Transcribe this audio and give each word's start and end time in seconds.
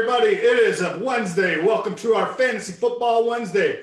everybody. 0.00 0.34
It 0.34 0.58
is 0.58 0.80
a 0.80 0.98
Wednesday. 0.98 1.62
Welcome 1.62 1.94
to 1.96 2.14
our 2.14 2.32
Fantasy 2.32 2.72
Football 2.72 3.28
Wednesday. 3.28 3.82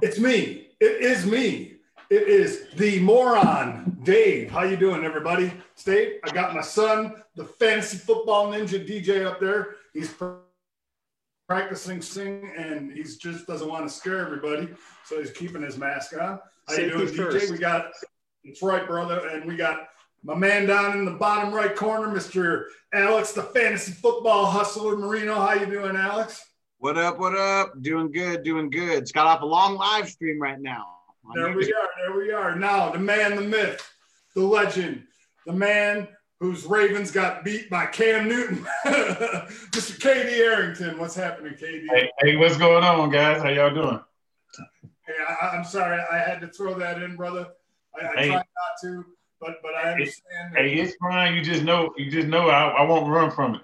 It's 0.00 0.18
me. 0.18 0.68
It 0.80 1.02
is 1.02 1.26
me. 1.26 1.74
It 2.08 2.22
is 2.22 2.68
the 2.76 3.00
moron, 3.00 3.98
Dave. 4.02 4.50
How 4.50 4.62
you 4.62 4.78
doing, 4.78 5.04
everybody? 5.04 5.52
Steve, 5.74 6.20
I 6.24 6.30
got 6.30 6.54
my 6.54 6.62
son, 6.62 7.22
the 7.36 7.44
Fantasy 7.44 7.98
Football 7.98 8.50
Ninja 8.50 8.88
DJ 8.88 9.26
up 9.26 9.40
there. 9.40 9.74
He's 9.92 10.14
practicing 11.46 12.00
sing, 12.00 12.50
and 12.56 12.90
he 12.90 13.02
just 13.02 13.46
doesn't 13.46 13.68
want 13.68 13.86
to 13.86 13.94
scare 13.94 14.20
everybody, 14.20 14.70
so 15.04 15.18
he's 15.20 15.32
keeping 15.32 15.60
his 15.60 15.76
mask 15.76 16.14
on. 16.18 16.40
How 16.66 16.76
you 16.76 16.88
doing, 16.92 17.08
DJ? 17.08 17.50
We 17.50 17.58
got. 17.58 17.90
That's 18.42 18.62
right, 18.62 18.86
brother, 18.86 19.28
and 19.28 19.44
we 19.44 19.56
got 19.56 19.88
my 20.22 20.34
man 20.34 20.66
down 20.66 20.98
in 20.98 21.04
the 21.04 21.12
bottom 21.12 21.52
right 21.52 21.74
corner, 21.74 22.08
Mr. 22.08 22.64
Alex, 22.92 23.32
the 23.32 23.42
fantasy 23.42 23.92
football 23.92 24.46
hustler 24.46 24.96
Marino. 24.96 25.34
How 25.34 25.54
you 25.54 25.66
doing, 25.66 25.96
Alex? 25.96 26.44
What 26.78 26.98
up? 26.98 27.18
What 27.18 27.36
up? 27.36 27.80
Doing 27.82 28.10
good. 28.10 28.42
Doing 28.42 28.70
good. 28.70 29.02
It's 29.02 29.12
got 29.12 29.26
off 29.26 29.42
a 29.42 29.46
long 29.46 29.76
live 29.76 30.08
stream 30.08 30.40
right 30.40 30.60
now. 30.60 30.86
There 31.34 31.52
we 31.54 31.72
are. 31.72 31.88
There 31.98 32.16
we 32.16 32.32
are. 32.32 32.56
Now, 32.56 32.90
the 32.90 32.98
man, 32.98 33.36
the 33.36 33.42
myth, 33.42 33.86
the 34.34 34.42
legend, 34.42 35.04
the 35.46 35.52
man 35.52 36.08
whose 36.40 36.64
Ravens 36.64 37.10
got 37.10 37.44
beat 37.44 37.68
by 37.68 37.86
Cam 37.86 38.28
Newton, 38.28 38.64
Mr. 38.86 39.98
KD 39.98 40.38
Arrington. 40.38 40.98
What's 40.98 41.14
happening, 41.14 41.54
KD? 41.54 41.86
Hey, 41.90 42.10
hey, 42.20 42.36
what's 42.36 42.56
going 42.56 42.84
on, 42.84 43.10
guys? 43.10 43.42
How 43.42 43.50
y'all 43.50 43.74
doing? 43.74 44.00
Hey, 45.06 45.14
I, 45.42 45.56
am 45.56 45.64
sorry. 45.64 46.00
I 46.10 46.18
had 46.18 46.40
to 46.40 46.48
throw 46.48 46.74
that 46.78 47.02
in, 47.02 47.16
brother. 47.16 47.48
I, 48.00 48.06
I 48.06 48.20
hey. 48.20 48.28
tried 48.28 48.36
not 48.36 48.44
to 48.82 49.04
but 49.40 49.62
but 49.62 49.74
I 49.74 49.92
understand. 49.92 50.56
Hey, 50.56 50.74
it's 50.74 50.94
fine. 50.96 51.34
You 51.34 51.42
just 51.42 51.62
know, 51.62 51.92
you 51.96 52.10
just 52.10 52.28
know, 52.28 52.48
I, 52.48 52.68
I 52.68 52.82
won't 52.82 53.10
run 53.10 53.30
from 53.30 53.56
it. 53.56 53.60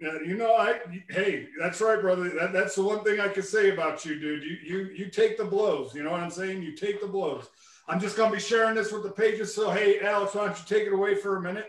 Yeah, 0.00 0.18
you 0.26 0.36
know, 0.36 0.54
I 0.54 0.80
hey, 1.10 1.48
that's 1.60 1.80
right, 1.80 2.00
brother. 2.00 2.30
That, 2.30 2.52
that's 2.52 2.74
the 2.74 2.82
one 2.82 3.04
thing 3.04 3.20
I 3.20 3.28
can 3.28 3.42
say 3.42 3.70
about 3.70 4.04
you, 4.04 4.18
dude. 4.18 4.42
You 4.42 4.56
you 4.64 4.90
you 4.94 5.10
take 5.10 5.36
the 5.36 5.44
blows. 5.44 5.94
You 5.94 6.02
know 6.02 6.10
what 6.10 6.20
I'm 6.20 6.30
saying? 6.30 6.62
You 6.62 6.74
take 6.74 7.00
the 7.00 7.06
blows. 7.06 7.48
I'm 7.86 8.00
just 8.00 8.16
gonna 8.16 8.32
be 8.32 8.40
sharing 8.40 8.74
this 8.74 8.92
with 8.92 9.02
the 9.02 9.10
pages. 9.10 9.54
So 9.54 9.70
hey, 9.70 10.00
Alex, 10.00 10.34
why 10.34 10.46
don't 10.46 10.58
you 10.58 10.64
take 10.66 10.86
it 10.86 10.92
away 10.92 11.16
for 11.16 11.36
a 11.36 11.42
minute? 11.42 11.66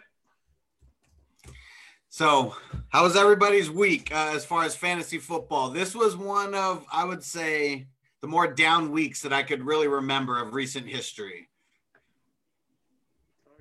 So, 2.14 2.54
how 2.90 3.04
was 3.04 3.16
everybody's 3.16 3.72
week 3.72 4.14
uh, 4.14 4.34
as 4.36 4.44
far 4.44 4.66
as 4.66 4.76
fantasy 4.76 5.18
football? 5.18 5.70
This 5.70 5.96
was 5.96 6.18
one 6.18 6.54
of, 6.54 6.86
I 6.92 7.06
would 7.06 7.24
say, 7.24 7.88
the 8.20 8.28
more 8.28 8.54
down 8.54 8.92
weeks 8.92 9.22
that 9.22 9.32
I 9.32 9.44
could 9.44 9.66
really 9.66 9.88
remember 9.88 10.42
of 10.42 10.54
recent 10.54 10.88
history. 10.88 11.48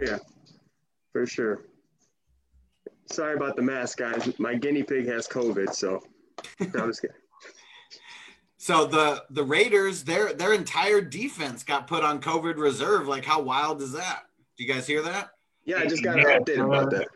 Yeah, 0.01 0.19
for 1.13 1.27
sure. 1.27 1.67
Sorry 3.07 3.35
about 3.35 3.57
the 3.57 3.63
mask, 3.63 3.99
guys. 3.99 4.39
My 4.39 4.55
guinea 4.55 4.83
pig 4.83 5.07
has 5.09 5.27
COVID, 5.27 5.75
so 5.75 6.03
no, 6.61 6.83
I'm 6.83 6.89
just 6.89 7.03
kidding. 7.03 7.17
So 8.57 8.87
the 8.87 9.25
the 9.31 9.43
Raiders, 9.43 10.05
their 10.05 10.33
their 10.33 10.53
entire 10.53 11.01
defense 11.01 11.65
got 11.65 11.87
put 11.87 12.05
on 12.05 12.21
COVID 12.21 12.57
reserve. 12.57 13.09
Like, 13.09 13.25
how 13.25 13.41
wild 13.41 13.83
is 13.83 13.93
that? 13.93 14.25
Do 14.57 14.65
you 14.65 14.73
guys 14.73 14.87
hear 14.87 15.03
that? 15.03 15.31
Yeah, 15.65 15.79
I 15.79 15.87
just 15.87 16.05
got 16.05 16.19
an 16.19 16.25
update 16.25 16.65
about 16.65 16.91
that. 16.91 17.09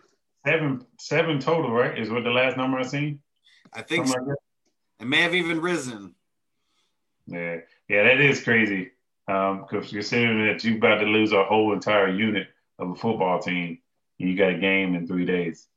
Seven 0.47 0.85
seven 0.99 1.39
total, 1.39 1.71
right? 1.71 1.99
Is 1.99 2.11
what 2.11 2.25
the 2.25 2.31
last 2.31 2.57
number 2.57 2.79
I 2.79 2.83
seen. 2.83 3.21
I 3.73 3.83
think 3.83 4.07
so. 4.07 4.15
Like 4.19 4.37
it 5.01 5.07
may 5.07 5.21
have 5.21 5.35
even 5.35 5.61
risen. 5.61 6.15
Yeah, 7.27 7.59
yeah, 7.89 8.03
that 8.05 8.21
is 8.21 8.43
crazy. 8.43 8.91
Um, 9.29 9.67
because 9.69 9.91
considering 9.91 10.47
that 10.47 10.63
you're 10.65 10.77
about 10.77 10.99
to 10.99 11.07
lose 11.07 11.33
a 11.33 11.45
whole 11.45 11.73
entire 11.73 12.09
unit 12.09 12.49
of 12.79 12.91
a 12.91 12.95
football 12.95 13.41
team, 13.41 13.79
and 14.19 14.29
you 14.29 14.37
got 14.37 14.51
a 14.51 14.59
game 14.59 14.95
in 14.95 15.07
three 15.07 15.25
days. 15.25 15.69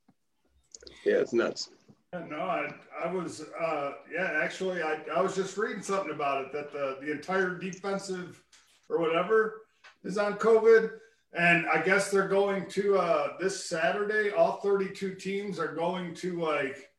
Yeah, 1.06 1.16
it's 1.16 1.34
nuts. 1.34 1.70
No, 2.14 2.40
I, 2.40 2.74
I 3.04 3.12
was, 3.12 3.46
uh, 3.60 3.92
yeah, 4.12 4.40
actually, 4.42 4.82
I, 4.82 5.00
I 5.14 5.22
was 5.22 5.36
just 5.36 5.58
reading 5.58 5.84
something 5.84 6.14
about 6.14 6.46
it 6.46 6.52
that 6.54 6.72
the, 6.72 6.98
the 7.02 7.12
entire 7.12 7.56
defensive 7.56 8.42
or 8.90 9.00
whatever 9.00 9.62
is 10.04 10.18
on 10.18 10.36
COVID. 10.36 10.92
And 11.34 11.68
I 11.68 11.82
guess 11.82 12.10
they're 12.10 12.28
going 12.28 12.68
to, 12.70 12.98
uh, 12.98 13.34
this 13.40 13.66
Saturday, 13.66 14.32
all 14.32 14.62
32 14.62 15.16
teams 15.16 15.60
are 15.60 15.74
going 15.74 16.16
to 16.16 16.42
like 16.42 16.90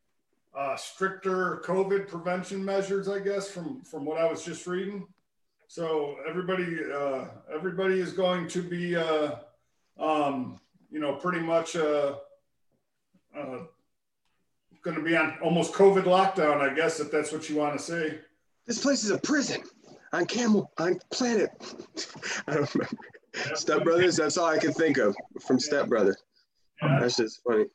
uh, 0.56 0.76
stricter 0.76 1.62
COVID 1.65 2.06
prevention 2.06 2.62
measures, 2.62 3.09
I 3.09 3.20
guess, 3.20 3.50
from, 3.50 3.80
from 3.82 4.04
what 4.04 4.19
I 4.19 4.30
was 4.30 4.44
just 4.44 4.66
reading. 4.66 5.06
So 5.66 6.16
everybody, 6.28 6.78
uh, 6.94 7.25
everybody 7.53 7.98
is 8.00 8.12
going 8.12 8.47
to 8.48 8.62
be, 8.62 8.94
uh, 8.94 9.36
um, 9.98 10.60
you 10.91 11.00
know, 11.00 11.14
pretty 11.14 11.41
much 11.41 11.76
uh, 11.76 12.16
uh, 13.36 13.59
going 14.82 14.97
to 14.97 15.03
be 15.03 15.16
on 15.16 15.38
almost 15.42 15.72
COVID 15.72 16.04
lockdown, 16.04 16.60
I 16.60 16.75
guess, 16.75 17.00
if 17.00 17.10
that's 17.10 17.32
what 17.32 17.48
you 17.48 17.56
want 17.56 17.76
to 17.78 17.82
say. 17.82 18.19
This 18.66 18.81
place 18.81 19.04
is 19.04 19.10
a 19.10 19.19
prison 19.19 19.62
on 20.12 20.26
Camel 20.26 20.70
on 20.78 20.98
Planet. 21.10 21.50
I 22.47 22.54
don't 22.54 22.75
remember. 22.75 22.97
Yeah. 23.36 23.54
Step 23.54 23.84
Brothers. 23.84 24.16
That's 24.16 24.36
all 24.38 24.47
I 24.47 24.59
can 24.59 24.72
think 24.72 24.98
of 24.98 25.14
from 25.47 25.60
Step 25.60 25.88
Brother. 25.88 26.16
Yeah. 26.82 26.98
That's 27.00 27.16
just 27.16 27.41
funny. 27.47 27.66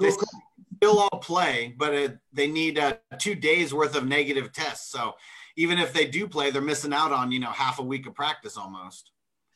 they 0.00 0.10
still 0.10 0.98
all 0.98 1.20
play, 1.20 1.74
but 1.78 1.94
it, 1.94 2.18
they 2.32 2.46
need 2.46 2.78
uh, 2.78 2.94
two 3.18 3.34
days 3.34 3.72
worth 3.72 3.94
of 3.96 4.06
negative 4.06 4.52
tests. 4.52 4.90
So 4.90 5.14
even 5.56 5.78
if 5.78 5.92
they 5.92 6.06
do 6.06 6.26
play, 6.26 6.50
they're 6.50 6.62
missing 6.62 6.92
out 6.92 7.12
on 7.12 7.30
you 7.32 7.38
know 7.38 7.50
half 7.50 7.78
a 7.78 7.82
week 7.82 8.06
of 8.06 8.14
practice 8.14 8.56
almost. 8.56 9.10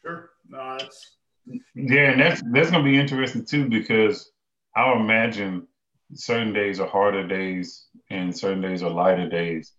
Sure. 0.05 0.31
No, 0.49 0.77
that's 0.79 1.17
yeah, 1.75 2.11
and 2.11 2.21
that's 2.21 2.43
that's 2.53 2.71
gonna 2.71 2.85
be 2.85 2.99
interesting 2.99 3.45
too 3.45 3.69
because 3.69 4.31
I'll 4.77 5.01
imagine 5.01 5.67
certain 6.15 6.53
days 6.53 6.81
are 6.81 6.89
harder 6.89 7.27
days 7.27 7.87
and 8.11 8.37
certain 8.37 8.61
days 8.61 8.83
are 8.83 8.91
lighter 8.91 9.29
days. 9.29 9.73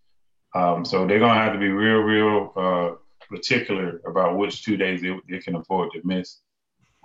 Um, 0.54 0.84
so 0.84 1.06
they're 1.06 1.18
gonna 1.18 1.40
have 1.40 1.52
to 1.52 1.58
be 1.58 1.68
real, 1.68 1.98
real 1.98 2.52
uh, 2.56 2.96
particular 3.28 4.00
about 4.06 4.36
which 4.36 4.64
two 4.64 4.76
days 4.76 5.02
they, 5.02 5.14
they 5.28 5.38
can 5.38 5.56
afford 5.56 5.92
to 5.92 6.00
miss. 6.04 6.40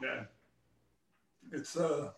Yeah, 0.01 0.23
it's 1.51 1.77
uh, 1.77 2.11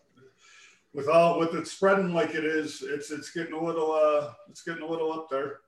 with 0.94 1.08
all 1.08 1.38
with 1.38 1.54
it 1.54 1.66
spreading 1.66 2.14
like 2.14 2.34
it 2.34 2.44
is, 2.44 2.82
it's 2.82 3.10
it's 3.10 3.30
getting 3.30 3.54
a 3.54 3.62
little 3.62 3.92
uh, 3.92 4.32
it's 4.48 4.62
getting 4.62 4.82
a 4.82 4.86
little 4.86 5.12
up 5.12 5.28
there. 5.30 5.60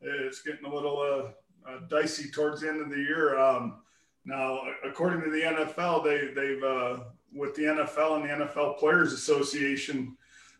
It's 0.00 0.42
getting 0.42 0.64
a 0.64 0.74
little 0.74 0.98
uh, 0.98 1.70
uh 1.70 1.80
dicey 1.88 2.30
towards 2.30 2.60
the 2.60 2.68
end 2.68 2.80
of 2.80 2.90
the 2.90 2.98
year. 2.98 3.38
Um, 3.38 3.83
now, 4.24 4.62
according 4.84 5.22
to 5.22 5.30
the 5.30 5.42
NFL, 5.42 6.04
they, 6.04 6.32
they've 6.32 6.62
uh, 6.62 7.00
with 7.32 7.54
the 7.54 7.62
NFL 7.62 8.20
and 8.20 8.24
the 8.24 8.46
NFL 8.46 8.78
Players 8.78 9.12
Association, 9.12 10.16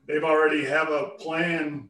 they've 0.07 0.25
already 0.25 0.65
have 0.65 0.91
a 0.91 1.11
plan 1.19 1.89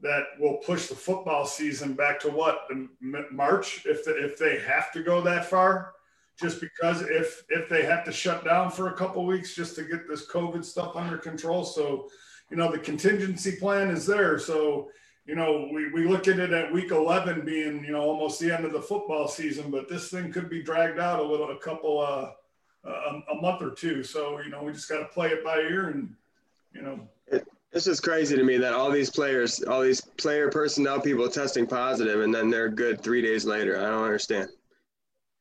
that 0.00 0.24
will 0.38 0.58
push 0.58 0.88
the 0.88 0.94
football 0.94 1.46
season 1.46 1.94
back 1.94 2.20
to 2.20 2.28
what 2.28 2.68
March 3.00 3.86
if 3.86 4.04
the, 4.04 4.24
if 4.24 4.38
they 4.38 4.58
have 4.58 4.92
to 4.92 5.02
go 5.02 5.22
that 5.22 5.48
far. 5.48 5.92
Just 6.38 6.60
because 6.60 7.00
if 7.00 7.44
if 7.48 7.66
they 7.70 7.86
have 7.86 8.04
to 8.04 8.12
shut 8.12 8.44
down 8.44 8.70
for 8.70 8.88
a 8.88 8.92
couple 8.92 9.24
weeks 9.24 9.54
just 9.54 9.74
to 9.76 9.84
get 9.84 10.06
this 10.06 10.30
COVID 10.30 10.66
stuff 10.66 10.94
under 10.94 11.16
control, 11.16 11.64
so 11.64 12.08
you 12.50 12.58
know 12.58 12.70
the 12.70 12.78
contingency 12.78 13.56
plan 13.56 13.88
is 13.88 14.04
there. 14.04 14.38
So 14.38 14.90
you 15.26 15.34
know, 15.34 15.68
we, 15.72 15.90
we 15.90 16.06
look 16.06 16.28
at 16.28 16.38
it 16.38 16.52
at 16.52 16.72
week 16.72 16.92
11 16.92 17.44
being, 17.44 17.84
you 17.84 17.92
know, 17.92 18.00
almost 18.00 18.38
the 18.38 18.52
end 18.52 18.64
of 18.64 18.72
the 18.72 18.80
football 18.80 19.26
season, 19.26 19.70
but 19.70 19.88
this 19.88 20.08
thing 20.08 20.32
could 20.32 20.48
be 20.48 20.62
dragged 20.62 21.00
out 21.00 21.18
a 21.18 21.22
little, 21.22 21.50
a 21.50 21.58
couple, 21.58 21.98
uh, 21.98 22.30
a, 22.88 23.32
a 23.32 23.40
month 23.40 23.60
or 23.60 23.70
two. 23.70 24.04
So, 24.04 24.40
you 24.40 24.50
know, 24.50 24.62
we 24.62 24.72
just 24.72 24.88
got 24.88 24.98
to 24.98 25.06
play 25.06 25.30
it 25.30 25.42
by 25.42 25.58
ear 25.58 25.88
and, 25.88 26.14
you 26.72 26.82
know. 26.82 27.00
It, 27.26 27.46
it's 27.72 27.86
just 27.86 28.04
crazy 28.04 28.36
to 28.36 28.44
me 28.44 28.56
that 28.58 28.72
all 28.72 28.90
these 28.90 29.10
players, 29.10 29.62
all 29.64 29.82
these 29.82 30.00
player 30.00 30.48
personnel 30.48 31.00
people 31.00 31.28
testing 31.28 31.66
positive 31.66 32.20
and 32.20 32.32
then 32.32 32.48
they're 32.48 32.68
good 32.68 33.02
three 33.02 33.20
days 33.20 33.44
later. 33.44 33.78
I 33.78 33.90
don't 33.90 34.04
understand. 34.04 34.48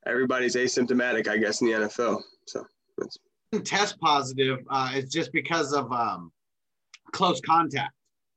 Everybody's 0.07 0.56
asymptomatic, 0.56 1.28
I 1.28 1.38
guess, 1.38 1.62
in 1.62 1.68
the 1.68 1.74
NFL. 1.74 2.24
So 2.45 2.65
that's 2.98 3.19
test 3.63 4.00
positive. 4.00 4.59
Uh, 4.69 4.92
it's 4.94 5.12
just 5.12 5.31
because 5.31 5.74
of 5.74 5.92
um, 5.92 6.31
close 7.12 7.39
contact 7.42 7.94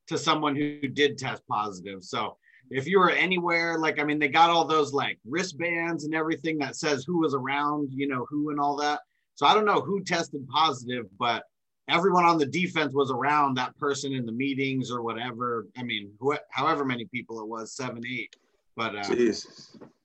to 0.09 0.17
someone 0.17 0.55
who 0.55 0.87
did 0.87 1.17
test 1.17 1.43
positive. 1.47 2.03
So 2.03 2.37
if 2.69 2.87
you 2.87 2.99
were 2.99 3.11
anywhere, 3.11 3.79
like 3.79 3.99
I 3.99 4.03
mean, 4.03 4.19
they 4.19 4.27
got 4.27 4.49
all 4.49 4.65
those 4.65 4.91
like 4.91 5.17
wristbands 5.25 6.03
and 6.03 6.13
everything 6.13 6.57
that 6.59 6.75
says 6.75 7.03
who 7.05 7.19
was 7.19 7.33
around, 7.33 7.89
you 7.93 8.07
know, 8.07 8.25
who 8.29 8.49
and 8.49 8.59
all 8.59 8.75
that. 8.77 8.99
So 9.35 9.45
I 9.45 9.53
don't 9.53 9.65
know 9.65 9.81
who 9.81 10.03
tested 10.03 10.47
positive, 10.49 11.05
but 11.17 11.43
everyone 11.87 12.25
on 12.25 12.37
the 12.37 12.45
defense 12.45 12.93
was 12.93 13.11
around 13.11 13.55
that 13.55 13.77
person 13.77 14.13
in 14.13 14.25
the 14.25 14.31
meetings 14.31 14.91
or 14.91 15.01
whatever. 15.01 15.67
I 15.77 15.83
mean, 15.83 16.11
wh- 16.23 16.43
however 16.49 16.83
many 16.83 17.05
people 17.05 17.39
it 17.41 17.47
was, 17.47 17.73
seven, 17.73 18.03
eight. 18.05 18.35
But 18.75 18.95
uh, 18.95 19.15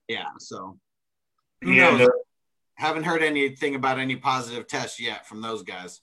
yeah, 0.09 0.29
so 0.39 0.79
who 1.63 1.73
yeah, 1.73 1.97
knows? 1.97 2.09
Haven't 2.77 3.05
heard 3.05 3.23
anything 3.23 3.75
about 3.75 3.99
any 3.99 4.17
positive 4.17 4.67
tests 4.67 5.01
yet 5.01 5.27
from 5.27 5.41
those 5.41 5.63
guys. 5.63 6.01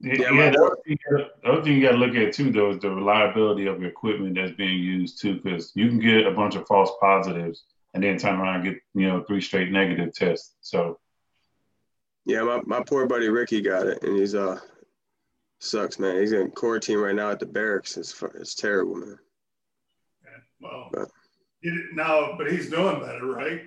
Yeah, 0.00 0.30
yeah 0.32 0.50
the, 0.50 0.62
other 0.62 0.76
thing, 0.86 0.98
the 1.10 1.48
other 1.48 1.62
thing 1.62 1.72
you 1.72 1.82
got 1.82 1.92
to 1.92 1.98
look 1.98 2.14
at 2.14 2.32
too, 2.32 2.52
though, 2.52 2.70
is 2.70 2.78
the 2.78 2.90
reliability 2.90 3.66
of 3.66 3.80
your 3.80 3.90
equipment 3.90 4.36
that's 4.36 4.52
being 4.52 4.78
used 4.78 5.20
too, 5.20 5.40
because 5.40 5.72
you 5.74 5.88
can 5.88 5.98
get 5.98 6.26
a 6.26 6.30
bunch 6.30 6.54
of 6.54 6.66
false 6.66 6.90
positives 7.00 7.64
and 7.94 8.02
then 8.04 8.16
turn 8.16 8.38
around 8.38 8.56
and 8.56 8.64
get 8.64 8.82
you 8.94 9.08
know 9.08 9.24
three 9.24 9.40
straight 9.40 9.72
negative 9.72 10.14
tests. 10.14 10.54
So, 10.60 11.00
yeah, 12.24 12.42
my, 12.42 12.60
my 12.64 12.82
poor 12.82 13.06
buddy 13.06 13.28
Ricky 13.28 13.60
got 13.60 13.86
it, 13.86 14.02
and 14.02 14.16
he's 14.16 14.34
uh 14.34 14.60
Sucks, 15.60 15.98
man. 15.98 16.20
He's 16.20 16.32
in 16.32 16.50
quarantine 16.52 16.98
right 16.98 17.14
now 17.14 17.30
at 17.30 17.40
the 17.40 17.46
barracks. 17.46 17.96
It's 17.96 18.22
it's 18.36 18.54
terrible, 18.54 18.94
man. 18.94 19.18
Yeah, 20.24 20.38
well, 20.60 20.88
But- 20.92 21.10
he, 21.60 21.76
now, 21.92 22.36
but 22.38 22.52
he's 22.52 22.70
doing 22.70 23.00
better, 23.00 23.26
right? 23.26 23.62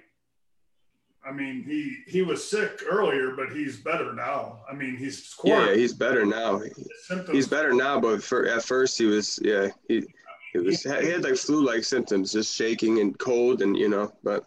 I 1.24 1.32
mean, 1.32 1.64
he 1.64 1.98
he 2.08 2.22
was 2.24 2.48
sick 2.48 2.82
earlier, 2.90 3.32
but 3.36 3.52
he's 3.52 3.78
better 3.78 4.14
now. 4.14 4.62
I 4.70 4.74
mean, 4.74 4.98
he's 4.98 5.36
Yeah, 5.44 5.52
quarantined. 5.52 5.80
he's 5.80 5.94
better 5.94 6.26
now. 6.26 6.58
His 6.60 6.76
symptoms. 7.08 7.36
He's 7.36 7.48
better 7.48 7.74
now, 7.74 8.00
but 8.00 8.24
for, 8.24 8.48
at 8.48 8.64
first 8.64 8.98
he 8.98 9.06
was, 9.06 9.40
yeah, 9.44 9.68
he 9.88 10.04
he 10.52 10.60
was 10.60 10.82
he 10.84 10.90
had 10.90 11.24
like 11.24 11.36
flu-like 11.38 11.84
symptoms, 11.84 12.32
just 12.34 12.56
shaking 12.56 13.00
and 13.00 13.18
cold, 13.20 13.62
and 13.62 13.78
you 13.78 13.88
know, 13.88 14.12
but 14.24 14.46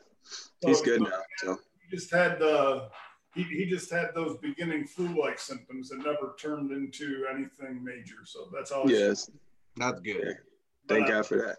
he's 0.66 0.80
good 0.80 1.00
now. 1.02 1.20
So 1.38 1.58
He 1.88 1.96
just 1.96 2.10
had 2.10 2.38
the 2.40 2.88
he, 3.34 3.42
he 3.44 3.66
just 3.66 3.90
had 3.90 4.10
those 4.14 4.36
beginning 4.38 4.86
flu-like 4.86 5.38
symptoms 5.38 5.88
that 5.90 5.98
never 5.98 6.34
turned 6.40 6.70
into 6.72 7.24
anything 7.32 7.82
major. 7.84 8.24
So 8.24 8.48
that's 8.52 8.70
all. 8.72 8.90
yes, 8.90 9.30
That's 9.76 10.00
good. 10.00 10.38
thank 10.88 11.06
But, 11.06 11.12
uh, 11.12 11.16
God 11.16 11.26
for 11.26 11.36
that. 11.38 11.56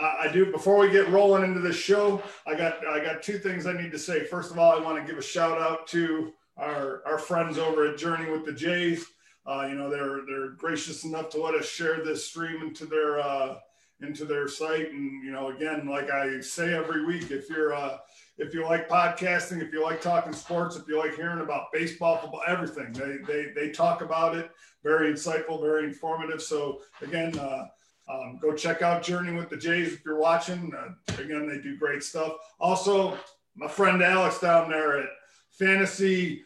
I 0.00 0.30
do. 0.32 0.50
Before 0.52 0.78
we 0.78 0.90
get 0.90 1.08
rolling 1.08 1.42
into 1.44 1.60
this 1.60 1.76
show, 1.76 2.22
I 2.46 2.54
got 2.54 2.86
I 2.86 3.00
got 3.00 3.22
two 3.22 3.38
things 3.38 3.66
I 3.66 3.72
need 3.72 3.90
to 3.92 3.98
say. 3.98 4.24
First 4.24 4.50
of 4.50 4.58
all, 4.58 4.72
I 4.72 4.80
want 4.80 5.04
to 5.04 5.10
give 5.10 5.18
a 5.18 5.22
shout 5.22 5.60
out 5.60 5.86
to 5.88 6.32
our 6.56 7.02
our 7.06 7.18
friends 7.18 7.58
over 7.58 7.86
at 7.86 7.98
Journey 7.98 8.30
with 8.30 8.44
the 8.44 8.52
Jays. 8.52 9.06
Uh, 9.46 9.66
you 9.68 9.74
know, 9.74 9.90
they're 9.90 10.20
they're 10.26 10.50
gracious 10.50 11.04
enough 11.04 11.30
to 11.30 11.42
let 11.42 11.54
us 11.54 11.68
share 11.68 12.04
this 12.04 12.26
stream 12.26 12.62
into 12.62 12.86
their 12.86 13.18
uh, 13.18 13.56
into 14.00 14.24
their 14.24 14.46
site. 14.46 14.90
And 14.92 15.24
you 15.24 15.32
know, 15.32 15.48
again, 15.48 15.88
like 15.88 16.10
I 16.10 16.40
say 16.40 16.74
every 16.74 17.04
week, 17.04 17.32
if 17.32 17.50
you're 17.50 17.74
uh, 17.74 17.98
if 18.36 18.54
you 18.54 18.64
like 18.64 18.88
podcasting, 18.88 19.60
if 19.60 19.72
you 19.72 19.82
like 19.82 20.00
talking 20.00 20.32
sports, 20.32 20.76
if 20.76 20.86
you 20.86 20.96
like 20.96 21.16
hearing 21.16 21.40
about 21.40 21.72
baseball, 21.72 22.18
football, 22.18 22.42
everything, 22.46 22.92
they 22.92 23.16
they 23.26 23.46
they 23.52 23.70
talk 23.70 24.02
about 24.02 24.36
it. 24.36 24.50
Very 24.84 25.12
insightful, 25.12 25.60
very 25.60 25.84
informative. 25.84 26.40
So 26.40 26.82
again. 27.02 27.36
Uh, 27.36 27.66
um, 28.10 28.38
go 28.40 28.54
check 28.54 28.82
out 28.82 29.02
Journey 29.02 29.32
with 29.32 29.50
the 29.50 29.56
Jays 29.56 29.92
if 29.92 30.04
you're 30.04 30.18
watching. 30.18 30.72
Uh, 30.74 30.94
again, 31.20 31.48
they 31.48 31.60
do 31.60 31.76
great 31.76 32.02
stuff. 32.02 32.34
Also, 32.58 33.18
my 33.56 33.68
friend 33.68 34.02
Alex 34.02 34.40
down 34.40 34.70
there 34.70 34.98
at 34.98 35.08
Fantasy 35.50 36.42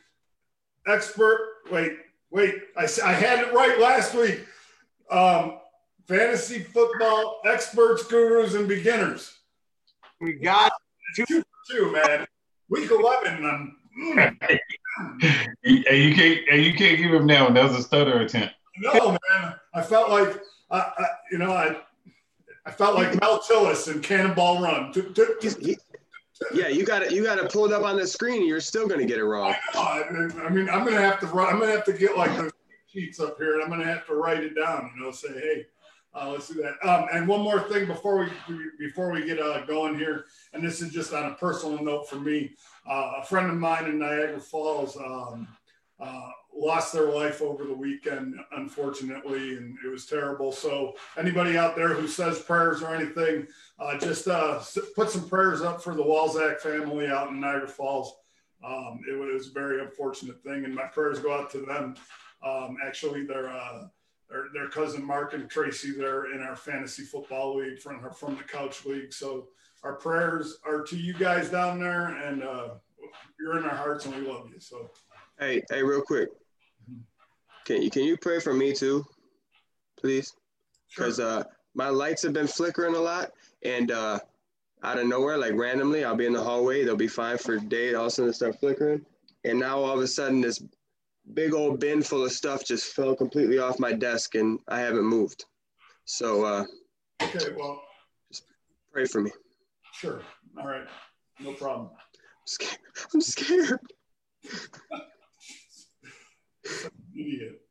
Expert. 0.87 1.39
Wait, 1.71 1.93
wait, 2.31 2.55
I, 2.77 2.89
I 3.05 3.13
had 3.13 3.41
it 3.41 3.53
right 3.53 3.79
last 3.79 4.15
week. 4.15 4.41
Um, 5.11 5.59
fantasy 6.09 6.61
football 6.61 7.41
experts, 7.45 8.05
gurus, 8.05 8.55
and 8.55 8.67
beginners. 8.67 9.39
We 10.21 10.35
got 10.35 10.73
Two, 11.15 11.43
two 11.71 11.93
man. 11.93 12.27
Week 12.69 12.91
11. 12.91 13.45
Um, 13.45 13.77
mm, 14.01 14.37
you 15.63 15.83
can't, 16.15 16.41
hey, 16.49 16.61
you 16.61 16.75
can't 16.75 16.99
give 16.99 17.13
him 17.13 17.27
that 17.27 17.43
one. 17.43 17.55
That 17.55 17.65
was 17.65 17.77
a 17.77 17.83
stutter 17.83 18.21
attempt. 18.21 18.55
no, 18.79 19.11
man. 19.11 19.55
I 19.75 19.83
felt 19.83 20.11
like, 20.11 20.41
I, 20.73 20.79
I, 20.79 21.07
you 21.31 21.39
know, 21.39 21.53
I, 21.53 21.77
I 22.67 22.71
felt 22.71 22.95
like 22.95 23.21
Mel 23.21 23.41
Tillis 23.41 23.93
in 23.93 24.01
Cannonball 24.01 24.63
Run. 24.63 24.93
Toot, 24.93 25.15
toot, 25.15 25.37
He's, 25.41 25.57
he, 25.59 25.77
yeah, 26.53 26.69
you 26.69 26.85
got 26.85 27.03
it. 27.03 27.13
You 27.13 27.23
got 27.23 27.37
to 27.37 27.49
pull 27.49 27.67
it 27.67 27.73
up 27.73 27.85
on 27.85 27.97
the 27.97 28.07
screen. 28.07 28.47
You're 28.47 28.61
still 28.61 28.89
gonna 28.89 29.05
get 29.05 29.19
it 29.19 29.25
wrong. 29.25 29.55
I 29.75 30.03
I 30.11 30.49
mean, 30.49 30.69
I'm 30.69 30.85
gonna 30.85 31.01
have 31.01 31.21
to 31.21 31.27
write. 31.27 31.53
I'm 31.53 31.61
gonna 31.61 31.73
have 31.73 31.85
to 31.85 31.93
get 31.93 32.17
like 32.17 32.37
those 32.37 32.51
sheets 32.89 33.21
up 33.21 33.37
here, 33.39 33.55
and 33.55 33.63
I'm 33.63 33.71
gonna 33.71 33.85
have 33.85 34.07
to 34.07 34.15
write 34.15 34.43
it 34.43 34.57
down. 34.57 34.91
You 34.97 35.05
know, 35.05 35.11
say, 35.13 35.33
hey, 35.33 35.67
uh, 36.15 36.31
let's 36.31 36.49
do 36.49 36.63
that. 36.63 36.89
Um, 36.89 37.07
and 37.13 37.29
one 37.29 37.41
more 37.41 37.61
thing 37.69 37.87
before 37.87 38.19
we 38.19 38.57
before 38.79 39.13
we 39.13 39.25
get 39.25 39.41
uh, 39.41 39.65
going 39.67 39.97
here, 39.97 40.27
and 40.53 40.65
this 40.65 40.83
is 40.83 40.93
just 40.93 41.13
on 41.13 41.31
a 41.31 41.35
personal 41.35 41.83
note 41.83 42.09
for 42.09 42.17
me. 42.17 42.55
Uh, 42.89 43.13
a 43.19 43.25
friend 43.25 43.51
of 43.51 43.57
mine 43.57 43.85
in 43.85 43.99
Niagara 43.99 44.41
Falls 44.41 44.97
um, 44.97 45.47
uh, 46.01 46.31
lost 46.55 46.93
their 46.93 47.11
life 47.11 47.41
over 47.41 47.65
the 47.65 47.75
weekend, 47.75 48.35
unfortunately, 48.53 49.57
and 49.57 49.77
it 49.85 49.89
was 49.89 50.07
terrible. 50.07 50.53
So 50.53 50.95
anybody 51.17 51.57
out 51.57 51.77
there 51.77 51.95
who 51.95 52.07
says 52.07 52.41
prayers 52.41 52.83
or 52.83 52.95
anything, 52.95 53.47
uh, 53.79 53.99
just 53.99 54.29
uh, 54.29 54.61
put 54.95 55.11
some 55.11 55.29
prayers 55.29 55.63
up 55.63 55.83
for 55.83 55.95
the 55.95 56.03
Walzak 56.03 56.61
family 56.61 57.09
out 57.09 57.31
in 57.31 57.41
Niagara 57.41 57.69
Falls. 57.69 58.15
Um, 58.65 59.01
it 59.09 59.15
was 59.15 59.49
a 59.49 59.53
very 59.53 59.81
unfortunate 59.81 60.43
thing, 60.43 60.65
and 60.65 60.75
my 60.75 60.85
prayers 60.87 61.19
go 61.19 61.33
out 61.33 61.51
to 61.51 61.59
them. 61.59 61.97
Um, 62.45 62.77
actually, 62.85 63.25
their, 63.25 63.49
uh, 63.49 63.87
their 64.29 64.47
their 64.53 64.69
cousin 64.69 65.05
Mark 65.05 65.35
and 65.35 65.51
Tracy, 65.51 65.93
they're 65.93 66.33
in 66.33 66.43
our 66.43 66.57
fantasy 66.57 67.03
football 67.03 67.57
league 67.57 67.81
from 67.81 68.09
from 68.13 68.37
the 68.37 68.45
Couch 68.45 68.85
League. 68.85 69.13
So 69.13 69.49
our 69.83 69.95
prayers 69.95 70.59
are 70.65 70.83
to 70.83 70.97
you 70.97 71.15
guys 71.15 71.51
down 71.51 71.81
there, 71.81 72.09
and 72.09 72.43
uh, 72.43 72.69
you're 73.39 73.59
in 73.59 73.65
our 73.65 73.75
hearts, 73.75 74.07
and 74.07 74.15
we 74.15 74.23
love 74.23 74.49
you. 74.53 74.61
So 74.61 74.91
Hey, 75.39 75.61
hey, 75.71 75.83
real 75.83 76.03
quick. 76.03 76.29
Can 77.65 77.83
you 77.83 77.91
can 77.91 78.05
you 78.05 78.17
pray 78.17 78.41
for 78.41 78.53
me 78.53 78.73
too, 78.73 79.05
please? 79.99 80.35
Because 80.89 81.21
uh, 81.21 81.45
my 81.75 81.89
lights 81.89 82.23
have 82.23 82.33
been 82.33 82.47
flickering 82.47 82.95
a 82.95 82.99
lot, 82.99 83.33
and 83.65 83.91
uh, 83.91 84.19
out 84.83 84.99
of 84.99 85.07
nowhere, 85.07 85.39
like 85.39 85.55
randomly, 85.55 86.05
I'll 86.05 86.17
be 86.17 86.27
in 86.27 86.33
the 86.33 86.43
hallway. 86.43 86.85
They'll 86.85 86.97
be 86.97 87.09
fine 87.09 87.39
for 87.39 87.55
a 87.55 87.61
day. 87.61 87.95
All 87.95 88.03
of 88.03 88.09
a 88.09 88.11
sudden, 88.11 88.31
they 88.31 88.35
start 88.35 88.61
flickering, 88.61 89.05
and 89.45 89.59
now 89.59 89.79
all 89.79 89.97
of 89.97 90.01
a 90.01 90.09
sudden, 90.09 90.41
this 90.41 90.63
big 91.35 91.55
old 91.55 91.79
bin 91.79 92.03
full 92.03 92.25
of 92.25 92.33
stuff 92.33 92.65
just 92.65 92.95
fell 92.95 93.15
completely 93.15 93.59
off 93.59 93.79
my 93.79 93.93
desk, 93.93 94.35
and 94.35 94.59
I 94.69 94.81
haven't 94.81 95.05
moved. 95.05 95.45
So 96.05 96.45
uh, 96.45 96.65
okay, 97.23 97.53
well, 97.57 97.81
just 98.31 98.45
pray 98.93 99.05
for 99.05 99.21
me. 99.21 99.31
sure, 99.93 100.23
all 100.59 100.67
right, 100.67 100.87
no 101.41 101.53
problem. 101.53 101.91
I'm 101.93 102.47
scared. 102.47 102.79
I'm 103.15 103.21
scared. 103.21 103.81
idiot. 107.15 107.63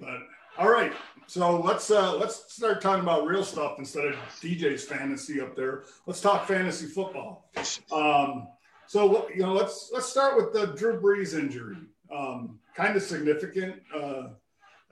But 0.00 0.18
all 0.58 0.70
right, 0.70 0.92
so 1.26 1.60
let's 1.60 1.90
uh 1.90 2.16
let's 2.16 2.52
start 2.52 2.80
talking 2.80 3.02
about 3.02 3.26
real 3.26 3.44
stuff 3.44 3.78
instead 3.78 4.06
of 4.06 4.14
DJ's 4.40 4.84
fantasy 4.84 5.40
up 5.40 5.54
there. 5.54 5.84
Let's 6.06 6.20
talk 6.20 6.46
fantasy 6.46 6.86
football. 6.86 7.50
Um, 7.92 8.48
so 8.86 9.28
you 9.34 9.42
know, 9.42 9.52
let's 9.52 9.90
let's 9.92 10.08
start 10.08 10.36
with 10.36 10.52
the 10.52 10.74
Drew 10.76 11.00
Brees 11.00 11.38
injury. 11.38 11.76
Um, 12.14 12.58
kind 12.74 12.96
of 12.96 13.02
significant. 13.02 13.82
Uh, 13.94 14.28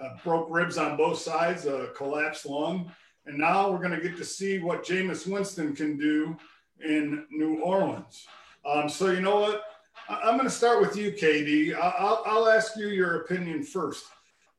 uh, 0.01 0.09
broke 0.25 0.49
ribs 0.51 0.77
on 0.77 0.97
both 0.97 1.19
sides, 1.19 1.69
collapsed 1.97 2.47
lung, 2.47 2.91
and 3.27 3.39
now 3.39 3.71
we're 3.71 3.79
going 3.79 3.93
to 3.93 4.01
get 4.01 4.17
to 4.17 4.25
see 4.25 4.59
what 4.59 4.85
Jameis 4.85 5.27
Winston 5.27 5.75
can 5.75 5.97
do 5.97 6.37
in 6.85 7.25
New 7.31 7.61
Orleans. 7.61 8.27
Um, 8.67 8.89
so 8.89 9.11
you 9.11 9.21
know 9.21 9.37
what? 9.41 9.63
I'm 10.09 10.37
going 10.37 10.49
to 10.49 10.55
start 10.55 10.81
with 10.81 10.97
you, 10.97 11.13
Katie. 11.13 11.75
I'll, 11.75 12.23
I'll 12.27 12.49
ask 12.49 12.77
you 12.77 12.89
your 12.89 13.23
opinion 13.23 13.63
first. 13.63 14.05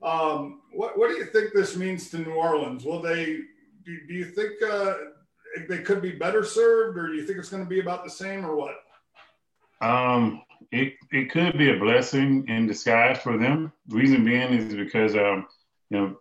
Um, 0.01 0.61
what, 0.71 0.97
what 0.97 1.09
do 1.09 1.15
you 1.15 1.25
think 1.25 1.53
this 1.53 1.75
means 1.75 2.09
to 2.09 2.19
New 2.19 2.33
Orleans? 2.33 2.83
Will 2.83 3.01
they? 3.01 3.39
Do, 3.85 3.97
do 4.07 4.13
you 4.13 4.25
think 4.25 4.53
uh, 4.63 4.93
they 5.69 5.79
could 5.79 6.01
be 6.01 6.11
better 6.11 6.43
served, 6.43 6.97
or 6.97 7.07
do 7.07 7.13
you 7.13 7.25
think 7.25 7.39
it's 7.39 7.49
going 7.49 7.63
to 7.63 7.69
be 7.69 7.79
about 7.79 8.03
the 8.03 8.09
same, 8.09 8.45
or 8.45 8.55
what? 8.55 8.75
Um, 9.81 10.41
it 10.71 10.93
it 11.11 11.31
could 11.31 11.57
be 11.57 11.71
a 11.71 11.79
blessing 11.79 12.45
in 12.47 12.67
disguise 12.67 13.19
for 13.19 13.37
them. 13.37 13.71
The 13.87 13.95
Reason 13.95 14.25
being 14.25 14.53
is 14.53 14.73
because 14.73 15.15
um, 15.15 15.47
you 15.89 15.99
know, 15.99 16.15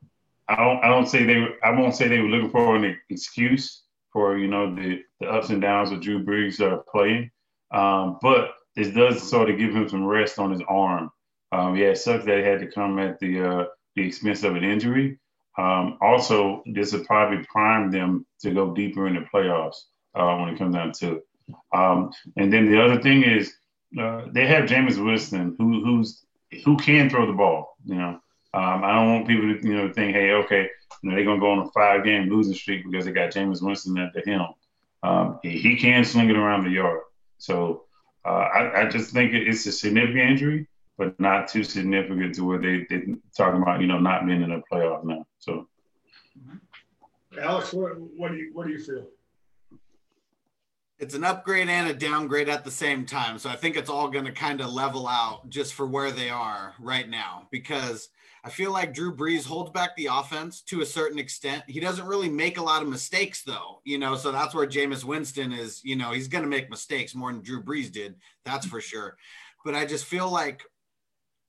I 0.48 0.56
don't 0.56 0.84
I 0.84 0.88
don't 0.88 1.06
say 1.08 1.24
they 1.24 1.46
I 1.62 1.70
won't 1.70 1.94
say 1.94 2.08
they 2.08 2.20
were 2.20 2.28
looking 2.28 2.50
for 2.50 2.76
an 2.76 2.96
excuse 3.08 3.84
for 4.12 4.36
you 4.36 4.48
know 4.48 4.74
the 4.74 5.02
the 5.20 5.26
ups 5.26 5.50
and 5.50 5.62
downs 5.62 5.90
of 5.90 6.00
Drew 6.00 6.24
Brees 6.24 6.60
uh, 6.60 6.78
playing. 6.90 7.30
Um, 7.70 8.18
but 8.22 8.54
this 8.76 8.88
does 8.88 9.28
sort 9.28 9.50
of 9.50 9.58
give 9.58 9.74
him 9.74 9.88
some 9.88 10.04
rest 10.04 10.38
on 10.38 10.50
his 10.50 10.62
arm. 10.68 11.10
Um, 11.52 11.76
yeah, 11.76 11.88
it 11.88 11.98
sucks 11.98 12.24
that 12.24 12.38
it 12.38 12.44
had 12.44 12.60
to 12.60 12.72
come 12.72 12.98
at 12.98 13.18
the 13.20 13.40
uh, 13.40 13.64
the 13.94 14.06
expense 14.06 14.42
of 14.42 14.56
an 14.56 14.64
injury. 14.64 15.18
Um, 15.56 15.98
also, 16.00 16.62
this 16.66 16.92
would 16.92 17.06
probably 17.06 17.44
prime 17.44 17.90
them 17.90 18.26
to 18.40 18.52
go 18.52 18.74
deeper 18.74 19.06
in 19.06 19.14
the 19.14 19.26
playoffs 19.32 19.76
uh, 20.14 20.36
when 20.36 20.48
it 20.48 20.58
comes 20.58 20.74
down 20.74 20.92
to 20.92 21.16
it. 21.16 21.26
Um, 21.72 22.10
and 22.36 22.52
then 22.52 22.70
the 22.70 22.82
other 22.82 23.00
thing 23.00 23.22
is 23.22 23.54
uh, 24.00 24.22
they 24.32 24.46
have 24.46 24.68
Jameis 24.68 25.02
Winston, 25.02 25.54
who 25.58 25.84
who's 25.84 26.24
who 26.64 26.76
can 26.76 27.08
throw 27.08 27.26
the 27.26 27.32
ball. 27.32 27.76
You 27.84 27.96
know, 27.96 28.20
um, 28.54 28.84
I 28.84 28.94
don't 28.94 29.12
want 29.12 29.28
people 29.28 29.54
to 29.54 29.66
you 29.66 29.76
know 29.76 29.92
think, 29.92 30.14
hey, 30.14 30.32
okay, 30.32 30.68
you 31.02 31.10
know, 31.10 31.16
they're 31.16 31.24
gonna 31.24 31.40
go 31.40 31.52
on 31.52 31.66
a 31.66 31.70
five 31.70 32.04
game 32.04 32.28
losing 32.28 32.54
streak 32.54 32.84
because 32.84 33.04
they 33.04 33.12
got 33.12 33.32
Jameis 33.32 33.62
Winston 33.62 33.98
at 33.98 34.12
the 34.12 34.22
helm. 34.28 34.54
Um, 35.02 35.38
he, 35.42 35.58
he 35.58 35.76
can 35.76 36.04
sling 36.04 36.30
it 36.30 36.36
around 36.36 36.64
the 36.64 36.70
yard. 36.70 37.00
So 37.38 37.84
uh, 38.24 38.28
I, 38.28 38.82
I 38.82 38.88
just 38.88 39.12
think 39.12 39.34
it's 39.34 39.66
a 39.66 39.72
significant 39.72 40.30
injury, 40.30 40.66
but 40.96 41.18
not 41.20 41.48
too 41.48 41.64
significant 41.64 42.34
to 42.36 42.44
where 42.44 42.58
they 42.58 42.86
they 42.88 43.14
talking 43.36 43.62
about 43.62 43.80
you 43.80 43.86
know 43.86 43.98
not 43.98 44.26
being 44.26 44.42
in 44.42 44.50
the 44.50 44.62
playoff 44.70 45.04
now. 45.04 45.26
So 45.38 45.68
Alex, 47.40 47.72
what, 47.72 47.98
what 47.98 48.30
do 48.30 48.36
you 48.36 48.50
what 48.52 48.66
do 48.66 48.72
you 48.72 48.78
feel? 48.78 49.06
it's 50.98 51.14
an 51.14 51.24
upgrade 51.24 51.68
and 51.68 51.90
a 51.90 51.94
downgrade 51.94 52.48
at 52.48 52.64
the 52.64 52.70
same 52.70 53.04
time. 53.04 53.38
So 53.38 53.50
I 53.50 53.56
think 53.56 53.76
it's 53.76 53.90
all 53.90 54.08
going 54.08 54.24
to 54.26 54.32
kind 54.32 54.60
of 54.60 54.72
level 54.72 55.08
out 55.08 55.48
just 55.50 55.74
for 55.74 55.86
where 55.86 56.10
they 56.10 56.30
are 56.30 56.74
right 56.78 57.08
now 57.08 57.48
because 57.50 58.08
I 58.44 58.50
feel 58.50 58.72
like 58.72 58.92
Drew 58.92 59.16
Brees 59.16 59.46
holds 59.46 59.70
back 59.70 59.96
the 59.96 60.10
offense 60.12 60.60
to 60.64 60.82
a 60.82 60.86
certain 60.86 61.18
extent. 61.18 61.64
He 61.66 61.80
doesn't 61.80 62.06
really 62.06 62.28
make 62.28 62.58
a 62.58 62.62
lot 62.62 62.82
of 62.82 62.88
mistakes 62.88 63.42
though, 63.42 63.80
you 63.84 63.98
know, 63.98 64.16
so 64.16 64.30
that's 64.30 64.54
where 64.54 64.66
Jameis 64.66 65.02
Winston 65.02 65.50
is, 65.50 65.82
you 65.82 65.96
know, 65.96 66.12
he's 66.12 66.28
going 66.28 66.44
to 66.44 66.50
make 66.50 66.68
mistakes 66.68 67.14
more 67.14 67.32
than 67.32 67.40
Drew 67.40 67.62
Brees 67.62 67.90
did. 67.90 68.16
That's 68.44 68.66
for 68.66 68.82
sure. 68.82 69.16
But 69.64 69.74
I 69.74 69.86
just 69.86 70.04
feel 70.04 70.30
like 70.30 70.62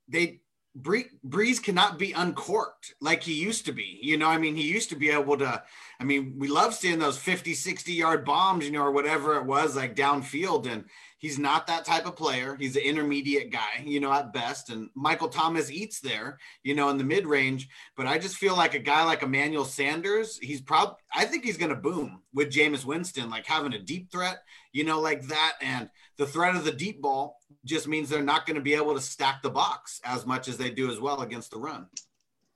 they 0.07 0.39
Bree, 0.75 1.05
Brees 1.25 1.63
cannot 1.63 1.97
be 1.97 2.11
uncorked 2.11 2.95
like 2.99 3.23
he 3.23 3.33
used 3.33 3.65
to 3.65 3.71
be. 3.71 3.97
You 4.01 4.17
know, 4.17 4.27
I 4.27 4.37
mean, 4.37 4.55
he 4.55 4.63
used 4.63 4.89
to 4.89 4.97
be 4.97 5.09
able 5.09 5.37
to. 5.37 5.63
I 6.01 6.03
mean, 6.03 6.35
we 6.37 6.49
love 6.49 6.73
seeing 6.73 6.99
those 6.99 7.17
50, 7.17 7.53
60 7.53 7.93
yard 7.93 8.25
bombs, 8.25 8.65
you 8.65 8.71
know, 8.71 8.81
or 8.81 8.91
whatever 8.91 9.37
it 9.37 9.45
was, 9.45 9.77
like 9.77 9.95
downfield. 9.95 10.69
And 10.69 10.83
he's 11.25 11.39
not 11.39 11.65
that 11.65 11.83
type 11.83 12.05
of 12.05 12.15
player. 12.15 12.55
He's 12.55 12.75
an 12.75 12.83
intermediate 12.83 13.51
guy, 13.51 13.83
you 13.83 13.99
know, 13.99 14.13
at 14.13 14.31
best. 14.31 14.69
And 14.69 14.91
Michael 14.93 15.27
Thomas 15.27 15.71
eats 15.71 15.99
there, 15.99 16.37
you 16.61 16.75
know, 16.75 16.89
in 16.89 16.99
the 16.99 17.03
mid 17.03 17.25
range. 17.25 17.67
But 17.97 18.05
I 18.05 18.19
just 18.19 18.35
feel 18.35 18.55
like 18.55 18.75
a 18.75 18.79
guy 18.79 19.03
like 19.05 19.23
Emmanuel 19.23 19.65
Sanders, 19.65 20.37
he's 20.37 20.61
probably, 20.61 20.97
I 21.11 21.25
think 21.25 21.43
he's 21.43 21.57
going 21.57 21.71
to 21.71 21.75
boom 21.75 22.21
with 22.31 22.51
Jameis 22.51 22.85
Winston, 22.85 23.31
like 23.31 23.47
having 23.47 23.73
a 23.73 23.79
deep 23.79 24.11
threat, 24.11 24.43
you 24.71 24.83
know, 24.83 25.01
like 25.01 25.23
that. 25.29 25.53
And 25.61 25.89
the 26.17 26.27
threat 26.27 26.55
of 26.55 26.63
the 26.63 26.71
deep 26.71 27.01
ball 27.01 27.39
just 27.65 27.87
means 27.87 28.07
they're 28.07 28.21
not 28.21 28.45
going 28.45 28.57
to 28.57 28.61
be 28.61 28.75
able 28.75 28.93
to 28.93 29.01
stack 29.01 29.41
the 29.41 29.49
box 29.49 30.01
as 30.03 30.27
much 30.27 30.47
as 30.47 30.57
they 30.57 30.69
do 30.69 30.91
as 30.91 30.99
well 30.99 31.21
against 31.21 31.49
the 31.49 31.57
run. 31.57 31.87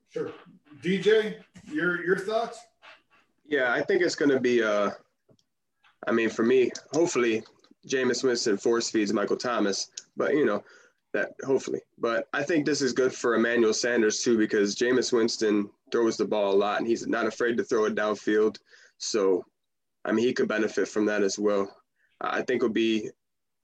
Sure. 0.10 0.30
DJ, 0.84 1.38
your 1.66 2.06
your 2.06 2.20
thoughts? 2.20 2.60
Yeah, 3.48 3.74
I 3.74 3.82
think 3.82 4.04
it's 4.04 4.14
going 4.14 4.30
to 4.30 4.40
be 4.40 4.62
uh 4.62 4.92
I 6.08 6.12
mean, 6.12 6.30
for 6.30 6.44
me, 6.44 6.70
hopefully 6.94 7.44
Jameis 7.88 8.24
Winston 8.24 8.58
force 8.58 8.90
feeds 8.90 9.14
Michael 9.14 9.38
Thomas, 9.38 9.90
but 10.18 10.34
you 10.34 10.46
know, 10.46 10.64
that 11.14 11.34
hopefully. 11.44 11.82
But 11.98 12.28
I 12.34 12.44
think 12.44 12.66
this 12.66 12.82
is 12.82 12.94
good 12.94 13.14
for 13.14 13.36
Emmanuel 13.36 13.74
Sanders 13.74 14.22
too 14.22 14.38
because 14.38 14.76
Jameis 14.76 15.12
Winston 15.12 15.70
throws 15.92 16.18
the 16.18 16.26
ball 16.26 16.54
a 16.54 16.58
lot 16.58 16.80
and 16.80 16.88
he's 16.88 17.08
not 17.08 17.26
afraid 17.26 17.58
to 17.58 17.64
throw 17.64 17.86
it 17.86 17.96
downfield. 17.96 18.58
So, 18.98 19.46
I 20.06 20.12
mean, 20.12 20.26
he 20.26 20.34
could 20.34 20.48
benefit 20.48 20.88
from 20.88 21.06
that 21.06 21.24
as 21.24 21.40
well. 21.40 21.76
I 22.22 22.42
think 22.42 22.62
will 22.62 22.70
be 22.70 23.10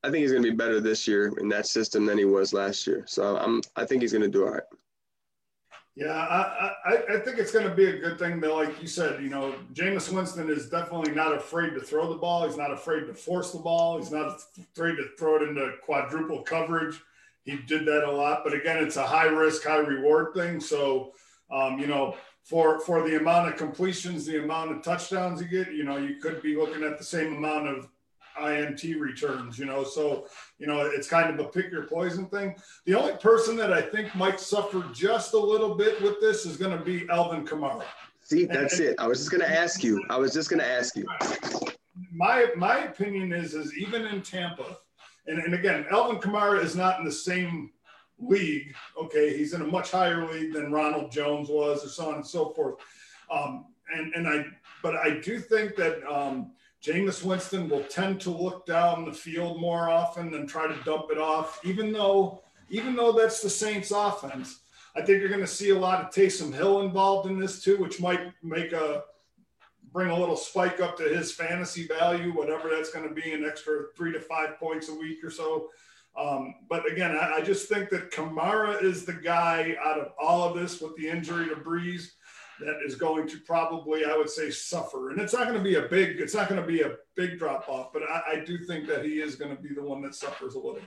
I 0.04 0.12
think 0.12 0.22
he's 0.22 0.32
going 0.32 0.44
to 0.44 0.52
be 0.52 0.56
better 0.56 0.80
this 0.80 1.08
year 1.08 1.34
in 1.40 1.50
that 1.50 1.66
system 1.66 2.06
than 2.06 2.20
he 2.20 2.26
was 2.26 2.54
last 2.54 2.86
year. 2.86 3.04
So 3.08 3.38
I'm, 3.38 3.62
I 3.76 3.86
think 3.86 4.04
he's 4.04 4.12
going 4.12 4.22
to 4.22 4.30
do 4.30 4.46
all 4.46 4.52
right. 4.52 4.64
Yeah, 5.96 6.12
I, 6.12 6.74
I, 6.86 7.04
I 7.16 7.20
think 7.20 7.38
it's 7.38 7.54
going 7.54 7.70
to 7.70 7.74
be 7.74 7.86
a 7.86 8.00
good 8.00 8.20
thing. 8.20 8.42
That, 8.42 8.54
like 8.54 8.82
you 8.82 8.88
said, 8.88 9.24
you 9.24 9.30
know, 9.30 9.56
Jameis 9.74 10.12
Winston 10.12 10.50
is 10.50 10.70
definitely 10.70 11.14
not 11.14 11.34
afraid 11.34 11.74
to 11.74 11.80
throw 11.80 12.12
the 12.12 12.20
ball. 12.20 12.46
He's 12.46 12.58
not 12.58 12.72
afraid 12.72 13.08
to 13.08 13.14
force 13.14 13.52
the 13.52 13.60
ball. 13.60 13.98
He's 13.98 14.12
not 14.12 14.42
afraid 14.60 14.98
to 14.98 15.08
throw 15.18 15.38
it 15.38 15.44
into 15.44 15.72
quadruple 15.82 16.42
coverage. 16.42 17.02
He 17.46 17.58
did 17.68 17.86
that 17.86 18.04
a 18.04 18.12
lot, 18.12 18.42
but 18.44 18.54
again, 18.54 18.84
it's 18.84 18.98
a 18.98 19.06
high 19.06 19.28
risk, 19.28 19.64
high 19.64 19.78
reward 19.78 20.34
thing. 20.34 20.60
So, 20.60 21.14
um, 21.50 21.80
you 21.80 21.88
know, 21.88 22.18
for 22.44 22.80
for 22.80 23.08
the 23.08 23.18
amount 23.18 23.50
of 23.50 23.56
completions, 23.56 24.26
the 24.26 24.44
amount 24.44 24.72
of 24.72 24.84
touchdowns 24.84 25.42
you 25.42 25.48
get, 25.48 25.74
you 25.74 25.84
know, 25.84 25.98
you 25.98 26.16
could 26.16 26.42
be 26.42 26.58
looking 26.58 26.84
at 26.84 26.98
the 26.98 27.04
same 27.04 27.36
amount 27.36 27.68
of 27.68 27.88
INT 28.42 28.84
returns, 29.00 29.58
you 29.58 29.66
know. 29.66 29.84
So, 29.84 30.28
you 30.60 30.68
know, 30.68 30.82
it's 30.82 31.08
kind 31.08 31.30
of 31.30 31.46
a 31.46 31.50
pick 31.50 31.72
your 31.72 31.84
poison 31.84 32.28
thing. 32.28 32.56
The 32.86 32.96
only 32.96 33.14
person 33.18 33.56
that 33.58 33.72
I 33.72 33.82
think 33.82 34.14
might 34.16 34.40
suffer 34.40 34.84
just 34.94 35.34
a 35.34 35.40
little 35.40 35.76
bit 35.76 36.02
with 36.02 36.20
this 36.22 36.46
is 36.46 36.58
going 36.58 36.78
to 36.78 36.84
be 36.84 37.08
Alvin 37.10 37.46
Kamara. 37.46 37.84
See, 38.22 38.46
that's 38.46 38.80
and, 38.80 38.90
it. 38.90 38.96
I 39.00 39.08
was 39.08 39.20
just 39.20 39.32
going 39.32 39.42
to 39.42 39.50
ask 39.50 39.84
you. 39.84 40.04
I 40.10 40.18
was 40.18 40.34
just 40.34 40.50
going 40.50 40.60
to 40.60 40.68
ask 40.68 40.96
you. 40.96 41.06
My 42.12 42.48
my 42.56 42.80
opinion 42.86 43.32
is 43.32 43.54
is 43.54 43.78
even 43.78 44.06
in 44.06 44.22
Tampa, 44.22 44.78
and, 45.28 45.40
and 45.40 45.54
again, 45.54 45.86
Alvin 45.92 46.18
Kamara 46.18 46.64
is 46.64 46.76
not 46.76 47.00
in 47.00 47.06
the 47.06 47.12
same 47.12 47.72
league. 48.20 48.74
Okay, 49.00 49.38
he's 49.38 49.54
in 49.54 49.62
a 49.62 49.68
much 49.68 49.92
higher 49.92 50.26
league 50.32 50.54
than 50.54 50.72
Ronald 50.72 51.12
Jones 51.12 51.50
was, 51.50 51.86
or 51.86 51.90
so 51.90 52.10
on 52.10 52.16
and 52.16 52.28
so 52.28 52.50
forth. 52.50 52.76
Um, 53.32 53.66
and 53.94 54.14
and 54.16 54.28
I, 54.28 54.46
but 54.82 54.96
I 54.96 55.20
do 55.20 55.40
think 55.40 55.76
that 55.76 56.04
um, 56.12 56.52
Jameis 56.86 57.24
Winston 57.24 57.68
will 57.68 57.84
tend 57.84 58.22
to 58.22 58.30
look 58.30 58.66
down 58.68 59.06
the 59.06 59.12
field 59.12 59.60
more 59.60 59.90
often 59.90 60.34
and 60.36 60.48
try 60.48 60.68
to 60.68 60.84
dump 60.84 61.06
it 61.12 61.18
off, 61.18 61.60
even 61.64 61.92
though 61.92 62.44
even 62.70 62.96
though 62.96 63.12
that's 63.12 63.42
the 63.42 63.50
Saints 63.50 63.92
offense. 63.92 64.62
I 64.96 65.02
think 65.02 65.20
you're 65.20 65.30
going 65.30 65.42
to 65.42 65.48
see 65.48 65.70
a 65.70 65.78
lot 65.78 66.02
of 66.02 66.10
Taysom 66.10 66.54
Hill 66.54 66.82
involved 66.82 67.30
in 67.30 67.40
this 67.40 67.64
too, 67.64 67.78
which 67.78 68.00
might 68.00 68.32
make 68.44 68.72
a 68.72 69.04
bring 69.92 70.10
a 70.10 70.20
little 70.20 70.36
spike 70.36 70.80
up 70.80 70.98
to 70.98 71.04
his 71.04 71.32
fantasy 71.32 71.88
value, 71.88 72.32
whatever 72.36 72.70
that's 72.70 72.92
going 72.92 73.08
to 73.08 73.14
be, 73.14 73.34
an 73.34 73.46
extra 73.46 73.86
three 73.96 74.12
to 74.12 74.20
five 74.20 74.60
points 74.60 74.90
a 74.90 74.94
week 74.94 75.24
or 75.24 75.32
so. 75.32 75.70
Um, 76.18 76.56
but 76.70 76.90
again, 76.90 77.16
I, 77.16 77.38
I, 77.38 77.42
just 77.42 77.68
think 77.68 77.90
that 77.90 78.10
Kamara 78.10 78.82
is 78.82 79.06
the 79.06 79.14
guy 79.14 79.76
out 79.84 80.00
of 80.00 80.14
all 80.18 80.44
of 80.44 80.56
this 80.58 80.80
with 80.80 80.96
the 80.96 81.10
injury 81.10 81.50
to 81.50 81.56
Brees 81.56 82.12
that 82.60 82.80
is 82.86 82.96
going 82.96 83.28
to 83.28 83.40
probably, 83.40 84.06
I 84.06 84.16
would 84.16 84.30
say, 84.30 84.50
suffer. 84.50 85.10
And 85.10 85.20
it's 85.20 85.34
not 85.34 85.44
going 85.44 85.58
to 85.58 85.64
be 85.64 85.76
a 85.76 85.84
big, 85.84 86.20
it's 86.20 86.34
not 86.34 86.48
going 86.48 86.62
to 86.62 86.68
be 86.68 86.82
a 86.82 86.96
big 87.16 87.38
drop 87.38 87.68
off, 87.68 87.92
but 87.92 88.04
I, 88.04 88.22
I 88.34 88.40
do 88.46 88.58
think 88.60 88.88
that 88.88 89.04
he 89.04 89.22
is 89.22 89.36
going 89.36 89.56
to 89.56 89.62
be 89.62 89.74
the 89.74 89.84
one 89.84 90.02
that 90.04 90.16
suffers 90.16 90.56
a 90.56 90.60
little. 90.60 90.80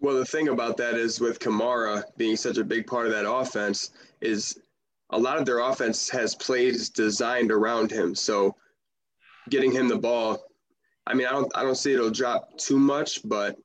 Well, 0.00 0.16
the 0.16 0.26
thing 0.26 0.48
about 0.48 0.76
that 0.78 0.94
is 0.94 1.20
with 1.20 1.38
Kamara 1.38 2.04
being 2.16 2.36
such 2.36 2.58
a 2.58 2.64
big 2.64 2.86
part 2.86 3.06
of 3.06 3.12
that 3.12 3.30
offense 3.30 3.90
is 4.20 4.60
a 5.10 5.18
lot 5.18 5.38
of 5.38 5.46
their 5.46 5.60
offense 5.60 6.10
has 6.10 6.34
plays 6.34 6.90
designed 6.90 7.50
around 7.52 7.90
him. 7.90 8.14
So 8.14 8.56
getting 9.48 9.72
him 9.72 9.88
the 9.88 9.96
ball, 9.96 10.44
I 11.06 11.14
mean, 11.14 11.26
I 11.26 11.30
don't, 11.30 11.50
I 11.56 11.62
don't 11.62 11.76
see 11.76 11.94
it'll 11.94 12.10
drop 12.10 12.58
too 12.58 12.78
much, 12.78 13.20
but 13.24 13.56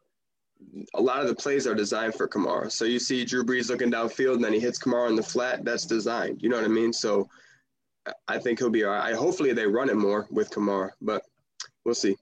a 0.94 1.02
lot 1.02 1.22
of 1.22 1.28
the 1.28 1.36
plays 1.36 1.68
are 1.68 1.76
designed 1.76 2.16
for 2.16 2.28
Kamara. 2.28 2.72
So 2.72 2.86
you 2.86 3.00
see 3.00 3.26
Drew 3.26 3.44
Brees 3.44 3.70
looking 3.70 3.92
downfield 3.92 4.36
and 4.36 4.44
then 4.44 4.54
he 4.54 4.60
hits 4.60 4.80
Kamara 4.80 5.10
in 5.10 5.16
the 5.16 5.24
flat. 5.24 5.66
That's 5.66 5.86
designed. 5.86 6.42
You 6.42 6.50
know 6.50 6.56
what 6.56 6.66
I 6.66 6.70
mean? 6.70 6.94
So 6.94 7.30
I 8.28 8.38
think 8.38 8.60
he'll 8.60 8.70
be 8.70 8.84
all 8.84 8.94
right. 8.94 9.16
Hopefully 9.16 9.54
they 9.54 9.68
run 9.68 9.90
it 9.90 9.98
more 9.98 10.28
with 10.32 10.50
Kamara, 10.50 10.92
but 11.02 11.24
we'll 11.86 11.96
see. 11.96 12.16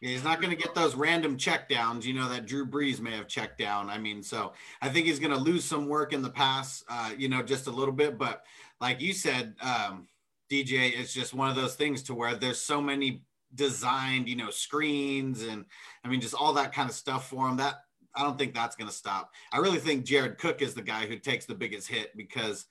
He's 0.00 0.24
not 0.24 0.40
going 0.40 0.50
to 0.50 0.60
get 0.60 0.74
those 0.74 0.94
random 0.94 1.36
checkdowns, 1.36 2.04
you 2.04 2.14
know, 2.14 2.28
that 2.30 2.46
Drew 2.46 2.66
Brees 2.66 3.00
may 3.00 3.14
have 3.16 3.28
checked 3.28 3.58
down. 3.58 3.90
I 3.90 3.98
mean, 3.98 4.22
so 4.22 4.54
I 4.80 4.88
think 4.88 5.06
he's 5.06 5.18
going 5.18 5.32
to 5.32 5.38
lose 5.38 5.62
some 5.62 5.88
work 5.88 6.14
in 6.14 6.22
the 6.22 6.30
pass, 6.30 6.82
uh, 6.88 7.10
you 7.18 7.28
know, 7.28 7.42
just 7.42 7.66
a 7.66 7.70
little 7.70 7.92
bit. 7.92 8.16
But 8.16 8.42
like 8.80 9.02
you 9.02 9.12
said, 9.12 9.54
um, 9.60 10.06
DJ, 10.50 10.98
it's 10.98 11.12
just 11.12 11.34
one 11.34 11.50
of 11.50 11.56
those 11.56 11.74
things 11.74 12.02
to 12.04 12.14
where 12.14 12.34
there's 12.34 12.60
so 12.62 12.80
many 12.80 13.22
designed, 13.54 14.28
you 14.28 14.36
know, 14.36 14.50
screens 14.50 15.42
and 15.42 15.64
I 16.04 16.08
mean, 16.08 16.20
just 16.20 16.34
all 16.34 16.54
that 16.54 16.72
kind 16.72 16.88
of 16.88 16.94
stuff 16.94 17.28
for 17.28 17.48
him. 17.48 17.56
That 17.56 17.76
I 18.14 18.22
don't 18.22 18.38
think 18.38 18.54
that's 18.54 18.76
going 18.76 18.88
to 18.88 18.94
stop. 18.94 19.30
I 19.52 19.58
really 19.58 19.78
think 19.78 20.04
Jared 20.04 20.38
Cook 20.38 20.62
is 20.62 20.74
the 20.74 20.82
guy 20.82 21.06
who 21.06 21.18
takes 21.18 21.46
the 21.46 21.54
biggest 21.54 21.88
hit 21.88 22.16
because 22.16 22.66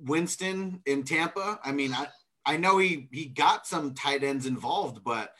Winston 0.00 0.80
in 0.86 1.02
Tampa. 1.04 1.58
I 1.64 1.72
mean, 1.72 1.92
I 1.92 2.08
I 2.44 2.56
know 2.56 2.78
he 2.78 3.08
he 3.12 3.26
got 3.26 3.66
some 3.66 3.94
tight 3.94 4.24
ends 4.24 4.46
involved, 4.46 5.04
but 5.04 5.34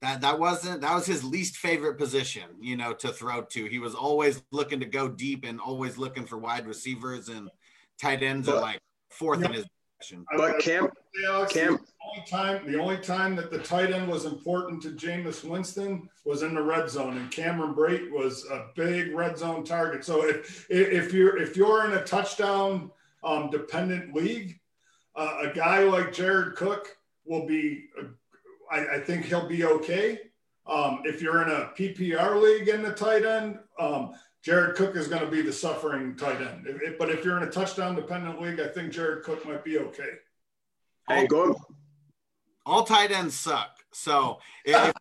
that 0.00 0.20
that 0.20 0.38
wasn't 0.38 0.80
that 0.82 0.94
was 0.94 1.06
his 1.06 1.24
least 1.24 1.56
favorite 1.56 1.98
position, 1.98 2.44
you 2.60 2.76
know, 2.76 2.92
to 2.94 3.08
throw 3.08 3.42
to. 3.42 3.64
He 3.66 3.78
was 3.78 3.94
always 3.94 4.42
looking 4.52 4.80
to 4.80 4.86
go 4.86 5.08
deep 5.08 5.44
and 5.44 5.60
always 5.60 5.98
looking 5.98 6.26
for 6.26 6.38
wide 6.38 6.66
receivers 6.66 7.28
and 7.28 7.50
tight 8.00 8.22
ends 8.22 8.46
but, 8.46 8.56
are 8.56 8.60
like 8.60 8.80
fourth 9.10 9.44
in 9.44 9.52
his 9.52 9.66
but 10.36 10.58
Cam, 10.58 10.88
Cam, 11.50 11.78
the 11.78 12.06
only 12.08 12.26
time 12.28 12.70
the 12.70 12.80
only 12.80 12.96
time 12.98 13.36
that 13.36 13.50
the 13.50 13.58
tight 13.58 13.92
end 13.92 14.08
was 14.08 14.24
important 14.24 14.82
to 14.82 14.90
Jameis 14.90 15.44
Winston 15.44 16.08
was 16.24 16.42
in 16.42 16.54
the 16.54 16.62
red 16.62 16.88
zone, 16.90 17.16
and 17.16 17.30
Cameron 17.30 17.74
Brate 17.74 18.10
was 18.10 18.44
a 18.50 18.66
big 18.74 19.14
red 19.14 19.38
zone 19.38 19.64
target. 19.64 20.04
So 20.04 20.24
if 20.24 20.66
if 20.70 21.12
you're 21.12 21.36
if 21.36 21.56
you're 21.56 21.84
in 21.86 21.92
a 21.98 22.04
touchdown 22.04 22.90
um, 23.22 23.50
dependent 23.50 24.14
league, 24.14 24.58
uh, 25.16 25.38
a 25.42 25.54
guy 25.54 25.84
like 25.84 26.12
Jared 26.12 26.56
Cook 26.56 26.96
will 27.24 27.46
be. 27.46 27.84
Uh, 27.98 28.06
I, 28.70 28.96
I, 28.96 28.98
think 28.98 29.26
he'll 29.26 29.46
be 29.46 29.64
okay. 29.64 30.18
Um, 30.66 31.02
if 31.04 31.20
you're 31.20 31.42
in 31.42 31.50
a 31.50 31.70
PPR 31.76 32.40
league 32.40 32.68
in 32.68 32.82
the 32.82 32.92
tight 32.92 33.24
end, 33.24 33.58
um, 33.78 34.14
Jared 34.44 34.76
Cook 34.76 34.94
is 34.94 35.08
going 35.08 35.22
to 35.22 35.30
be 35.30 35.40
the 35.40 35.52
suffering 35.52 36.14
tight 36.16 36.42
end. 36.42 36.66
If, 36.66 36.82
if, 36.82 36.98
but 36.98 37.08
if 37.08 37.24
you're 37.24 37.38
in 37.38 37.44
a 37.44 37.50
touchdown 37.50 37.94
dependent 37.94 38.42
league, 38.42 38.60
I 38.60 38.68
think 38.68 38.92
Jared 38.92 39.24
Cook 39.24 39.46
might 39.46 39.64
be 39.64 39.78
okay. 39.78 40.10
Hey, 41.08 41.26
go. 41.26 41.58
All 42.66 42.84
tight 42.84 43.10
ends 43.10 43.34
suck. 43.34 43.70
So 43.92 44.38
if 44.66 44.92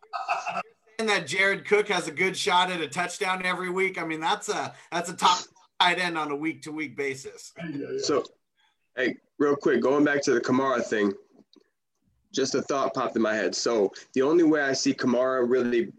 that 1.00 1.28
Jared 1.28 1.66
Cook 1.66 1.90
has 1.90 2.08
a 2.08 2.12
good 2.12 2.38
shot 2.38 2.72
at 2.72 2.80
a 2.80 2.88
touchdown 2.88 3.46
every 3.46 3.70
week, 3.70 4.02
I 4.02 4.06
mean 4.06 4.22
that's 4.22 4.48
a 4.48 4.74
that's 4.92 5.10
a 5.10 5.14
top 5.14 5.40
tight 5.80 6.00
end 6.00 6.18
on 6.18 6.32
a 6.32 6.36
week 6.36 6.62
to 6.64 6.72
week 6.72 6.96
basis. 6.96 7.52
Yeah, 7.58 7.70
yeah. 7.76 7.88
So, 7.98 8.24
hey, 8.96 9.18
real 9.40 9.58
quick, 9.58 9.82
going 9.82 10.06
back 10.06 10.22
to 10.24 10.34
the 10.34 10.42
Kamara 10.42 10.84
thing, 10.84 11.12
just 12.34 12.56
a 12.56 12.62
thought 12.62 12.94
popped 12.94 13.18
in 13.18 13.22
my 13.22 13.34
head. 13.34 13.56
So 13.56 13.92
the 14.14 14.22
only 14.22 14.44
way 14.44 14.62
I 14.62 14.72
see 14.72 14.94
Kamara 14.94 15.50
really, 15.50 15.92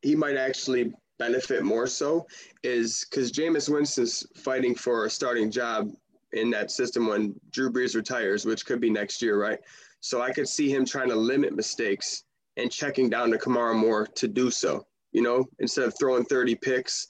he 0.00 0.14
might 0.14 0.36
actually 0.36 0.94
benefit 1.22 1.62
more 1.62 1.86
so 1.86 2.26
is 2.64 3.06
because 3.08 3.30
Jameis 3.30 3.72
Winston's 3.72 4.26
fighting 4.34 4.74
for 4.74 5.04
a 5.04 5.10
starting 5.10 5.52
job 5.52 5.88
in 6.32 6.50
that 6.50 6.72
system 6.72 7.06
when 7.06 7.38
Drew 7.52 7.70
Brees 7.70 7.94
retires, 7.94 8.44
which 8.44 8.66
could 8.66 8.80
be 8.80 8.90
next 8.90 9.22
year, 9.22 9.40
right? 9.40 9.60
So 10.00 10.20
I 10.20 10.32
could 10.32 10.48
see 10.48 10.68
him 10.68 10.84
trying 10.84 11.10
to 11.10 11.14
limit 11.14 11.54
mistakes 11.54 12.24
and 12.56 12.72
checking 12.72 13.08
down 13.08 13.30
to 13.30 13.38
Kamara 13.38 13.76
more 13.76 14.04
to 14.16 14.26
do 14.26 14.50
so. 14.50 14.84
You 15.12 15.22
know, 15.22 15.46
instead 15.60 15.84
of 15.84 15.94
throwing 15.96 16.24
30 16.24 16.56
picks, 16.56 17.06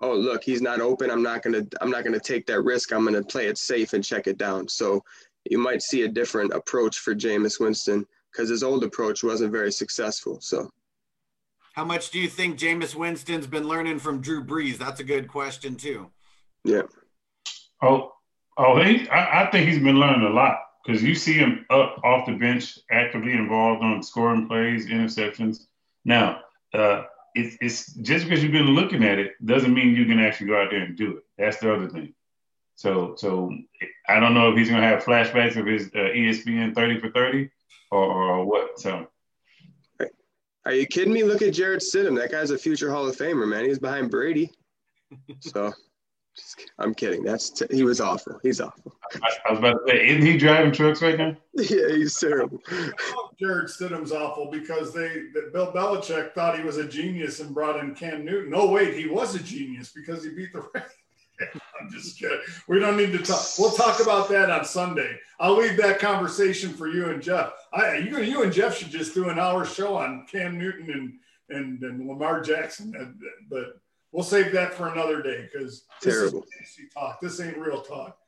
oh 0.00 0.14
look, 0.14 0.44
he's 0.44 0.62
not 0.62 0.80
open. 0.80 1.10
I'm 1.10 1.24
not 1.24 1.42
gonna 1.42 1.62
I'm 1.80 1.90
not 1.90 2.04
gonna 2.04 2.20
take 2.20 2.46
that 2.46 2.62
risk. 2.62 2.92
I'm 2.92 3.04
gonna 3.04 3.24
play 3.24 3.46
it 3.46 3.58
safe 3.58 3.94
and 3.94 4.04
check 4.04 4.28
it 4.28 4.38
down. 4.38 4.68
So 4.68 5.02
you 5.50 5.58
might 5.58 5.82
see 5.82 6.02
a 6.02 6.08
different 6.08 6.52
approach 6.52 6.98
for 7.00 7.16
Jameis 7.16 7.58
Winston 7.58 8.06
because 8.30 8.48
his 8.48 8.62
old 8.62 8.84
approach 8.84 9.24
wasn't 9.24 9.50
very 9.50 9.72
successful. 9.72 10.38
So 10.40 10.70
how 11.76 11.84
much 11.84 12.10
do 12.10 12.18
you 12.18 12.26
think 12.26 12.58
Jameis 12.58 12.94
Winston's 12.94 13.46
been 13.46 13.68
learning 13.68 13.98
from 13.98 14.22
Drew 14.22 14.42
Brees? 14.42 14.78
That's 14.78 14.98
a 14.98 15.04
good 15.04 15.28
question 15.28 15.76
too. 15.76 16.10
Yeah. 16.64 16.82
Oh, 17.82 18.12
oh, 18.56 18.82
he. 18.82 19.06
I, 19.10 19.42
I 19.42 19.50
think 19.50 19.68
he's 19.68 19.78
been 19.78 20.00
learning 20.00 20.26
a 20.26 20.30
lot 20.30 20.58
because 20.84 21.02
you 21.02 21.14
see 21.14 21.34
him 21.34 21.66
up 21.68 22.00
off 22.02 22.24
the 22.24 22.32
bench, 22.32 22.78
actively 22.90 23.32
involved 23.32 23.82
on 23.82 24.02
scoring 24.02 24.48
plays, 24.48 24.86
interceptions. 24.86 25.66
Now, 26.06 26.40
uh, 26.72 27.02
it's, 27.34 27.58
it's 27.60 27.92
just 27.96 28.24
because 28.24 28.42
you've 28.42 28.52
been 28.52 28.74
looking 28.74 29.04
at 29.04 29.18
it 29.18 29.32
doesn't 29.44 29.74
mean 29.74 29.94
you 29.94 30.06
can 30.06 30.18
actually 30.18 30.46
go 30.46 30.62
out 30.62 30.70
there 30.70 30.80
and 30.80 30.96
do 30.96 31.18
it. 31.18 31.24
That's 31.36 31.58
the 31.58 31.74
other 31.74 31.90
thing. 31.90 32.14
So, 32.76 33.14
so 33.16 33.52
I 34.08 34.18
don't 34.18 34.32
know 34.32 34.50
if 34.50 34.56
he's 34.56 34.70
going 34.70 34.80
to 34.80 34.88
have 34.88 35.04
flashbacks 35.04 35.56
of 35.56 35.66
his 35.66 35.88
uh, 35.88 35.98
ESPN 35.98 36.74
30 36.74 37.00
for 37.00 37.10
30 37.10 37.50
or, 37.90 38.02
or 38.02 38.46
what. 38.46 38.80
So, 38.80 39.08
are 40.66 40.74
you 40.74 40.84
kidding 40.84 41.12
me? 41.12 41.22
Look 41.22 41.42
at 41.42 41.54
Jarrett 41.54 41.80
Stidham. 41.80 42.16
That 42.18 42.32
guy's 42.32 42.50
a 42.50 42.58
future 42.58 42.90
Hall 42.90 43.06
of 43.06 43.16
Famer, 43.16 43.46
man. 43.46 43.64
He's 43.64 43.78
behind 43.78 44.10
Brady. 44.10 44.50
So, 45.40 45.72
I'm 46.80 46.92
kidding. 46.92 47.22
That's 47.22 47.50
t- 47.50 47.66
he 47.70 47.84
was 47.84 48.00
awful. 48.00 48.40
He's 48.42 48.60
awful. 48.60 48.96
I, 49.22 49.30
I, 49.46 49.50
was 49.52 49.60
about 49.60 49.86
to 49.86 49.92
say, 49.92 50.08
isn't 50.08 50.26
he 50.26 50.36
driving 50.36 50.72
trucks 50.72 51.02
right 51.02 51.16
now? 51.16 51.36
yeah, 51.54 51.88
he's 51.90 52.18
terrible. 52.18 52.58
Jarrett 53.40 53.68
Stidham's 53.68 54.10
awful 54.10 54.50
because 54.50 54.92
they 54.92 55.08
that 55.34 55.52
Bill 55.52 55.70
Belichick 55.70 56.34
thought 56.34 56.58
he 56.58 56.64
was 56.64 56.78
a 56.78 56.88
genius 56.88 57.38
and 57.38 57.54
brought 57.54 57.78
in 57.78 57.94
Cam 57.94 58.24
Newton. 58.24 58.50
No, 58.50 58.66
wait, 58.66 58.94
he 58.94 59.06
was 59.06 59.36
a 59.36 59.42
genius 59.42 59.92
because 59.94 60.24
he 60.24 60.30
beat 60.30 60.52
the 60.52 60.62
Ravens. 60.74 60.92
I'm 61.80 61.90
just 61.90 62.18
kidding. 62.18 62.38
We 62.68 62.78
don't 62.78 62.96
need 62.96 63.12
to 63.12 63.18
talk. 63.18 63.44
We'll 63.58 63.72
talk 63.72 64.00
about 64.00 64.28
that 64.30 64.50
on 64.50 64.64
Sunday. 64.64 65.18
I'll 65.38 65.56
leave 65.56 65.76
that 65.78 65.98
conversation 65.98 66.72
for 66.72 66.88
you 66.88 67.10
and 67.10 67.22
Jeff. 67.22 67.52
I, 67.72 67.98
you, 67.98 68.20
you 68.20 68.42
and 68.42 68.52
Jeff 68.52 68.76
should 68.76 68.90
just 68.90 69.14
do 69.14 69.28
an 69.28 69.38
hour 69.38 69.64
show 69.64 69.96
on 69.96 70.26
Cam 70.30 70.58
Newton 70.58 70.90
and 70.90 71.12
and, 71.48 71.82
and 71.82 72.08
Lamar 72.08 72.40
Jackson. 72.40 73.18
But 73.48 73.80
we'll 74.12 74.24
save 74.24 74.52
that 74.52 74.74
for 74.74 74.88
another 74.88 75.22
day 75.22 75.48
because 75.50 75.84
this 76.02 76.14
Terrible. 76.14 76.44
is 76.60 76.78
talk. 76.92 77.20
This 77.20 77.40
ain't 77.40 77.58
real 77.58 77.82
talk. 77.82 78.18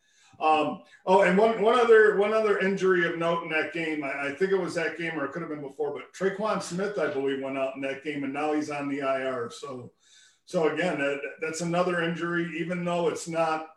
Um, 0.41 0.83
oh, 1.05 1.23
and 1.23 1.37
one 1.37 1.61
one 1.61 1.79
other 1.79 2.17
one 2.17 2.33
other 2.33 2.61
injury 2.61 3.05
of 3.09 3.19
note 3.19 3.43
in 3.43 3.49
that 3.51 3.73
game. 3.73 4.05
I, 4.05 4.29
I, 4.29 4.35
think 4.35 4.53
it 4.53 4.61
was 4.61 4.75
that 4.75 4.97
game, 4.97 5.19
or 5.19 5.25
it 5.25 5.33
could 5.33 5.43
have 5.43 5.51
been 5.51 5.63
before. 5.63 5.93
But 5.93 6.13
Tre'Quan 6.15 6.63
Smith, 6.63 6.97
I 6.97 7.09
believe, 7.09 7.43
went 7.43 7.59
out 7.59 7.75
in 7.75 7.81
that 7.83 8.05
game, 8.05 8.23
and 8.23 8.33
now 8.33 8.53
he's 8.53 8.71
on 8.71 8.89
the 8.89 9.01
IR. 9.01 9.51
So 9.51 9.91
so 10.49 10.69
again, 10.73 10.99
that, 10.99 11.21
that's 11.43 11.61
another 11.61 12.01
injury, 12.01 12.51
even 12.59 12.83
though 12.83 13.09
it's 13.09 13.29
not, 13.29 13.69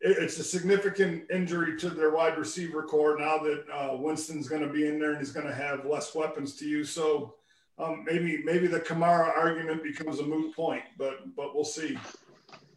it's 0.00 0.38
a 0.38 0.42
significant 0.42 1.30
injury 1.30 1.78
to 1.80 1.90
their 1.90 2.12
wide 2.12 2.38
receiver 2.38 2.82
corps 2.82 3.18
now 3.18 3.36
that 3.36 3.64
uh, 3.70 3.94
Winston's 3.94 4.48
going 4.48 4.62
to 4.62 4.72
be 4.72 4.86
in 4.86 4.98
there 4.98 5.10
and 5.10 5.18
he's 5.18 5.32
going 5.32 5.46
to 5.46 5.54
have 5.54 5.84
less 5.84 6.14
weapons 6.14 6.56
to 6.56 6.64
use. 6.64 6.88
So 6.88 7.34
um, 7.76 8.06
maybe 8.06 8.42
maybe 8.42 8.66
the 8.68 8.80
Kamara 8.80 9.36
argument 9.36 9.82
becomes 9.82 10.18
a 10.20 10.22
moot 10.22 10.56
point, 10.56 10.84
but 10.96 11.34
but 11.36 11.54
we'll 11.54 11.62
see. 11.62 11.98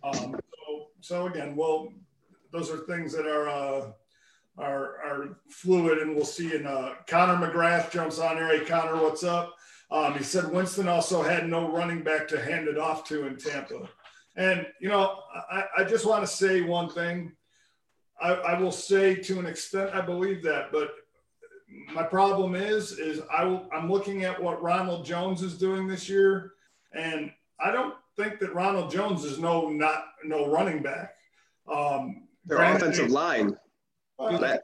Um, 0.03 0.37
so, 0.65 0.87
so 0.99 1.27
again, 1.27 1.55
well, 1.55 1.93
those 2.51 2.69
are 2.69 2.79
things 2.79 3.13
that 3.13 3.27
are 3.27 3.47
uh, 3.47 3.91
are 4.57 4.99
are 5.05 5.39
fluid, 5.49 5.99
and 5.99 6.17
we'll 6.17 6.25
see. 6.25 6.53
And 6.53 6.67
uh, 6.67 6.95
Connor 7.07 7.47
McGrath 7.47 7.91
jumps 7.91 8.19
on 8.19 8.35
here. 8.35 8.49
Hey, 8.49 8.65
Connor, 8.65 9.01
what's 9.01 9.23
up? 9.23 9.56
Um, 9.89 10.15
he 10.15 10.23
said 10.23 10.51
Winston 10.51 10.87
also 10.87 11.21
had 11.21 11.47
no 11.47 11.71
running 11.71 12.03
back 12.03 12.27
to 12.29 12.41
hand 12.41 12.67
it 12.67 12.77
off 12.77 13.05
to 13.05 13.25
in 13.25 13.37
Tampa. 13.37 13.89
And, 14.35 14.67
you 14.79 14.89
know, 14.89 15.19
I, 15.49 15.63
I 15.79 15.83
just 15.83 16.05
want 16.05 16.21
to 16.21 16.27
say 16.27 16.61
one 16.61 16.89
thing. 16.89 17.31
I, 18.21 18.33
I, 18.33 18.59
will 18.59 18.71
say 18.71 19.15
to 19.15 19.39
an 19.39 19.45
extent, 19.45 19.93
I 19.93 20.01
believe 20.01 20.43
that, 20.43 20.71
but 20.71 20.91
my 21.93 22.03
problem 22.03 22.55
is, 22.55 22.93
is 22.93 23.21
I 23.31 23.43
will, 23.45 23.67
I'm 23.73 23.91
looking 23.91 24.23
at 24.23 24.41
what 24.41 24.61
Ronald 24.61 25.05
Jones 25.05 25.41
is 25.41 25.57
doing 25.57 25.87
this 25.87 26.09
year, 26.09 26.53
and 26.93 27.31
I 27.59 27.71
don't 27.71 27.95
think 28.15 28.39
that 28.39 28.53
Ronald 28.53 28.91
Jones 28.91 29.23
is 29.23 29.37
no 29.37 29.69
not 29.69 30.05
no 30.23 30.49
running 30.49 30.81
back. 30.81 31.13
Um, 31.71 32.27
Their 32.45 32.61
offensive 32.61 33.11
line. 33.11 33.57
Uh, 34.17 34.37
that, 34.37 34.63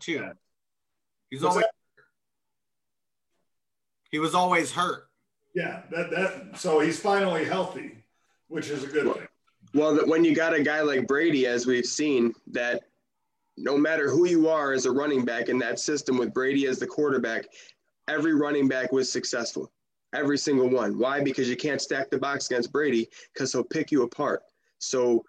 too. 0.00 0.30
He's 1.30 1.44
always 1.44 1.64
he 4.10 4.18
was 4.18 4.34
always 4.34 4.72
hurt. 4.72 5.08
Yeah, 5.54 5.82
that 5.90 6.10
that 6.10 6.58
so 6.58 6.80
he's 6.80 7.00
finally 7.00 7.44
healthy, 7.44 8.04
which 8.48 8.68
is 8.68 8.84
a 8.84 8.86
good 8.86 9.06
well, 9.06 9.14
thing. 9.14 9.28
Well, 9.74 9.94
that 9.94 10.06
when 10.06 10.24
you 10.24 10.34
got 10.34 10.54
a 10.54 10.62
guy 10.62 10.80
like 10.82 11.06
Brady, 11.06 11.46
as 11.46 11.66
we've 11.66 11.86
seen, 11.86 12.32
that 12.52 12.82
no 13.56 13.76
matter 13.76 14.08
who 14.08 14.26
you 14.26 14.48
are 14.48 14.72
as 14.72 14.86
a 14.86 14.90
running 14.90 15.24
back 15.24 15.48
in 15.48 15.58
that 15.58 15.78
system 15.78 16.18
with 16.18 16.32
Brady 16.32 16.66
as 16.66 16.78
the 16.78 16.86
quarterback, 16.86 17.46
every 18.08 18.34
running 18.34 18.68
back 18.68 18.92
was 18.92 19.10
successful. 19.10 19.70
Every 20.12 20.38
single 20.38 20.68
one. 20.68 20.98
Why? 20.98 21.20
Because 21.20 21.48
you 21.48 21.56
can't 21.56 21.80
stack 21.80 22.10
the 22.10 22.18
box 22.18 22.46
against 22.46 22.72
Brady 22.72 23.08
because 23.32 23.52
he'll 23.52 23.62
pick 23.62 23.92
you 23.92 24.02
apart. 24.02 24.42
So 24.78 25.24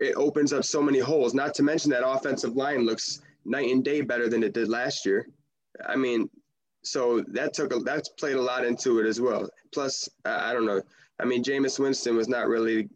it 0.00 0.14
opens 0.14 0.52
up 0.52 0.64
so 0.64 0.82
many 0.82 1.00
holes. 1.00 1.34
Not 1.34 1.54
to 1.54 1.62
mention 1.62 1.90
that 1.90 2.06
offensive 2.06 2.56
line 2.56 2.86
looks 2.86 3.20
night 3.44 3.70
and 3.70 3.84
day 3.84 4.00
better 4.00 4.28
than 4.28 4.42
it 4.42 4.54
did 4.54 4.68
last 4.68 5.04
year. 5.04 5.28
I 5.86 5.96
mean, 5.96 6.30
so 6.82 7.22
that 7.28 7.54
took 7.54 7.74
a, 7.74 7.78
that's 7.78 8.08
played 8.10 8.36
a 8.36 8.42
lot 8.42 8.64
into 8.64 8.98
it 8.98 9.06
as 9.06 9.20
well. 9.20 9.48
Plus, 9.72 10.08
I 10.24 10.52
don't 10.52 10.66
know. 10.66 10.82
I 11.20 11.24
mean, 11.24 11.42
Jameis 11.42 11.78
Winston 11.78 12.16
was 12.16 12.28
not 12.28 12.48
really 12.48 12.88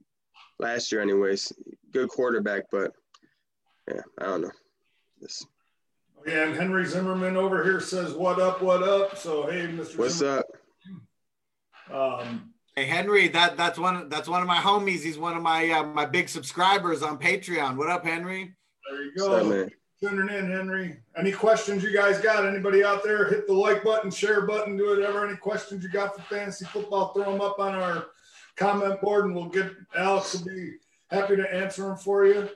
last 0.58 0.90
year, 0.90 1.00
anyways. 1.00 1.52
Good 1.92 2.08
quarterback, 2.08 2.64
but 2.72 2.92
yeah, 3.88 4.00
I 4.20 4.24
don't 4.24 4.42
know. 4.42 4.50
This. 5.20 5.46
Yeah, 6.26 6.44
and 6.44 6.56
Henry 6.56 6.84
Zimmerman 6.84 7.36
over 7.36 7.62
here 7.62 7.80
says, 7.80 8.12
"What 8.12 8.40
up? 8.40 8.60
What 8.60 8.82
up?" 8.82 9.16
So 9.16 9.48
hey, 9.48 9.68
Mr. 9.68 9.98
What's 9.98 10.16
Zimmerman. 10.16 10.42
up? 11.90 12.22
Um, 12.22 12.52
hey 12.74 12.84
Henry, 12.84 13.28
that 13.28 13.56
that's 13.56 13.78
one 13.78 14.08
that's 14.08 14.28
one 14.28 14.42
of 14.42 14.48
my 14.48 14.58
homies. 14.58 15.02
He's 15.02 15.18
one 15.18 15.36
of 15.36 15.42
my 15.42 15.70
uh, 15.70 15.84
my 15.84 16.04
big 16.04 16.28
subscribers 16.28 17.02
on 17.02 17.18
Patreon. 17.18 17.76
What 17.76 17.88
up, 17.88 18.04
Henry? 18.04 18.54
There 18.90 19.02
you 19.04 19.14
go 19.16 19.66
tuning 20.00 20.34
in, 20.34 20.50
Henry. 20.50 20.98
Any 21.16 21.32
questions 21.32 21.82
you 21.82 21.92
guys 21.92 22.20
got? 22.20 22.46
Anybody 22.46 22.84
out 22.84 23.02
there? 23.02 23.28
Hit 23.28 23.46
the 23.46 23.54
like 23.54 23.82
button, 23.82 24.10
share 24.10 24.42
button, 24.46 24.76
do 24.76 24.88
whatever. 24.88 25.26
Any 25.26 25.36
questions 25.36 25.82
you 25.82 25.90
got 25.90 26.14
for 26.14 26.22
fantasy 26.22 26.64
football? 26.66 27.12
Throw 27.12 27.32
them 27.32 27.40
up 27.40 27.58
on 27.58 27.74
our 27.74 28.06
comment 28.56 29.00
board, 29.00 29.26
and 29.26 29.34
we'll 29.34 29.48
get 29.48 29.70
Alex 29.96 30.34
will 30.34 30.46
be 30.46 30.74
happy 31.10 31.36
to 31.36 31.54
answer 31.54 31.82
them 31.84 31.96
for 31.96 32.26
you. 32.26 32.48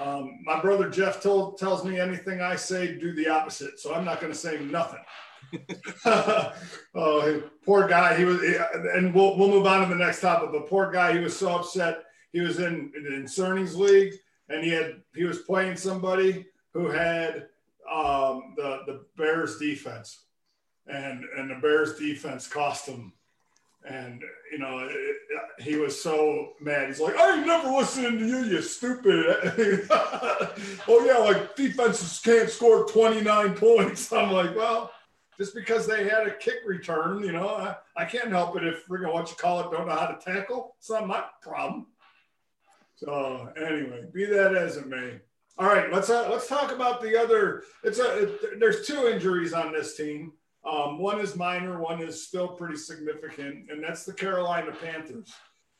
Um, 0.00 0.40
my 0.44 0.60
brother 0.60 0.88
Jeff 0.88 1.20
told, 1.20 1.58
tells 1.58 1.84
me 1.84 1.98
anything 1.98 2.40
I 2.40 2.56
say, 2.56 2.98
do 2.98 3.12
the 3.12 3.28
opposite. 3.28 3.80
So 3.80 3.94
I'm 3.94 4.04
not 4.04 4.20
going 4.20 4.32
to 4.32 4.38
say 4.38 4.60
nothing. 4.60 5.00
oh, 6.04 7.42
poor 7.64 7.88
guy. 7.88 8.16
He 8.16 8.24
was, 8.24 8.40
and 8.94 9.14
we'll, 9.14 9.36
we'll 9.38 9.48
move 9.48 9.66
on 9.66 9.82
to 9.82 9.88
the 9.88 9.98
next 9.98 10.20
topic. 10.20 10.50
But 10.52 10.68
poor 10.68 10.90
guy, 10.90 11.14
he 11.14 11.20
was 11.20 11.36
so 11.36 11.56
upset. 11.56 12.04
He 12.32 12.40
was 12.40 12.58
in 12.58 12.92
in 12.94 13.24
Cerny's 13.24 13.74
league, 13.74 14.12
and 14.50 14.62
he 14.62 14.70
had 14.70 15.00
he 15.14 15.24
was 15.24 15.38
playing 15.38 15.76
somebody 15.76 16.44
who 16.78 16.88
had 16.88 17.48
um, 17.92 18.54
the 18.56 18.82
the 18.86 19.04
Bears 19.16 19.58
defense, 19.58 20.26
and 20.86 21.24
and 21.36 21.50
the 21.50 21.56
Bears 21.56 21.98
defense 21.98 22.46
cost 22.46 22.86
him. 22.86 23.12
And 23.88 24.22
you 24.52 24.58
know, 24.58 24.86
it, 24.88 25.16
he 25.58 25.76
was 25.76 26.00
so 26.00 26.52
mad. 26.60 26.88
He's 26.88 27.00
like, 27.00 27.16
"I 27.16 27.36
ain't 27.36 27.46
never 27.46 27.68
listening 27.68 28.18
to 28.18 28.26
you, 28.26 28.44
you 28.44 28.62
stupid." 28.62 29.26
oh 29.90 31.04
yeah, 31.04 31.18
like 31.18 31.56
defenses 31.56 32.20
can't 32.22 32.50
score 32.50 32.86
twenty 32.86 33.22
nine 33.22 33.54
points. 33.54 34.12
I'm 34.12 34.30
like, 34.30 34.54
well, 34.54 34.92
just 35.36 35.54
because 35.54 35.86
they 35.86 36.04
had 36.04 36.26
a 36.26 36.36
kick 36.36 36.58
return, 36.64 37.24
you 37.24 37.32
know, 37.32 37.48
I, 37.48 37.76
I 37.96 38.04
can't 38.04 38.28
help 38.28 38.56
it 38.56 38.64
if 38.64 38.86
gonna 38.88 39.12
what 39.12 39.30
you 39.30 39.36
call 39.36 39.60
it 39.60 39.70
don't 39.72 39.88
know 39.88 39.96
how 39.96 40.06
to 40.06 40.24
tackle. 40.24 40.76
It's 40.78 40.90
not 40.90 41.08
my 41.08 41.24
problem. 41.42 41.86
So 42.96 43.52
anyway, 43.56 44.04
be 44.12 44.26
that 44.26 44.54
as 44.54 44.76
it 44.76 44.86
may. 44.86 45.20
All 45.58 45.66
right, 45.66 45.92
let's 45.92 46.08
uh, 46.08 46.28
let's 46.30 46.46
talk 46.46 46.70
about 46.70 47.02
the 47.02 47.20
other. 47.20 47.64
It's 47.82 47.98
a 47.98 48.22
it, 48.22 48.60
there's 48.60 48.86
two 48.86 49.08
injuries 49.08 49.52
on 49.52 49.72
this 49.72 49.96
team. 49.96 50.32
Um, 50.64 51.00
one 51.00 51.20
is 51.20 51.34
minor, 51.34 51.80
one 51.80 52.00
is 52.00 52.24
still 52.24 52.46
pretty 52.46 52.76
significant, 52.76 53.68
and 53.68 53.82
that's 53.82 54.04
the 54.04 54.12
Carolina 54.12 54.70
Panthers. 54.80 55.32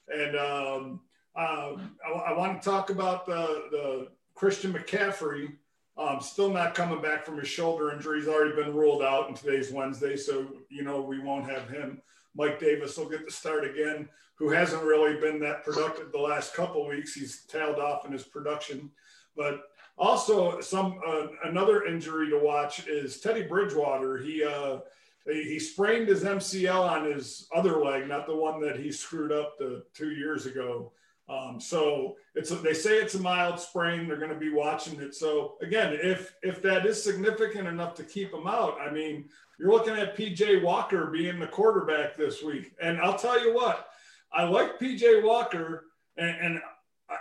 And 0.09 0.37
um, 0.37 1.01
uh, 1.37 1.77
I, 2.05 2.11
I, 2.27 2.33
want 2.37 2.61
to 2.61 2.69
talk 2.69 2.91
about 2.91 3.25
the 3.25 3.69
the 3.71 4.09
Christian 4.35 4.73
McCaffrey. 4.73 5.53
Um, 5.97 6.19
still 6.21 6.51
not 6.51 6.75
coming 6.75 7.01
back 7.01 7.25
from 7.25 7.39
his 7.39 7.49
shoulder 7.49 7.93
injury. 7.93 8.19
He's 8.19 8.29
already 8.29 8.57
been 8.57 8.75
ruled 8.75 9.03
out, 9.03 9.29
and 9.29 9.37
today's 9.37 9.71
Wednesday, 9.71 10.17
so 10.17 10.49
you 10.71 10.83
know 10.83 11.01
we 11.01 11.21
won't 11.21 11.49
have 11.49 11.69
him. 11.69 12.03
Mike 12.35 12.59
Davis 12.59 12.97
will 12.97 13.09
get 13.09 13.25
the 13.25 13.31
start 13.31 13.65
again, 13.65 14.09
who 14.39 14.51
hasn't 14.51 14.83
really 14.83 15.21
been 15.21 15.39
that 15.41 15.65
productive 15.65 16.11
the 16.11 16.19
last 16.19 16.53
couple 16.53 16.89
weeks. 16.89 17.15
He's 17.15 17.45
tailed 17.45 17.79
off 17.79 18.05
in 18.07 18.11
his 18.11 18.25
production. 18.25 18.91
But 19.39 19.63
also, 19.97 20.61
some 20.61 21.01
uh, 21.07 21.29
another 21.45 21.85
injury 21.87 22.29
to 22.31 22.39
watch 22.39 22.87
is 22.87 23.21
Teddy 23.21 23.45
Bridgewater. 23.45 24.19
He 24.19 24.45
uh, 24.45 24.81
he 25.25 25.59
sprained 25.59 26.09
his 26.09 26.25
MCL 26.25 26.81
on 26.81 27.11
his 27.11 27.49
other 27.55 27.83
leg, 27.83 28.09
not 28.09 28.27
the 28.27 28.37
one 28.37 28.61
that 28.61 28.79
he 28.79 28.93
screwed 29.05 29.33
up 29.33 29.57
the 29.59 29.85
two 29.95 30.11
years 30.11 30.47
ago. 30.47 30.93
Um, 31.29 31.61
so 31.61 32.17
it's 32.35 32.51
a, 32.53 32.55
they 32.57 32.73
say 32.73 32.97
it's 32.99 33.15
a 33.15 33.21
mild 33.21 33.61
sprain. 33.61 34.09
They're 34.09 34.17
going 34.17 34.33
to 34.33 34.39
be 34.39 34.51
watching 34.51 34.99
it. 35.01 35.15
So 35.15 35.57
again, 35.63 35.99
if 36.03 36.35
if 36.43 36.63
that 36.63 36.87
is 36.87 37.03
significant 37.03 37.69
enough 37.69 37.95
to 37.97 38.03
keep 38.03 38.33
him 38.33 38.47
out, 38.47 38.79
I 38.81 38.91
mean, 38.91 39.29
you're 39.59 39.73
looking 39.73 39.95
at 39.95 40.17
PJ 40.17 40.63
Walker 40.63 41.07
being 41.07 41.39
the 41.39 41.47
quarterback 41.47 42.17
this 42.17 42.43
week. 42.43 42.73
And 42.81 42.99
I'll 43.01 43.19
tell 43.19 43.45
you 43.45 43.55
what, 43.55 43.89
I 44.33 44.45
like 44.45 44.79
PJ 44.79 45.23
Walker, 45.23 45.87
and, 46.17 46.37
and 46.41 46.61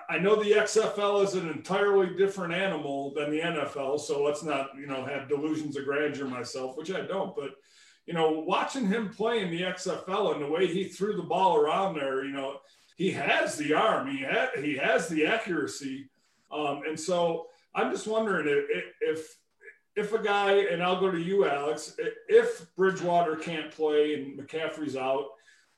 I 0.10 0.18
know 0.18 0.36
the 0.36 0.52
XFL 0.52 1.24
is 1.24 1.36
an 1.36 1.50
entirely 1.50 2.16
different 2.16 2.54
animal 2.54 3.14
than 3.14 3.32
the 3.32 3.40
NFL, 3.40 4.00
so 4.00 4.24
let's 4.24 4.44
not, 4.44 4.72
you 4.78 4.86
know, 4.86 5.06
have 5.06 5.30
delusions 5.30 5.78
of 5.78 5.86
grandeur 5.86 6.28
myself, 6.28 6.78
which 6.78 6.92
I 6.92 7.02
don't. 7.02 7.36
But 7.36 7.52
you 8.06 8.14
know, 8.14 8.44
watching 8.48 8.88
him 8.88 9.10
play 9.10 9.42
in 9.42 9.52
the 9.52 9.62
XFL 9.62 10.34
and 10.34 10.42
the 10.42 10.50
way 10.50 10.66
he 10.68 10.86
threw 10.86 11.16
the 11.16 11.24
ball 11.24 11.58
around 11.58 11.96
there, 11.96 12.24
you 12.24 12.32
know, 12.32 12.60
he 12.96 13.12
has 13.12 13.58
the 13.58 13.74
arm, 13.74 14.10
he 14.10 14.24
ha- 14.24 14.52
he 14.62 14.76
has 14.78 15.08
the 15.08 15.26
accuracy, 15.26 16.10
um, 16.52 16.84
and 16.88 17.00
so 17.00 17.48
I'm 17.76 17.92
just 17.92 18.08
wondering 18.08 18.48
if, 18.48 18.94
if 19.02 19.38
if 19.98 20.14
a 20.14 20.22
guy, 20.22 20.52
and 20.72 20.82
I'll 20.82 21.00
go 21.00 21.12
to 21.12 21.20
you, 21.20 21.48
Alex, 21.48 21.96
if 22.30 22.68
Bridgewater 22.76 23.36
can't 23.36 23.72
play 23.72 24.14
and 24.14 24.40
McCaffrey's 24.40 24.96
out, 24.96 25.30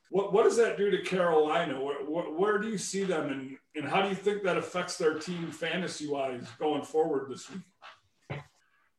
what, 0.09 0.33
what 0.33 0.43
does 0.43 0.57
that 0.57 0.77
do 0.77 0.89
to 0.91 1.01
Carolina? 1.03 1.79
Where, 1.81 2.03
where, 2.05 2.25
where 2.25 2.57
do 2.57 2.67
you 2.67 2.77
see 2.77 3.03
them, 3.03 3.29
and, 3.29 3.57
and 3.75 3.85
how 3.85 4.01
do 4.01 4.09
you 4.09 4.15
think 4.15 4.43
that 4.43 4.57
affects 4.57 4.97
their 4.97 5.19
team 5.19 5.51
fantasy 5.51 6.07
wise 6.07 6.47
going 6.57 6.83
forward 6.83 7.29
this 7.29 7.49
week? 7.49 7.61
I 8.31 8.41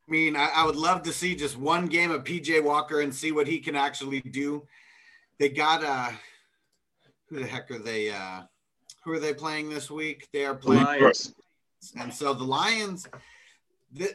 mean, 0.09 0.37
I, 0.37 0.51
I, 0.57 0.67
would 0.67 0.77
love 0.77 1.03
to 1.05 1.13
see 1.13 1.37
just 1.37 1.57
one 1.57 1.87
game 1.87 2.11
of 2.11 2.25
PJ 2.25 2.65
Walker 2.65 3.01
and 3.01 3.15
see 3.15 3.31
what 3.31 3.47
he 3.47 3.61
can 3.61 3.77
actually 3.77 4.21
do. 4.21 4.67
They 5.39 5.49
got 5.49 5.85
uh 5.85 6.11
who 7.29 7.39
the 7.39 7.47
heck 7.47 7.71
are 7.71 7.79
they 7.79 8.11
uh 8.11 8.43
who 9.05 9.13
are 9.13 9.21
they 9.21 9.33
playing 9.33 9.71
this 9.71 9.89
week? 9.89 10.29
They 10.33 10.45
are 10.45 10.55
playing 10.57 10.85
Lions. 10.85 11.33
And 11.99 12.13
so 12.13 12.35
the 12.35 12.45
Lions 12.45 13.07
the, 13.93 14.11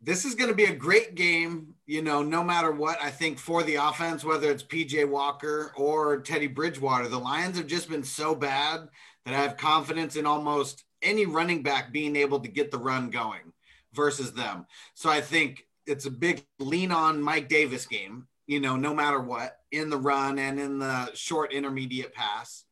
this 0.00 0.24
is 0.24 0.34
going 0.34 0.50
to 0.50 0.56
be 0.56 0.66
a 0.66 0.74
great 0.74 1.14
game, 1.14 1.74
you 1.86 2.02
know, 2.02 2.22
no 2.22 2.44
matter 2.44 2.70
what. 2.70 3.02
I 3.02 3.10
think 3.10 3.38
for 3.38 3.62
the 3.62 3.76
offense, 3.76 4.24
whether 4.24 4.50
it's 4.50 4.62
PJ 4.62 5.08
Walker 5.08 5.72
or 5.76 6.20
Teddy 6.20 6.46
Bridgewater, 6.46 7.08
the 7.08 7.18
Lions 7.18 7.58
have 7.58 7.66
just 7.66 7.88
been 7.88 8.04
so 8.04 8.34
bad 8.34 8.88
that 9.24 9.34
I 9.34 9.38
have 9.38 9.56
confidence 9.56 10.16
in 10.16 10.24
almost 10.24 10.84
any 11.02 11.26
running 11.26 11.62
back 11.62 11.92
being 11.92 12.16
able 12.16 12.40
to 12.40 12.48
get 12.48 12.70
the 12.70 12.78
run 12.78 13.10
going 13.10 13.52
versus 13.92 14.32
them. 14.32 14.66
So 14.94 15.10
I 15.10 15.20
think 15.20 15.66
it's 15.86 16.06
a 16.06 16.10
big 16.10 16.44
lean 16.60 16.92
on 16.92 17.20
Mike 17.20 17.48
Davis 17.48 17.86
game, 17.86 18.28
you 18.46 18.60
know, 18.60 18.76
no 18.76 18.94
matter 18.94 19.20
what 19.20 19.58
in 19.72 19.90
the 19.90 19.98
run 19.98 20.38
and 20.38 20.60
in 20.60 20.78
the 20.78 21.12
short 21.14 21.52
intermediate 21.52 22.14
pass. 22.14 22.64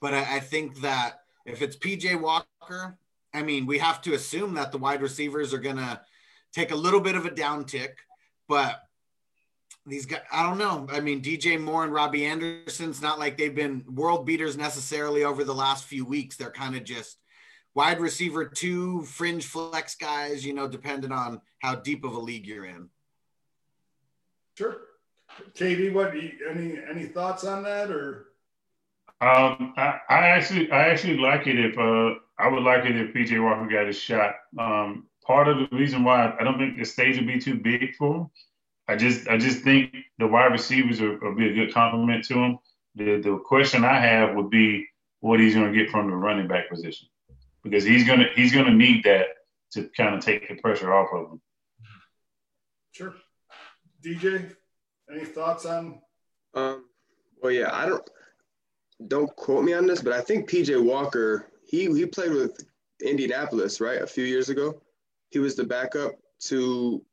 But 0.00 0.14
I, 0.14 0.36
I 0.36 0.40
think 0.40 0.80
that 0.82 1.20
if 1.44 1.60
it's 1.60 1.76
PJ 1.76 2.20
Walker, 2.20 2.98
I 3.34 3.42
mean, 3.42 3.66
we 3.66 3.78
have 3.78 4.00
to 4.02 4.14
assume 4.14 4.54
that 4.54 4.70
the 4.70 4.78
wide 4.78 5.02
receivers 5.02 5.52
are 5.52 5.58
going 5.58 5.76
to 5.76 6.00
take 6.52 6.70
a 6.70 6.76
little 6.76 7.00
bit 7.00 7.14
of 7.14 7.26
a 7.26 7.30
downtick, 7.30 7.92
but 8.48 8.80
these 9.86 10.06
guys, 10.06 10.20
I 10.30 10.42
don't 10.44 10.58
know. 10.58 10.86
I 10.90 11.00
mean, 11.00 11.22
DJ 11.22 11.60
Moore 11.60 11.84
and 11.84 11.92
Robbie 11.92 12.26
Anderson's 12.26 13.02
not 13.02 13.18
like 13.18 13.36
they've 13.36 13.54
been 13.54 13.84
world 13.88 14.26
beaters 14.26 14.56
necessarily 14.56 15.24
over 15.24 15.44
the 15.44 15.54
last 15.54 15.84
few 15.84 16.04
weeks. 16.04 16.36
They're 16.36 16.50
kind 16.50 16.76
of 16.76 16.84
just 16.84 17.18
wide 17.74 18.00
receiver 18.00 18.44
two, 18.44 19.02
fringe 19.02 19.46
flex 19.46 19.96
guys, 19.96 20.44
you 20.46 20.54
know, 20.54 20.68
depending 20.68 21.10
on 21.10 21.40
how 21.60 21.76
deep 21.76 22.04
of 22.04 22.12
a 22.14 22.20
league 22.20 22.46
you're 22.46 22.66
in. 22.66 22.90
Sure. 24.56 24.76
Katie, 25.54 25.90
what 25.90 26.12
any 26.50 26.78
any 26.90 27.04
thoughts 27.04 27.44
on 27.44 27.62
that 27.62 27.90
or? 27.90 28.26
Um, 29.20 29.72
I, 29.76 29.98
I 30.08 30.28
actually 30.28 30.70
I 30.70 30.88
actually 30.88 31.16
like 31.16 31.46
it 31.46 31.58
if 31.58 31.78
uh 31.78 32.18
I 32.38 32.48
would 32.48 32.62
like 32.62 32.84
it 32.84 32.96
if 32.96 33.14
PJ 33.14 33.42
Walker 33.42 33.68
got 33.68 33.88
a 33.88 33.92
shot. 33.92 34.34
Um, 34.58 35.06
part 35.26 35.48
of 35.48 35.58
the 35.58 35.76
reason 35.76 36.04
why 36.04 36.34
I 36.38 36.44
don't 36.44 36.58
think 36.58 36.78
the 36.78 36.84
stage 36.84 37.16
would 37.16 37.26
be 37.26 37.38
too 37.38 37.54
big 37.54 37.94
for 37.96 38.16
him. 38.16 38.30
I 38.88 38.96
just 38.96 39.28
I 39.28 39.36
just 39.36 39.62
think 39.62 39.94
the 40.18 40.26
wide 40.26 40.52
receivers 40.52 41.00
are, 41.00 41.18
will 41.18 41.34
be 41.34 41.48
a 41.48 41.54
good 41.54 41.72
compliment 41.72 42.24
to 42.24 42.34
him. 42.34 42.58
The 42.94 43.20
the 43.20 43.38
question 43.38 43.84
I 43.84 43.98
have 43.98 44.34
would 44.34 44.50
be 44.50 44.86
what 45.20 45.40
he's 45.40 45.54
going 45.54 45.72
to 45.72 45.78
get 45.78 45.90
from 45.90 46.10
the 46.10 46.16
running 46.16 46.48
back 46.48 46.68
position 46.68 47.08
because 47.62 47.84
he's 47.84 48.06
gonna 48.06 48.26
he's 48.34 48.52
gonna 48.52 48.74
need 48.74 49.04
that 49.04 49.26
to 49.72 49.88
kind 49.96 50.14
of 50.14 50.24
take 50.24 50.48
the 50.48 50.56
pressure 50.56 50.92
off 50.92 51.08
of 51.12 51.32
him. 51.32 51.40
Sure, 52.90 53.14
DJ, 54.04 54.54
any 55.10 55.24
thoughts 55.24 55.64
on? 55.64 56.00
Um, 56.54 56.84
well, 57.42 57.52
yeah, 57.52 57.70
I 57.72 57.86
don't 57.86 58.08
don't 59.08 59.34
quote 59.36 59.64
me 59.64 59.72
on 59.72 59.86
this, 59.86 60.02
but 60.02 60.12
I 60.12 60.20
think 60.20 60.50
PJ 60.50 60.82
Walker 60.82 61.48
he 61.64 61.86
he 61.86 62.06
played 62.06 62.32
with 62.32 62.64
Indianapolis 63.02 63.80
right 63.80 64.02
a 64.02 64.06
few 64.06 64.24
years 64.24 64.48
ago. 64.48 64.80
He 65.32 65.38
was 65.38 65.56
the 65.56 65.64
backup 65.64 66.12
to, 66.46 67.04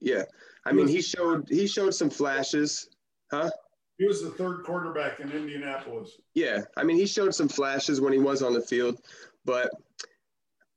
yeah. 0.00 0.24
I 0.64 0.72
mean, 0.72 0.88
he 0.88 1.00
showed 1.00 1.48
he 1.48 1.66
showed 1.66 1.94
some 1.94 2.10
flashes, 2.10 2.88
huh? 3.30 3.50
He 3.96 4.06
was 4.06 4.22
the 4.22 4.30
third 4.30 4.64
quarterback 4.64 5.18
in 5.18 5.30
Indianapolis. 5.32 6.18
Yeah, 6.34 6.62
I 6.76 6.84
mean, 6.84 6.96
he 6.96 7.06
showed 7.06 7.34
some 7.34 7.48
flashes 7.48 8.00
when 8.00 8.12
he 8.12 8.18
was 8.18 8.42
on 8.42 8.52
the 8.52 8.60
field, 8.60 9.00
but 9.44 9.70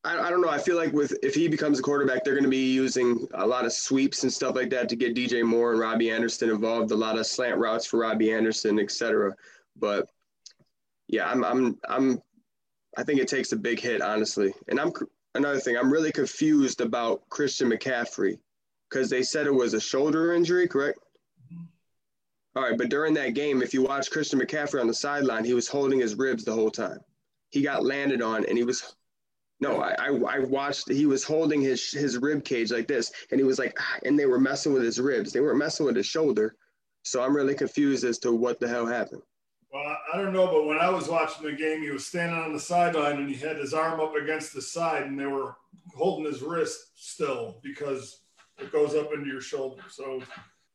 I, 0.03 0.27
I 0.27 0.29
don't 0.29 0.41
know. 0.41 0.49
I 0.49 0.57
feel 0.57 0.75
like 0.75 0.93
with 0.93 1.15
if 1.21 1.35
he 1.35 1.47
becomes 1.47 1.79
a 1.79 1.83
quarterback, 1.83 2.23
they're 2.23 2.33
going 2.33 2.43
to 2.43 2.49
be 2.49 2.73
using 2.73 3.27
a 3.35 3.45
lot 3.45 3.65
of 3.65 3.73
sweeps 3.73 4.23
and 4.23 4.33
stuff 4.33 4.55
like 4.55 4.69
that 4.71 4.89
to 4.89 4.95
get 4.95 5.15
DJ 5.15 5.43
Moore 5.43 5.71
and 5.71 5.79
Robbie 5.79 6.09
Anderson 6.09 6.49
involved. 6.49 6.91
A 6.91 6.95
lot 6.95 7.17
of 7.17 7.27
slant 7.27 7.59
routes 7.59 7.85
for 7.85 7.99
Robbie 7.99 8.31
Anderson, 8.31 8.79
etc. 8.79 9.35
But 9.77 10.09
yeah, 11.07 11.29
I'm 11.29 11.43
I'm 11.43 11.77
I'm 11.87 12.21
I 12.97 13.03
think 13.03 13.19
it 13.19 13.27
takes 13.27 13.51
a 13.51 13.57
big 13.57 13.79
hit, 13.79 14.01
honestly. 14.01 14.53
And 14.67 14.79
I'm 14.79 14.91
another 15.35 15.59
thing. 15.59 15.77
I'm 15.77 15.91
really 15.91 16.11
confused 16.11 16.81
about 16.81 17.27
Christian 17.29 17.69
McCaffrey 17.69 18.37
because 18.89 19.09
they 19.09 19.23
said 19.23 19.47
it 19.47 19.53
was 19.53 19.73
a 19.73 19.81
shoulder 19.81 20.33
injury, 20.33 20.67
correct? 20.67 20.99
All 22.55 22.63
right, 22.63 22.77
but 22.77 22.89
during 22.89 23.13
that 23.13 23.33
game, 23.33 23.61
if 23.61 23.73
you 23.73 23.81
watch 23.81 24.11
Christian 24.11 24.39
McCaffrey 24.39 24.81
on 24.81 24.87
the 24.87 24.93
sideline, 24.93 25.45
he 25.45 25.53
was 25.53 25.69
holding 25.69 25.99
his 25.99 26.15
ribs 26.15 26.43
the 26.43 26.53
whole 26.53 26.71
time. 26.71 26.99
He 27.49 27.61
got 27.61 27.85
landed 27.85 28.21
on, 28.21 28.45
and 28.45 28.57
he 28.57 28.63
was 28.63 28.95
no, 29.61 29.79
I, 29.79 29.95
I, 29.99 30.07
I 30.07 30.39
watched. 30.39 30.91
He 30.91 31.05
was 31.05 31.23
holding 31.23 31.61
his 31.61 31.91
his 31.91 32.17
rib 32.17 32.43
cage 32.43 32.71
like 32.71 32.87
this, 32.87 33.11
and 33.29 33.39
he 33.39 33.45
was 33.45 33.59
like, 33.59 33.77
ah, 33.79 33.99
and 34.03 34.17
they 34.17 34.25
were 34.25 34.39
messing 34.39 34.73
with 34.73 34.83
his 34.83 34.99
ribs. 34.99 35.31
They 35.31 35.39
weren't 35.39 35.59
messing 35.59 35.85
with 35.85 35.95
his 35.95 36.07
shoulder. 36.07 36.55
So 37.03 37.21
I'm 37.21 37.35
really 37.35 37.55
confused 37.55 38.03
as 38.03 38.17
to 38.19 38.31
what 38.31 38.59
the 38.59 38.67
hell 38.67 38.85
happened. 38.85 39.21
Well, 39.71 39.97
I 40.13 40.17
don't 40.17 40.33
know, 40.33 40.47
but 40.47 40.65
when 40.65 40.79
I 40.79 40.89
was 40.89 41.07
watching 41.07 41.45
the 41.45 41.53
game, 41.53 41.81
he 41.81 41.91
was 41.91 42.05
standing 42.05 42.37
on 42.37 42.51
the 42.51 42.59
sideline 42.59 43.17
and 43.17 43.29
he 43.29 43.35
had 43.35 43.55
his 43.55 43.73
arm 43.73 44.01
up 44.01 44.15
against 44.15 44.53
the 44.53 44.61
side, 44.61 45.03
and 45.03 45.17
they 45.17 45.25
were 45.25 45.55
holding 45.95 46.25
his 46.25 46.41
wrist 46.41 46.91
still 46.95 47.59
because 47.63 48.23
it 48.57 48.71
goes 48.71 48.95
up 48.95 49.13
into 49.13 49.27
your 49.27 49.39
shoulder. 49.39 49.81
So 49.89 50.21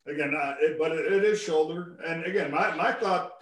again, 0.07 0.33
it, 0.61 0.79
but 0.79 0.93
it, 0.93 1.13
it 1.13 1.25
is 1.25 1.43
shoulder. 1.43 1.99
And 2.07 2.25
again, 2.25 2.51
my, 2.51 2.75
my 2.75 2.93
thought, 2.93 3.33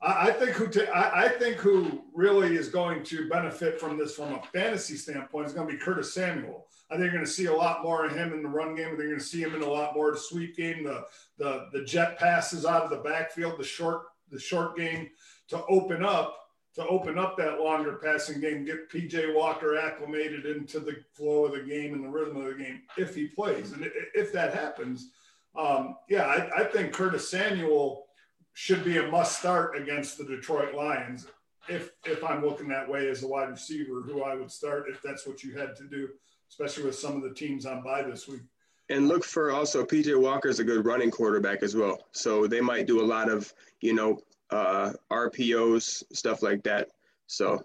I, 0.00 0.28
I 0.28 0.32
think 0.32 0.52
who 0.52 0.68
ta- 0.68 0.92
I, 0.92 1.24
I, 1.24 1.28
think 1.28 1.56
who 1.56 2.04
really 2.14 2.56
is 2.56 2.68
going 2.68 3.02
to 3.04 3.28
benefit 3.28 3.80
from 3.80 3.98
this 3.98 4.14
from 4.14 4.34
a 4.34 4.42
fantasy 4.52 4.96
standpoint 4.96 5.46
is 5.46 5.52
going 5.52 5.68
to 5.68 5.74
be 5.74 5.80
Curtis 5.80 6.14
Samuel. 6.14 6.66
I 6.90 6.94
think 6.94 7.04
you're 7.04 7.12
going 7.12 7.24
to 7.24 7.30
see 7.30 7.46
a 7.46 7.54
lot 7.54 7.82
more 7.82 8.04
of 8.04 8.14
him 8.14 8.32
in 8.32 8.42
the 8.42 8.48
run 8.48 8.74
game. 8.74 8.86
I 8.86 8.90
think 8.90 9.00
you're 9.00 9.08
going 9.08 9.20
to 9.20 9.24
see 9.24 9.42
him 9.42 9.54
in 9.54 9.62
a 9.62 9.68
lot 9.68 9.94
more 9.94 10.10
of 10.10 10.14
the 10.14 10.20
sweep 10.20 10.56
game, 10.56 10.84
the 10.84 11.04
the 11.38 11.66
the 11.72 11.84
jet 11.84 12.18
passes 12.18 12.64
out 12.64 12.82
of 12.84 12.90
the 12.90 13.08
backfield, 13.08 13.58
the 13.58 13.64
short 13.64 14.02
the 14.30 14.40
short 14.40 14.76
game 14.76 15.10
to 15.48 15.64
open 15.66 16.04
up 16.04 16.36
to 16.74 16.86
open 16.86 17.18
up 17.18 17.36
that 17.36 17.60
longer 17.60 17.94
passing 18.02 18.40
game, 18.40 18.64
get 18.64 18.88
PJ 18.90 19.34
Walker 19.34 19.76
acclimated 19.76 20.46
into 20.46 20.78
the 20.78 20.96
flow 21.14 21.46
of 21.46 21.52
the 21.52 21.62
game 21.62 21.94
and 21.94 22.04
the 22.04 22.08
rhythm 22.08 22.36
of 22.36 22.44
the 22.44 22.62
game 22.62 22.82
if 22.96 23.14
he 23.14 23.26
plays. 23.26 23.72
And 23.72 23.90
if 24.14 24.32
that 24.32 24.54
happens, 24.54 25.10
um, 25.56 25.96
yeah, 26.08 26.26
I, 26.26 26.60
I, 26.60 26.64
think 26.64 26.92
Curtis 26.92 27.28
Samuel 27.28 28.06
should 28.52 28.84
be 28.84 28.98
a 28.98 29.10
must 29.10 29.40
start 29.40 29.76
against 29.76 30.16
the 30.16 30.24
Detroit 30.24 30.74
Lions. 30.74 31.26
If 31.68 31.90
if 32.04 32.22
I'm 32.22 32.44
looking 32.44 32.68
that 32.68 32.88
way 32.88 33.08
as 33.08 33.24
a 33.24 33.28
wide 33.28 33.50
receiver, 33.50 34.02
who 34.02 34.22
I 34.22 34.36
would 34.36 34.50
start 34.50 34.84
if 34.88 35.02
that's 35.02 35.26
what 35.26 35.42
you 35.42 35.58
had 35.58 35.74
to 35.76 35.88
do, 35.88 36.08
especially 36.48 36.84
with 36.84 36.94
some 36.94 37.16
of 37.16 37.22
the 37.22 37.34
teams 37.34 37.66
on 37.66 37.82
by 37.82 38.02
this 38.02 38.28
week. 38.28 38.42
And 38.90 39.06
look 39.06 39.24
for 39.24 39.52
also 39.52 39.84
PJ 39.84 40.20
Walker 40.20 40.48
is 40.48 40.58
a 40.58 40.64
good 40.64 40.84
running 40.84 41.12
quarterback 41.12 41.62
as 41.62 41.76
well. 41.76 42.08
So 42.10 42.48
they 42.48 42.60
might 42.60 42.88
do 42.88 43.00
a 43.00 43.06
lot 43.06 43.30
of, 43.30 43.52
you 43.80 43.94
know, 43.94 44.18
uh, 44.50 44.92
RPOs, 45.12 46.02
stuff 46.12 46.42
like 46.42 46.64
that. 46.64 46.88
So, 47.28 47.62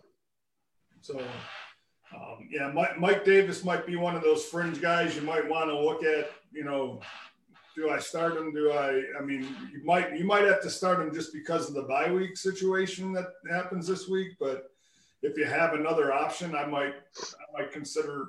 so 1.02 1.20
um, 2.16 2.48
yeah, 2.52 2.72
Mike, 2.72 3.00
Mike 3.00 3.26
Davis 3.26 3.64
might 3.64 3.88
be 3.88 3.96
one 3.96 4.16
of 4.16 4.22
those 4.22 4.46
fringe 4.46 4.80
guys 4.80 5.16
you 5.16 5.24
might 5.24 5.50
want 5.50 5.70
to 5.72 5.78
look 5.78 6.04
at. 6.04 6.30
You 6.52 6.64
know, 6.64 7.02
do 7.76 7.90
I 7.90 7.98
start 7.98 8.38
him? 8.38 8.54
Do 8.54 8.72
I? 8.72 9.02
I 9.20 9.24
mean, 9.24 9.42
you 9.74 9.84
might 9.84 10.16
you 10.16 10.26
might 10.26 10.44
have 10.44 10.62
to 10.62 10.70
start 10.70 11.02
him 11.02 11.14
just 11.14 11.34
because 11.34 11.68
of 11.68 11.74
the 11.74 11.84
bye 11.84 12.12
week 12.12 12.38
situation 12.38 13.12
that 13.14 13.34
happens 13.52 13.88
this 13.88 14.08
week. 14.08 14.34
But 14.40 14.70
if 15.24 15.38
you 15.38 15.46
have 15.46 15.74
another 15.74 16.14
option, 16.14 16.56
I 16.56 16.66
might 16.66 16.94
I 16.94 17.62
might 17.62 17.72
consider 17.72 18.28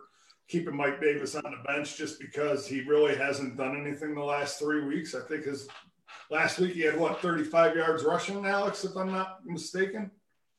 keeping 0.49 0.77
Mike 0.77 1.01
Davis 1.01 1.35
on 1.35 1.43
the 1.43 1.63
bench 1.67 1.97
just 1.97 2.21
because 2.21 2.67
he 2.67 2.83
really 2.83 3.17
hasn't 3.17 3.57
done 3.57 3.81
anything 3.81 4.15
the 4.15 4.23
last 4.23 4.59
three 4.59 4.85
weeks. 4.85 5.15
I 5.15 5.21
think 5.21 5.45
his 5.45 5.69
last 6.31 6.59
week 6.59 6.75
he 6.75 6.83
had 6.83 6.99
what 6.99 7.21
35 7.21 7.77
yards 7.77 8.05
rushing, 8.05 8.45
Alex, 8.47 8.85
if 8.85 8.97
I'm 8.97 9.13
not 9.13 9.39
mistaken. 9.45 10.11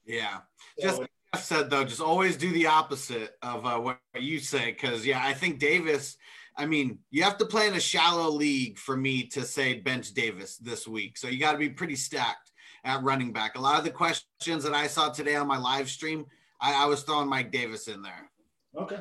Yeah, 0.06 0.40
so, 0.80 0.88
just 0.88 1.00
like 1.00 1.10
Jeff 1.34 1.44
said 1.44 1.70
though, 1.70 1.84
just 1.84 2.02
always 2.02 2.38
do 2.38 2.52
the 2.52 2.68
opposite 2.68 3.32
of 3.42 3.66
uh, 3.66 3.78
what 3.78 4.00
you 4.18 4.40
say 4.40 4.72
because 4.72 5.06
yeah, 5.06 5.22
I 5.24 5.34
think 5.34 5.60
Davis. 5.60 6.18
I 6.60 6.66
mean, 6.66 6.98
you 7.12 7.22
have 7.22 7.38
to 7.38 7.46
play 7.46 7.68
in 7.68 7.76
a 7.76 7.80
shallow 7.80 8.32
league 8.32 8.80
for 8.80 8.98
me 8.98 9.28
to 9.28 9.46
say 9.46 9.76
bench 9.76 10.16
Davis 10.16 10.58
this 10.58 10.88
week. 10.88 11.16
So 11.16 11.28
you 11.28 11.40
got 11.40 11.52
to 11.52 11.60
be 11.60 11.70
pretty 11.70 11.96
stacked 11.96 12.52
at 12.84 13.04
running 13.04 13.32
back. 13.32 13.56
A 13.56 13.62
lot 13.62 13.78
of 13.78 13.84
the 13.84 13.92
questions 13.92 14.64
that 14.64 14.74
I 14.74 14.88
saw 14.88 15.10
today 15.10 15.36
on 15.36 15.46
my 15.46 15.60
live 15.60 15.88
stream 15.88 16.26
I, 16.60 16.84
I 16.84 16.86
was 16.86 17.04
throwing 17.04 17.30
Mike 17.30 17.52
Davis 17.52 17.88
in 17.88 18.02
there. 18.02 18.30
Okay. 18.76 19.00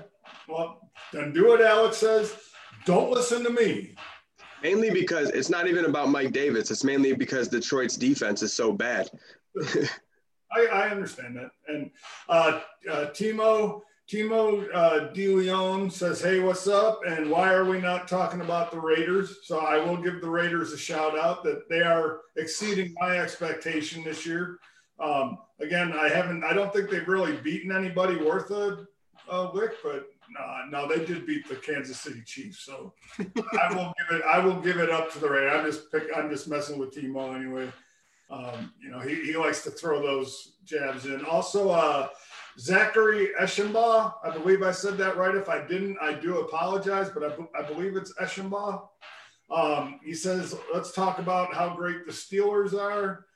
Well, 0.48 0.90
then 1.12 1.32
do 1.32 1.48
what 1.48 1.60
Alex 1.60 1.98
says. 1.98 2.34
Don't 2.84 3.10
listen 3.10 3.42
to 3.44 3.50
me. 3.50 3.94
Mainly 4.62 4.90
because 4.90 5.30
it's 5.30 5.50
not 5.50 5.68
even 5.68 5.84
about 5.84 6.08
Mike 6.08 6.32
Davis. 6.32 6.70
It's 6.70 6.84
mainly 6.84 7.12
because 7.14 7.48
Detroit's 7.48 7.96
defense 7.96 8.42
is 8.42 8.52
so 8.52 8.72
bad. 8.72 9.10
I, 10.52 10.66
I 10.72 10.88
understand 10.88 11.36
that. 11.36 11.50
And 11.68 11.90
uh, 12.28 12.60
uh, 12.90 13.06
Timo 13.06 13.82
Timo 14.08 14.68
uh, 14.72 15.12
DeLeon 15.12 15.90
says, 15.90 16.22
"Hey, 16.22 16.38
what's 16.38 16.68
up? 16.68 17.00
And 17.06 17.28
why 17.28 17.52
are 17.52 17.64
we 17.64 17.80
not 17.80 18.06
talking 18.06 18.40
about 18.40 18.70
the 18.70 18.78
Raiders?" 18.78 19.38
So 19.42 19.58
I 19.58 19.78
will 19.78 19.96
give 19.96 20.20
the 20.20 20.30
Raiders 20.30 20.72
a 20.72 20.78
shout 20.78 21.18
out 21.18 21.42
that 21.44 21.68
they 21.68 21.80
are 21.80 22.20
exceeding 22.36 22.94
my 23.00 23.18
expectation 23.18 24.04
this 24.04 24.24
year. 24.24 24.58
Um, 25.00 25.38
again, 25.58 25.92
I 25.92 26.08
haven't. 26.08 26.44
I 26.44 26.52
don't 26.52 26.72
think 26.72 26.88
they've 26.88 27.08
really 27.08 27.36
beaten 27.38 27.72
anybody 27.72 28.16
worth 28.16 28.50
a, 28.52 28.86
a 29.28 29.42
lick, 29.52 29.72
but 29.82 30.06
uh, 30.38 30.62
no, 30.70 30.88
they 30.88 31.04
did 31.04 31.26
beat 31.26 31.48
the 31.48 31.56
Kansas 31.56 32.00
City 32.00 32.22
Chiefs. 32.24 32.60
So 32.60 32.94
I 33.18 33.74
will 33.74 33.92
give 33.98 34.18
it. 34.18 34.22
I 34.24 34.38
will 34.38 34.60
give 34.60 34.78
it 34.78 34.90
up 34.90 35.12
to 35.12 35.18
the 35.18 35.28
Raiders. 35.28 35.52
I'm 35.54 35.64
just 35.66 35.92
pick, 35.92 36.04
I'm 36.16 36.30
just 36.30 36.48
messing 36.48 36.78
with 36.78 36.94
Timo 36.94 37.34
anyway. 37.34 37.72
Um, 38.28 38.72
you 38.80 38.90
know, 38.90 38.98
he, 38.98 39.14
he 39.24 39.36
likes 39.36 39.62
to 39.64 39.70
throw 39.70 40.02
those 40.02 40.56
jabs 40.64 41.06
in. 41.06 41.24
Also, 41.24 41.70
uh, 41.70 42.08
Zachary 42.58 43.28
Eschenbaugh, 43.40 44.14
I 44.24 44.30
believe 44.30 44.62
I 44.62 44.72
said 44.72 44.98
that 44.98 45.16
right. 45.16 45.34
If 45.34 45.48
I 45.48 45.64
didn't, 45.64 45.98
I 46.00 46.14
do 46.14 46.40
apologize, 46.40 47.10
but 47.10 47.22
I, 47.22 47.58
I 47.58 47.62
believe 47.62 47.96
it's 47.96 48.12
Eschenbaugh. 48.14 48.88
Um, 49.50 50.00
he 50.04 50.14
says, 50.14 50.56
let's 50.74 50.92
talk 50.92 51.18
about 51.18 51.54
how 51.54 51.76
great 51.76 52.06
the 52.06 52.12
Steelers 52.12 52.74
are. 52.74 53.26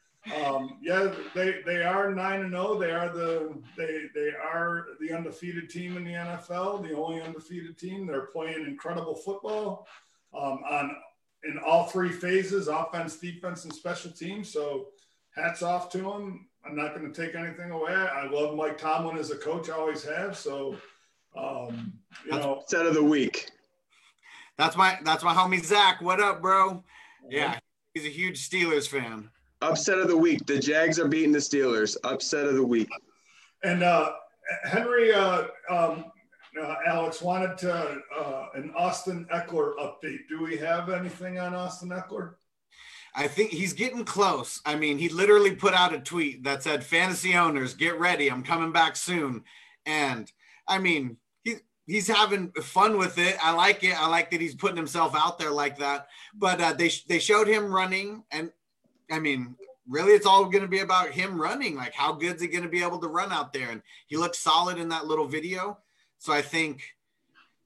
Um, 0.45 0.79
yeah, 0.83 1.13
they 1.35 1.63
they 1.65 1.83
are 1.83 2.15
nine 2.15 2.43
and 2.43 2.51
zero. 2.51 2.79
They 2.79 2.91
are 2.91 3.09
the 3.09 3.59
they 3.77 4.03
they 4.15 4.31
are 4.31 4.87
the 5.01 5.13
undefeated 5.17 5.71
team 5.71 5.97
in 5.97 6.05
the 6.05 6.13
NFL, 6.13 6.87
the 6.87 6.95
only 6.95 7.23
undefeated 7.23 7.79
team. 7.79 8.07
They're 8.07 8.27
playing 8.27 8.67
incredible 8.67 9.15
football 9.15 9.87
um, 10.35 10.61
on 10.69 10.95
in 11.45 11.59
all 11.65 11.85
three 11.85 12.11
phases: 12.11 12.69
offense, 12.69 13.17
defense, 13.17 13.65
and 13.65 13.73
special 13.73 14.11
teams. 14.11 14.53
So, 14.53 14.89
hats 15.35 15.63
off 15.63 15.91
to 15.93 15.99
them. 15.99 16.49
I'm 16.67 16.77
not 16.77 16.95
going 16.95 17.11
to 17.11 17.27
take 17.27 17.35
anything 17.35 17.71
away. 17.71 17.95
I 17.95 18.29
love 18.29 18.55
Mike 18.55 18.77
Tomlin 18.77 19.17
as 19.17 19.31
a 19.31 19.37
coach. 19.37 19.71
I 19.71 19.73
always 19.73 20.05
have. 20.05 20.37
So, 20.37 20.77
um, 21.35 21.95
you 22.27 22.33
That's 22.33 22.45
know, 22.45 22.63
set 22.67 22.85
of 22.85 22.93
the 22.93 23.03
week. 23.03 23.51
That's 24.59 24.77
my 24.77 24.99
that's 25.03 25.25
my 25.25 25.33
homie 25.33 25.65
Zach. 25.65 26.03
What 26.03 26.21
up, 26.21 26.43
bro? 26.43 26.85
Yeah, 27.31 27.59
he's 27.95 28.05
a 28.05 28.11
huge 28.11 28.47
Steelers 28.47 28.87
fan. 28.87 29.31
Upset 29.63 29.99
of 29.99 30.09
the 30.09 30.17
week. 30.17 30.47
The 30.47 30.59
Jags 30.59 30.99
are 30.99 31.09
beating 31.09 31.33
the 31.33 31.39
Steelers. 31.39 31.97
Upset 32.05 32.47
of 32.47 32.55
the 32.55 32.65
week. 32.67 32.89
And 33.63 33.83
uh, 33.83 34.13
Henry, 34.65 35.13
uh, 35.13 35.45
um, 35.69 36.07
uh, 36.61 36.75
Alex 36.87 37.23
wanted 37.23 37.59
to 37.59 38.01
uh, 38.19 38.47
an 38.55 38.73
Austin 38.77 39.27
Ekeler 39.33 39.75
update. 39.77 40.21
Do 40.29 40.43
we 40.43 40.57
have 40.57 40.89
anything 40.89 41.39
on 41.39 41.55
Austin 41.55 41.91
Ekeler? 41.91 42.35
I 43.15 43.29
think 43.29 43.51
he's 43.51 43.73
getting 43.73 44.05
close. 44.05 44.61
I 44.65 44.77
mean, 44.77 44.99
he 44.99 45.09
literally 45.09 45.55
put 45.55 45.75
out 45.75 45.95
a 45.95 46.01
tweet 46.01 46.45
that 46.45 46.63
said, 46.63 46.85
"Fantasy 46.85 47.35
owners, 47.35 47.75
get 47.75 47.99
ready. 47.99 48.31
I'm 48.31 48.43
coming 48.43 48.73
back 48.73 48.97
soon." 48.97 49.45
And 49.85 50.31
I 50.67 50.79
mean, 50.79 51.17
he 51.43 51.57
he's 51.87 52.09
having 52.09 52.53
fun 52.63 52.99
with 52.99 53.19
it. 53.19 53.37
I 53.43 53.53
like 53.53 53.83
it. 53.85 54.01
I 54.01 54.09
like 54.09 54.31
that 54.31 54.41
he's 54.41 54.55
putting 54.55 54.77
himself 54.77 55.15
out 55.15 55.39
there 55.39 55.51
like 55.51 55.79
that. 55.79 56.07
But 56.35 56.61
uh, 56.61 56.73
they 56.73 56.91
they 57.09 57.19
showed 57.19 57.49
him 57.49 57.73
running, 57.73 58.25
and 58.31 58.51
I 59.11 59.19
mean, 59.19 59.57
really, 59.89 60.13
it's 60.13 60.27
all 60.27 60.45
going 60.45 60.63
to 60.63 60.69
be 60.69 60.81
about 60.81 61.11
him 61.11 61.41
running. 61.41 61.77
Like, 61.77 61.95
how 61.95 62.13
good's 62.13 62.43
he 62.43 62.49
going 62.49 62.63
to 62.63 62.71
be 62.71 62.83
able 62.83 62.99
to 62.99 63.09
run 63.09 63.33
out 63.33 63.53
there? 63.53 63.71
And 63.71 63.83
he 64.07 64.17
looks 64.17 64.39
solid 64.39 64.79
in 64.79 64.89
that 64.91 65.07
little 65.07 65.27
video. 65.27 65.79
So 66.19 66.33
I 66.33 66.43
think 66.43 66.83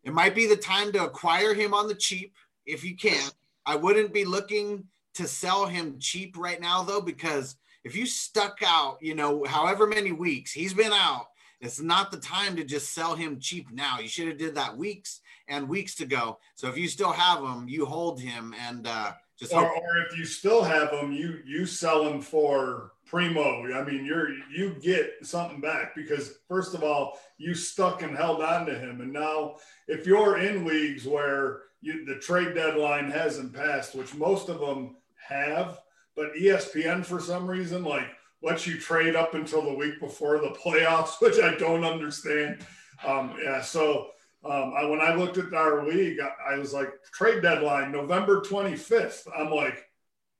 it 0.05 0.13
might 0.13 0.35
be 0.35 0.47
the 0.47 0.57
time 0.57 0.93
to 0.93 1.05
acquire 1.05 1.55
him 1.55 1.75
on 1.75 1.89
the 1.89 1.95
cheap 1.95 2.35
if 2.67 2.85
you 2.85 2.97
can. 2.97 3.31
I 3.67 3.77
wouldn't 3.77 4.13
be 4.13 4.25
looking 4.25 4.85
to 5.15 5.27
sell 5.27 5.67
him 5.67 5.99
cheap 5.99 6.37
right 6.37 6.61
now 6.61 6.83
though, 6.83 7.01
because 7.01 7.57
if 7.85 7.95
you 7.95 8.07
stuck 8.07 8.59
out, 8.67 8.99
you 9.01 9.15
know, 9.15 9.45
however 9.45 9.87
many 9.87 10.13
weeks 10.13 10.53
he's 10.53 10.75
been 10.75 10.93
out, 10.93 11.27
it's 11.61 11.81
not 11.81 12.11
the 12.11 12.19
time 12.19 12.57
to 12.57 12.65
just 12.65 12.93
sell 12.93 13.15
him 13.15 13.41
cheap 13.41 13.71
now. 13.71 13.99
You 13.99 14.09
should 14.09 14.29
have 14.29 14.39
did 14.39 14.55
that 14.57 14.77
weeks 14.77 15.21
and 15.49 15.69
weeks 15.69 16.01
ago. 16.01 16.39
So 16.55 16.69
if 16.69 16.77
you 16.77 16.89
still 16.89 17.13
have 17.13 17.43
him, 17.43 17.69
you 17.69 17.87
hold 17.87 18.21
him 18.21 18.55
and 18.69 18.87
uh, 18.87 19.13
just 19.39 19.53
or, 19.53 19.65
hope- 19.65 19.83
or 19.83 19.99
if 19.99 20.17
you 20.17 20.25
still 20.25 20.63
have 20.63 20.91
them, 20.91 21.13
you 21.13 21.41
you 21.45 21.67
sell 21.67 22.05
them 22.05 22.21
for 22.21 22.93
primo. 23.07 23.73
I 23.75 23.85
mean, 23.85 24.05
you're 24.05 24.31
you 24.51 24.77
get 24.81 25.15
something 25.23 25.61
back 25.61 25.95
because 25.95 26.39
first 26.49 26.75
of 26.75 26.83
all, 26.83 27.19
you 27.39 27.55
stuck 27.55 28.03
and 28.03 28.17
held 28.17 28.43
on 28.43 28.67
to 28.67 28.79
him, 28.79 29.01
and 29.01 29.13
now 29.13 29.57
if 29.89 30.07
you're 30.07 30.39
in 30.39 30.65
leagues 30.65 31.07
where 31.07 31.63
you, 31.81 32.05
the 32.07 32.17
trade 32.17 32.55
deadline 32.55 33.11
hasn't 33.11 33.53
passed, 33.53 33.95
which 33.95 34.15
most 34.15 34.49
of 34.49 34.61
them 34.61 34.97
have, 35.29 35.81
but 36.17 36.35
ESPN 36.35 37.05
for 37.05 37.21
some 37.21 37.47
reason 37.47 37.85
like 37.85 38.09
lets 38.43 38.67
you 38.67 38.79
trade 38.79 39.17
up 39.17 39.35
until 39.35 39.63
the 39.63 39.75
week 39.75 39.99
before 40.01 40.39
the 40.39 40.51
playoffs, 40.65 41.21
which 41.21 41.39
I 41.41 41.55
don't 41.57 41.85
understand. 41.85 42.59
Um, 43.07 43.35
yeah, 43.43 43.61
so 43.61 44.09
um, 44.45 44.75
I, 44.77 44.85
when 44.85 45.01
I 45.01 45.15
looked 45.15 45.39
at 45.39 45.55
our 45.55 45.87
league, 45.87 46.19
I, 46.21 46.55
I 46.55 46.59
was 46.59 46.73
like, 46.73 46.91
trade 47.13 47.43
deadline 47.43 47.93
November 47.93 48.41
25th. 48.41 49.27
I'm 49.37 49.51
like, 49.51 49.85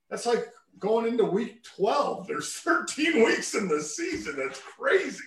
that's 0.09 0.25
like 0.25 0.47
going 0.79 1.07
into 1.07 1.25
week 1.25 1.63
12. 1.75 2.27
There's 2.27 2.51
13 2.53 3.23
weeks 3.25 3.55
in 3.55 3.67
the 3.67 3.81
season. 3.81 4.35
That's 4.37 4.61
crazy. 4.77 5.23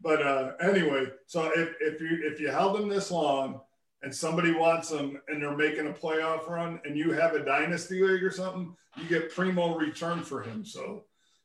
But 0.00 0.22
uh, 0.22 0.52
anyway, 0.60 1.06
so 1.26 1.50
if, 1.56 1.70
if 1.80 2.00
you 2.00 2.20
if 2.22 2.38
you 2.38 2.50
held 2.50 2.76
them 2.76 2.88
this 2.88 3.10
long 3.10 3.60
and 4.02 4.14
somebody 4.14 4.52
wants 4.52 4.90
them 4.90 5.20
and 5.28 5.40
they're 5.40 5.56
making 5.56 5.86
a 5.86 5.92
playoff 5.92 6.48
run 6.48 6.80
and 6.84 6.96
you 6.96 7.12
have 7.12 7.34
a 7.34 7.44
dynasty 7.44 8.02
league 8.02 8.22
or 8.22 8.30
something, 8.30 8.76
you 8.98 9.08
get 9.08 9.34
primo 9.34 9.76
return 9.76 10.22
for 10.22 10.42
him. 10.42 10.64
So 10.64 11.04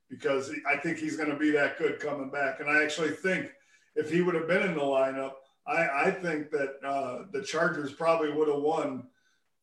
because 0.10 0.52
I 0.70 0.78
think 0.78 0.98
he's 0.98 1.16
going 1.16 1.30
to 1.30 1.38
be 1.38 1.52
that 1.52 1.78
good 1.78 2.00
coming 2.00 2.30
back. 2.30 2.60
And 2.60 2.70
I 2.70 2.84
actually 2.84 3.12
think 3.12 3.52
if 3.96 4.12
he 4.12 4.22
would 4.22 4.36
have 4.36 4.48
been 4.48 4.64
in 4.64 4.74
the 4.74 4.82
lineup, 4.82 5.34
I, 5.70 6.08
I 6.08 6.12
think 6.12 6.50
that 6.52 6.76
uh, 6.86 7.24
the 7.32 7.44
Chargers 7.44 7.94
probably 7.94 8.32
would 8.32 8.48
have 8.48 8.62
won 8.62 9.08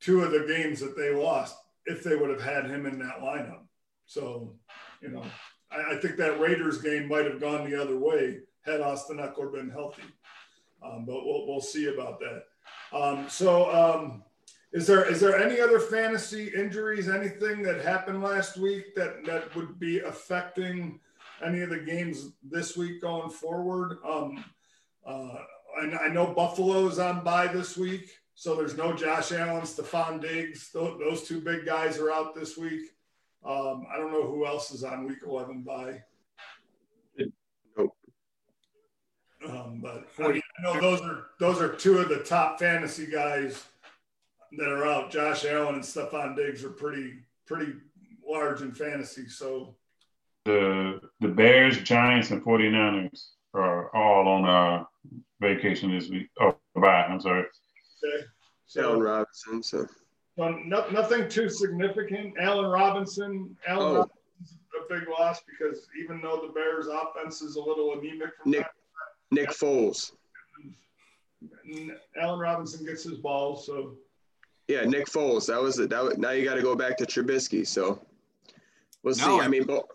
two 0.01 0.23
of 0.23 0.31
the 0.31 0.47
games 0.47 0.81
that 0.81 0.97
they 0.97 1.11
lost 1.11 1.57
if 1.87 2.03
they 2.05 2.17
would 2.17 2.31
have 2.31 2.43
had 2.43 2.71
him 2.71 2.87
in 2.87 2.99
that 3.01 3.21
lineup. 3.21 3.63
So, 4.07 4.55
you 5.01 5.09
know, 5.09 5.25
I, 5.71 5.95
I 5.95 5.97
think 5.99 6.17
that 6.17 6.41
Raiders 6.41 6.81
game 6.81 7.09
might 7.09 7.25
have 7.25 7.41
gone 7.41 7.69
the 7.69 7.81
other 7.81 7.99
way 7.99 8.41
had 8.63 8.81
Austin 8.81 9.19
Ekeler 9.19 9.53
been 9.53 9.71
healthy. 9.71 10.03
Um, 10.83 11.05
but 11.05 11.25
we'll, 11.25 11.47
we'll 11.47 11.61
see 11.61 11.87
about 11.87 12.21
that. 12.21 12.45
Um, 12.97 13.29
so, 13.29 13.71
um, 13.73 14.23
is 14.73 14.87
there 14.87 15.11
is 15.11 15.21
there 15.21 15.39
any 15.39 15.61
other 15.61 15.79
fantasy 15.79 16.51
injuries? 16.55 17.09
Anything 17.09 17.63
that 17.63 17.81
happened 17.81 18.23
last 18.23 18.59
week 18.59 18.95
that 18.95 19.25
that 19.25 19.55
would 19.55 19.79
be 19.79 20.01
affecting 20.01 21.01
any 21.43 21.61
of 21.61 21.71
the 21.71 21.79
games 21.79 22.33
this 22.43 22.77
week 22.77 23.01
going 23.01 23.31
forward? 23.31 23.99
Um, 24.07 24.45
uh, 25.07 25.37
I, 25.77 26.07
I 26.07 26.09
know 26.09 26.27
Buffalo's 26.27 26.99
on 26.99 27.23
bye 27.23 27.49
this 27.49 27.77
week, 27.77 28.11
so 28.35 28.55
there's 28.55 28.77
no 28.77 28.95
Josh 28.95 29.33
Allen, 29.33 29.63
Stefon 29.63 30.21
Diggs. 30.21 30.71
Those, 30.73 30.99
those 30.99 31.23
two 31.23 31.41
big 31.41 31.67
guys 31.67 31.99
are 31.99 32.11
out 32.11 32.35
this 32.35 32.57
week. 32.57 32.91
Um, 33.45 33.87
I 33.93 33.99
don't 33.99 34.13
know 34.13 34.27
who 34.27 34.47
else 34.47 34.71
is 34.73 34.85
on 34.85 35.07
week 35.07 35.19
11 35.25 35.63
bye. 35.63 36.03
Nope. 37.77 37.97
Um, 39.47 39.81
but 39.83 40.09
I, 40.19 40.33
mean, 40.33 40.43
I 40.59 40.63
know 40.63 40.81
those 40.81 41.01
are 41.03 41.27
those 41.39 41.61
are 41.61 41.69
two 41.69 41.99
of 41.99 42.09
the 42.09 42.21
top 42.21 42.59
fantasy 42.59 43.07
guys 43.07 43.65
that 44.59 44.69
are 44.69 44.87
out. 44.87 45.11
Josh 45.11 45.45
Allen 45.45 45.77
and 45.77 45.85
Stefon 45.85 46.35
Diggs 46.35 46.65
are 46.65 46.71
pretty 46.71 47.15
pretty 47.47 47.75
large 48.27 48.63
in 48.63 48.73
fantasy. 48.73 49.29
So 49.29 49.77
The 50.47 51.01
the 51.21 51.29
Bears, 51.29 51.79
Giants, 51.83 52.31
and 52.31 52.43
49ers 52.43 53.29
are 53.57 53.95
all 53.95 54.29
on 54.29 54.45
uh, 54.45 54.85
vacation 55.41 55.91
this 55.91 56.09
week. 56.09 56.29
Oh, 56.41 56.57
bye. 56.75 57.05
I'm 57.05 57.21
sorry. 57.21 57.41
okay. 58.05 58.25
Allen 58.79 58.97
So, 58.97 59.01
Robinson. 59.01 59.63
So 59.63 59.87
so 60.37 60.49
no, 60.67 60.87
nothing 60.91 61.29
too 61.29 61.49
significant. 61.49 62.35
Allen 62.39 62.71
Robinson, 62.71 63.57
Allen 63.67 63.87
Oh. 63.87 63.95
Robinson's 64.01 64.61
a 64.79 64.95
big 64.95 65.09
loss 65.09 65.41
because 65.49 65.87
even 66.03 66.21
though 66.21 66.43
the 66.47 66.53
Bears 66.53 66.87
offense 66.89 67.41
is 67.43 67.57
a 67.57 67.61
little 67.61 67.93
anemic 67.99 68.31
from 68.43 68.51
Nick 68.53 68.67
Nick 69.31 69.49
Foles. 69.51 70.13
time, 71.65 71.93
Allen 72.21 72.39
Robinson 72.39 72.85
gets 72.85 73.03
his 73.05 73.15
ball. 73.15 73.57
So 73.57 73.95
Yeah, 74.69 74.83
Nick 74.85 75.07
Foles. 75.07 75.47
That 75.47 75.61
was 75.63 75.79
it. 75.79 75.91
That 75.91 76.03
was, 76.03 76.19
now 76.19 76.31
you 76.31 76.45
got 76.45 76.55
to 76.57 76.63
go 76.63 76.77
back 76.77 76.97
to 76.99 77.07
Trubisky. 77.07 77.67
So 77.67 78.05
we'll 79.03 79.15
see. 79.15 79.27
No, 79.27 79.41
I 79.41 79.49
mean, 79.49 79.65
but 79.65 79.87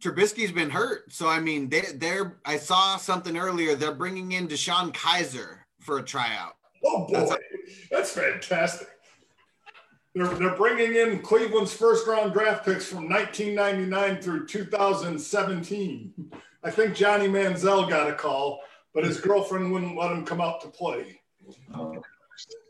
Trubisky's 0.00 0.52
been 0.52 0.70
hurt. 0.70 1.12
So 1.12 1.28
I 1.28 1.40
mean, 1.40 1.68
they 1.68 1.82
they're 1.94 2.36
I 2.44 2.56
saw 2.56 2.96
something 2.96 3.36
earlier. 3.36 3.74
They're 3.74 3.94
bringing 3.94 4.32
in 4.32 4.48
DeShone 4.48 4.92
Kizer 4.92 5.58
for 5.80 5.98
a 5.98 6.02
tryout. 6.02 6.56
Oh 6.84 7.06
boy, 7.06 7.36
that's, 7.90 8.12
fantastic. 8.12 8.88
They're, 10.14 10.26
they're 10.26 10.54
bringing 10.54 10.94
in 10.94 11.20
Cleveland's 11.20 11.72
first 11.72 12.06
round 12.06 12.32
draft 12.32 12.64
picks 12.64 12.86
from 12.86 13.08
1999 13.08 14.20
through 14.20 14.46
2017. 14.46 16.32
I 16.62 16.70
think 16.70 16.94
Johnny 16.94 17.26
Manziel 17.26 17.88
got 17.88 18.08
a 18.08 18.14
call, 18.14 18.60
but 18.92 19.04
his 19.04 19.20
girlfriend 19.20 19.72
wouldn't 19.72 19.96
let 19.96 20.12
him 20.12 20.24
come 20.24 20.40
out 20.40 20.60
to 20.60 20.68
play. 20.68 21.20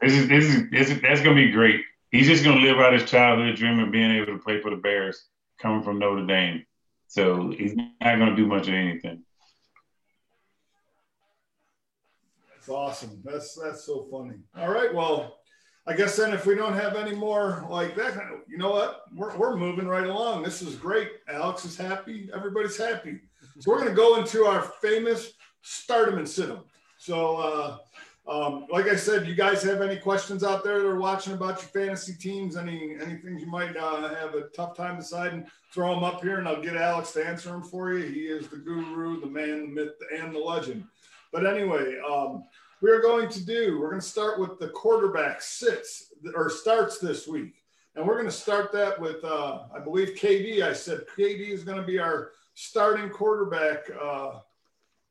This 0.00 0.12
is, 0.12 0.28
this 0.28 0.44
is, 0.44 0.70
this 0.70 0.90
is 0.90 1.00
that's 1.00 1.22
gonna 1.22 1.34
be 1.34 1.50
great. 1.50 1.80
He's 2.10 2.26
just 2.26 2.44
gonna 2.44 2.60
live 2.60 2.78
out 2.78 2.92
his 2.92 3.04
childhood 3.04 3.56
dream 3.56 3.80
of 3.80 3.90
being 3.90 4.12
able 4.12 4.26
to 4.26 4.38
play 4.38 4.60
for 4.60 4.70
the 4.70 4.76
Bears, 4.76 5.26
coming 5.60 5.82
from 5.82 5.98
Notre 5.98 6.26
Dame. 6.26 6.64
So 7.14 7.52
he's 7.56 7.76
not 7.76 8.18
gonna 8.18 8.34
do 8.34 8.44
much 8.44 8.66
of 8.66 8.74
anything. 8.74 9.22
That's 12.50 12.68
awesome. 12.68 13.22
That's 13.24 13.54
that's 13.54 13.84
so 13.84 14.08
funny. 14.10 14.34
All 14.56 14.68
right, 14.72 14.92
well, 14.92 15.38
I 15.86 15.94
guess 15.94 16.16
then 16.16 16.32
if 16.32 16.44
we 16.44 16.56
don't 16.56 16.72
have 16.72 16.96
any 16.96 17.14
more 17.14 17.64
like 17.70 17.94
that, 17.94 18.16
you 18.48 18.58
know 18.58 18.70
what? 18.70 19.02
We're, 19.14 19.36
we're 19.36 19.56
moving 19.56 19.86
right 19.86 20.08
along. 20.08 20.42
This 20.42 20.60
is 20.60 20.74
great. 20.74 21.12
Alex 21.28 21.64
is 21.64 21.76
happy. 21.76 22.30
Everybody's 22.34 22.76
happy. 22.76 23.20
So 23.60 23.70
we're 23.70 23.78
going 23.78 23.90
to 23.90 23.94
go 23.94 24.16
into 24.16 24.46
our 24.46 24.62
famous 24.82 25.34
start 25.62 26.08
'em 26.08 26.18
and 26.18 26.28
sit 26.28 26.50
'em. 26.50 26.64
So, 26.98 27.36
uh, 27.36 27.78
um, 28.26 28.66
like 28.70 28.86
I 28.86 28.96
said, 28.96 29.26
you 29.26 29.34
guys 29.34 29.62
have 29.64 29.82
any 29.82 29.98
questions 29.98 30.42
out 30.42 30.64
there 30.64 30.80
that 30.80 30.88
are 30.88 30.98
watching 30.98 31.34
about 31.34 31.60
your 31.60 31.68
fantasy 31.68 32.14
teams? 32.14 32.56
Any 32.56 32.96
anything 33.00 33.38
you 33.38 33.46
might 33.46 33.76
uh, 33.76 34.14
have 34.14 34.34
a 34.34 34.48
tough 34.56 34.74
time 34.74 34.96
deciding? 34.96 35.46
Throw 35.72 35.94
them 35.94 36.04
up 36.04 36.22
here, 36.22 36.38
and 36.38 36.48
I'll 36.48 36.62
get 36.62 36.76
Alex 36.76 37.12
to 37.12 37.26
answer 37.26 37.50
them 37.50 37.62
for 37.62 37.92
you. 37.92 38.06
He 38.06 38.20
is 38.20 38.48
the 38.48 38.56
guru, 38.56 39.20
the 39.20 39.26
man, 39.26 39.60
the 39.60 39.68
myth, 39.68 39.94
and 40.16 40.34
the 40.34 40.38
legend. 40.38 40.84
But 41.32 41.46
anyway, 41.46 41.96
um, 42.08 42.44
we 42.80 42.90
are 42.90 43.02
going 43.02 43.28
to 43.28 43.44
do. 43.44 43.78
We're 43.78 43.90
going 43.90 44.00
to 44.00 44.06
start 44.06 44.40
with 44.40 44.58
the 44.58 44.68
quarterback 44.68 45.42
sits 45.42 46.12
or 46.34 46.48
starts 46.48 46.98
this 46.98 47.28
week, 47.28 47.54
and 47.94 48.06
we're 48.06 48.14
going 48.14 48.24
to 48.24 48.32
start 48.32 48.72
that 48.72 48.98
with 48.98 49.22
uh, 49.22 49.64
I 49.74 49.80
believe 49.80 50.16
KD. 50.16 50.62
I 50.62 50.72
said 50.72 51.04
KD 51.18 51.50
is 51.50 51.62
going 51.62 51.80
to 51.80 51.86
be 51.86 51.98
our 51.98 52.30
starting 52.54 53.10
quarterback. 53.10 53.90
Uh, 54.00 54.38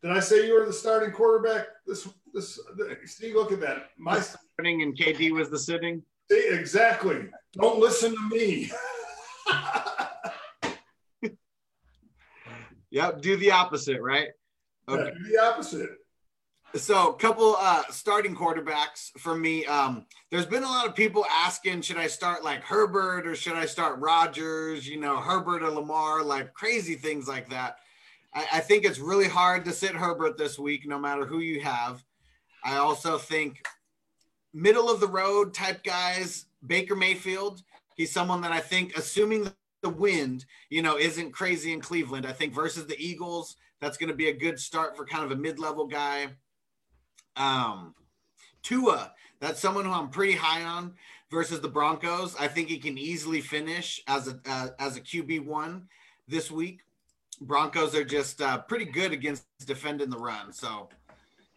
did 0.02 0.12
I 0.12 0.20
say 0.20 0.48
you 0.48 0.56
were 0.56 0.66
the 0.66 0.74
starting 0.74 1.12
quarterback? 1.12 1.68
This, 1.86 2.08
this, 2.34 2.60
see, 3.06 3.34
look 3.34 3.52
at 3.52 3.62
that. 3.62 3.90
My 3.98 4.20
sitting 4.20 4.82
and 4.82 4.98
KD 4.98 5.32
was 5.32 5.50
the 5.50 5.60
sitting. 5.60 6.02
See, 6.32 6.48
exactly. 6.50 7.28
Don't 7.54 7.80
listen 7.80 8.16
to 8.16 8.30
me. 8.30 8.72
yep, 12.90 13.22
do 13.22 13.38
the 13.38 13.52
opposite, 13.52 14.02
right? 14.02 14.30
Okay. 14.90 15.04
Yeah, 15.04 15.12
do 15.12 15.32
the 15.32 15.42
opposite. 15.42 15.90
So, 16.76 17.10
a 17.10 17.16
couple 17.18 17.56
uh, 17.60 17.84
starting 17.92 18.36
quarterbacks 18.36 19.12
for 19.20 19.38
me. 19.38 19.64
Um, 19.68 20.08
there's 20.32 20.48
been 20.48 20.64
a 20.64 20.68
lot 20.68 20.88
of 20.88 20.96
people 20.96 21.24
asking, 21.30 21.84
should 21.84 21.98
I 21.98 22.08
start 22.08 22.44
like 22.44 22.64
Herbert 22.64 23.28
or 23.28 23.36
should 23.36 23.54
I 23.54 23.68
start 23.68 24.00
Rodgers? 24.00 24.88
You 24.88 25.00
know, 25.00 25.18
Herbert 25.18 25.62
or 25.62 25.70
Lamar, 25.70 26.24
like 26.24 26.52
crazy 26.56 26.96
things 26.96 27.28
like 27.28 27.50
that. 27.50 27.78
I, 28.34 28.48
I 28.54 28.60
think 28.60 28.86
it's 28.86 28.98
really 28.98 29.28
hard 29.28 29.66
to 29.66 29.72
sit 29.72 29.92
Herbert 29.92 30.36
this 30.36 30.58
week, 30.58 30.88
no 30.88 30.98
matter 30.98 31.28
who 31.28 31.40
you 31.42 31.62
have. 31.62 32.04
I 32.64 32.78
also 32.78 33.18
think 33.18 33.66
middle 34.54 34.90
of 34.90 35.00
the 35.00 35.08
road 35.08 35.54
type 35.54 35.84
guys, 35.84 36.46
Baker 36.66 36.96
Mayfield. 36.96 37.64
He's 37.96 38.12
someone 38.12 38.42
that 38.42 38.52
I 38.52 38.60
think, 38.60 38.98
assuming 38.98 39.52
the 39.82 39.90
wind, 39.90 40.46
you 40.70 40.82
know, 40.82 40.98
isn't 40.98 41.32
crazy 41.32 41.74
in 41.74 41.82
Cleveland. 41.82 42.26
I 42.26 42.32
think 42.32 42.54
versus 42.54 42.88
the 42.88 42.98
Eagles, 42.98 43.58
that's 43.82 43.98
going 43.98 44.10
to 44.10 44.16
be 44.16 44.30
a 44.30 44.34
good 44.34 44.60
start 44.60 44.96
for 44.96 45.06
kind 45.06 45.24
of 45.26 45.32
a 45.32 45.36
mid 45.36 45.60
level 45.60 45.86
guy. 45.86 46.28
Um, 47.36 47.94
Tua, 48.64 49.12
that's 49.40 49.60
someone 49.60 49.86
who 49.86 49.92
I'm 49.92 50.10
pretty 50.10 50.34
high 50.34 50.64
on 50.64 50.94
versus 51.30 51.60
the 51.60 51.68
Broncos. 51.68 52.36
I 52.40 52.48
think 52.48 52.70
he 52.70 52.78
can 52.78 52.98
easily 52.98 53.42
finish 53.42 54.02
as 54.08 54.28
a 54.28 54.40
uh, 54.48 54.68
as 54.80 54.96
a 54.96 55.02
QB 55.02 55.46
one 55.46 55.88
this 56.28 56.50
week. 56.50 56.82
Broncos 57.42 57.94
are 57.94 58.06
just 58.06 58.42
uh, 58.42 58.60
pretty 58.60 58.86
good 58.86 59.12
against 59.12 59.44
defending 59.66 60.10
the 60.10 60.18
run. 60.18 60.54
So, 60.54 60.90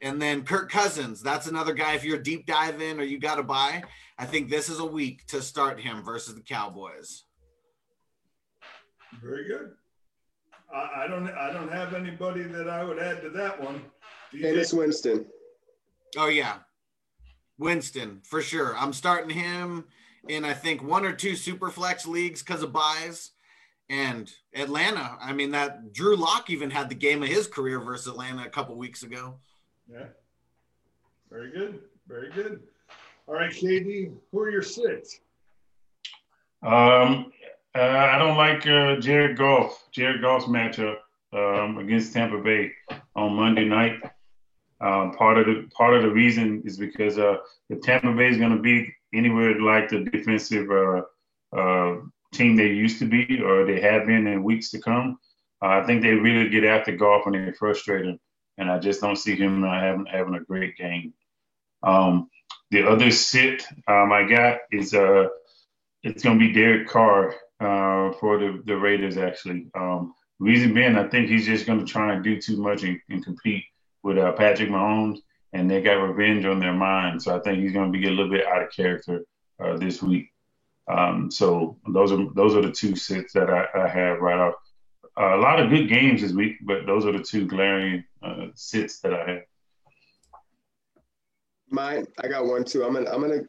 and 0.01 0.21
then 0.21 0.45
Kirk 0.45 0.71
Cousins, 0.71 1.23
that's 1.23 1.47
another 1.47 1.73
guy. 1.73 1.95
If 1.95 2.05
you're 2.05 2.19
deep 2.19 2.47
dive 2.47 2.81
in 2.81 3.01
or 3.01 3.05
you 3.05 3.19
got 3.19 3.37
to 3.37 3.43
buy, 3.43 3.83
I 4.19 4.27
think 4.27 4.51
this 4.51 4.69
is 4.69 4.79
a 4.79 4.87
week 4.87 5.27
to 5.29 5.41
start 5.41 5.81
him 5.81 6.03
versus 6.03 6.35
the 6.35 6.43
Cowboys. 6.43 7.25
Very 9.23 9.47
good. 9.49 9.73
I, 10.75 11.05
I 11.05 11.07
don't. 11.07 11.29
I 11.31 11.53
don't 11.53 11.73
have 11.73 11.95
anybody 11.95 12.43
that 12.43 12.69
I 12.69 12.85
would 12.85 12.99
add 12.99 13.23
to 13.23 13.31
that 13.31 13.61
one. 13.61 13.83
Jameis 14.35 14.77
Winston. 14.77 15.27
Oh 16.17 16.29
yeah, 16.29 16.59
Winston 17.59 18.21
for 18.25 18.43
sure. 18.43 18.77
I'm 18.77 18.93
starting 18.93 19.31
him 19.31 19.85
in 20.29 20.45
I 20.45 20.53
think 20.53 20.83
one 20.83 21.05
or 21.05 21.13
two 21.13 21.37
super 21.37 21.71
flex 21.71 22.07
leagues 22.07 22.43
because 22.43 22.63
of 22.63 22.73
buys. 22.73 23.31
And 23.89 24.33
Atlanta, 24.55 25.17
I 25.21 25.33
mean 25.33 25.53
that 25.53 25.93
Drew 25.93 26.17
Lock 26.17 26.51
even 26.51 26.71
had 26.71 26.89
the 26.89 26.95
game 26.95 27.23
of 27.23 27.29
his 27.29 27.47
career 27.47 27.79
versus 27.79 28.09
Atlanta 28.09 28.45
a 28.45 28.51
couple 28.51 28.77
weeks 28.77 29.05
ago. 29.05 29.39
Yeah. 29.91 30.07
Very 31.31 31.51
good. 31.51 31.81
Very 32.09 32.31
good. 32.31 32.63
All 33.27 33.35
right, 33.35 33.51
KD, 33.51 34.13
who 34.31 34.39
are 34.39 34.51
your 34.51 34.63
six? 34.63 35.21
Um, 36.63 37.33
uh, 37.75 37.81
I 37.81 38.19
don't 38.19 38.37
like 38.37 38.67
uh, 38.67 38.97
Jared 38.97 39.37
Goff. 39.37 39.89
Jared 39.93 40.23
Goff's 40.23 40.47
matchup 40.47 40.97
um, 41.33 41.79
against 41.79 42.13
Tampa 42.13 42.39
Bay 42.39 42.73
on 43.15 43.35
Monday 43.35 43.65
night. 43.65 44.01
Um, 44.81 45.13
part 45.13 45.39
of 45.39 45.47
the 45.47 45.69
part 45.75 45.95
of 45.95 46.03
the 46.03 46.11
reason 46.11 46.63
is 46.65 46.77
because 46.77 47.19
uh, 47.19 47.39
if 47.71 47.81
Tampa 47.81 48.13
Bay 48.13 48.29
is 48.29 48.37
going 48.37 48.55
to 48.55 48.63
be 48.63 48.93
anywhere 49.15 49.59
like 49.61 49.89
the 49.89 50.05
defensive 50.05 50.71
uh, 50.71 51.03
uh, 51.57 51.97
team 52.33 52.57
they 52.57 52.69
used 52.69 52.99
to 52.99 53.07
be 53.07 53.41
or 53.43 53.65
they 53.65 53.81
have 53.81 54.07
been 54.07 54.27
in 54.27 54.43
weeks 54.43 54.71
to 54.71 54.79
come, 54.79 55.19
I 55.63 55.83
think 55.83 56.03
they 56.03 56.13
really 56.13 56.49
get 56.51 56.65
after 56.65 56.95
Goff 56.95 57.25
when 57.25 57.33
they're 57.33 57.55
frustrated, 57.55 58.19
and 58.59 58.71
I 58.71 58.79
just 58.79 59.01
don't 59.01 59.17
see 59.17 59.37
him 59.37 59.63
having 59.63 60.07
having 60.07 60.35
a 60.35 60.41
great 60.41 60.77
game. 60.77 61.13
Um, 61.83 62.31
the 62.71 62.89
other 62.89 63.11
sit 63.11 63.65
um, 63.87 64.13
I 64.13 64.25
got 64.25 64.59
is 64.73 64.95
uh, 64.95 65.29
it's 66.03 66.23
going 66.23 66.39
to 66.39 66.47
be 66.47 66.53
Derek 66.53 66.89
Carr 66.89 67.35
uh, 67.61 68.13
for 68.15 68.39
the 68.39 68.63
the 68.65 68.77
Raiders 68.77 69.17
actually. 69.17 69.69
Um, 69.75 70.15
reason 70.39 70.75
being, 70.75 70.97
I 70.97 71.09
think 71.09 71.29
he's 71.29 71.47
just 71.47 71.67
going 71.67 71.79
to 71.79 71.87
try 71.87 72.15
and 72.15 72.25
do 72.25 72.41
too 72.41 72.57
much 72.57 72.83
and, 72.83 73.01
and 73.09 73.25
compete 73.25 73.65
with 74.03 74.19
uh, 74.19 74.33
Patrick 74.33 74.69
Mahomes, 74.69 75.19
and 75.53 75.71
they 75.71 75.81
got 75.83 75.95
revenge 75.95 76.45
on 76.45 76.61
their 76.61 76.75
mind. 76.75 77.23
So 77.23 77.37
I 77.37 77.41
think 77.41 77.59
he's 77.59 77.73
going 77.73 77.93
to 77.93 77.99
be 77.99 78.07
a 78.07 78.11
little 78.11 78.31
bit 78.31 78.47
out 78.47 78.63
of 78.63 78.71
character 78.71 79.25
uh, 79.59 79.77
this 79.77 80.03
week. 80.03 80.31
Um, 80.89 81.31
so 81.31 81.77
those 81.93 82.13
are 82.13 82.27
those 82.35 82.55
are 82.55 82.63
the 82.63 82.71
two 82.71 82.95
sits 82.95 83.33
that 83.33 83.51
I, 83.51 83.67
I 83.75 83.89
have 83.89 84.21
right 84.21 84.39
off. 84.39 84.55
Uh, 85.19 85.37
a 85.37 85.41
lot 85.41 85.61
of 85.61 85.71
good 85.71 85.89
games 85.89 86.21
this 86.21 86.33
week, 86.33 86.57
but 86.63 86.87
those 86.87 87.07
are 87.07 87.13
the 87.13 87.23
two 87.23 87.47
glaring 87.47 88.05
uh, 88.23 88.47
sits 88.55 89.01
that 89.01 89.15
I 89.15 89.31
have. 89.31 89.43
Mine, 91.71 92.07
I 92.23 92.29
got 92.29 92.47
one 92.47 92.65
too. 92.65 92.85
I'm 92.85 92.93
gonna 92.93 93.11
I'm 93.11 93.21
gonna 93.21 93.43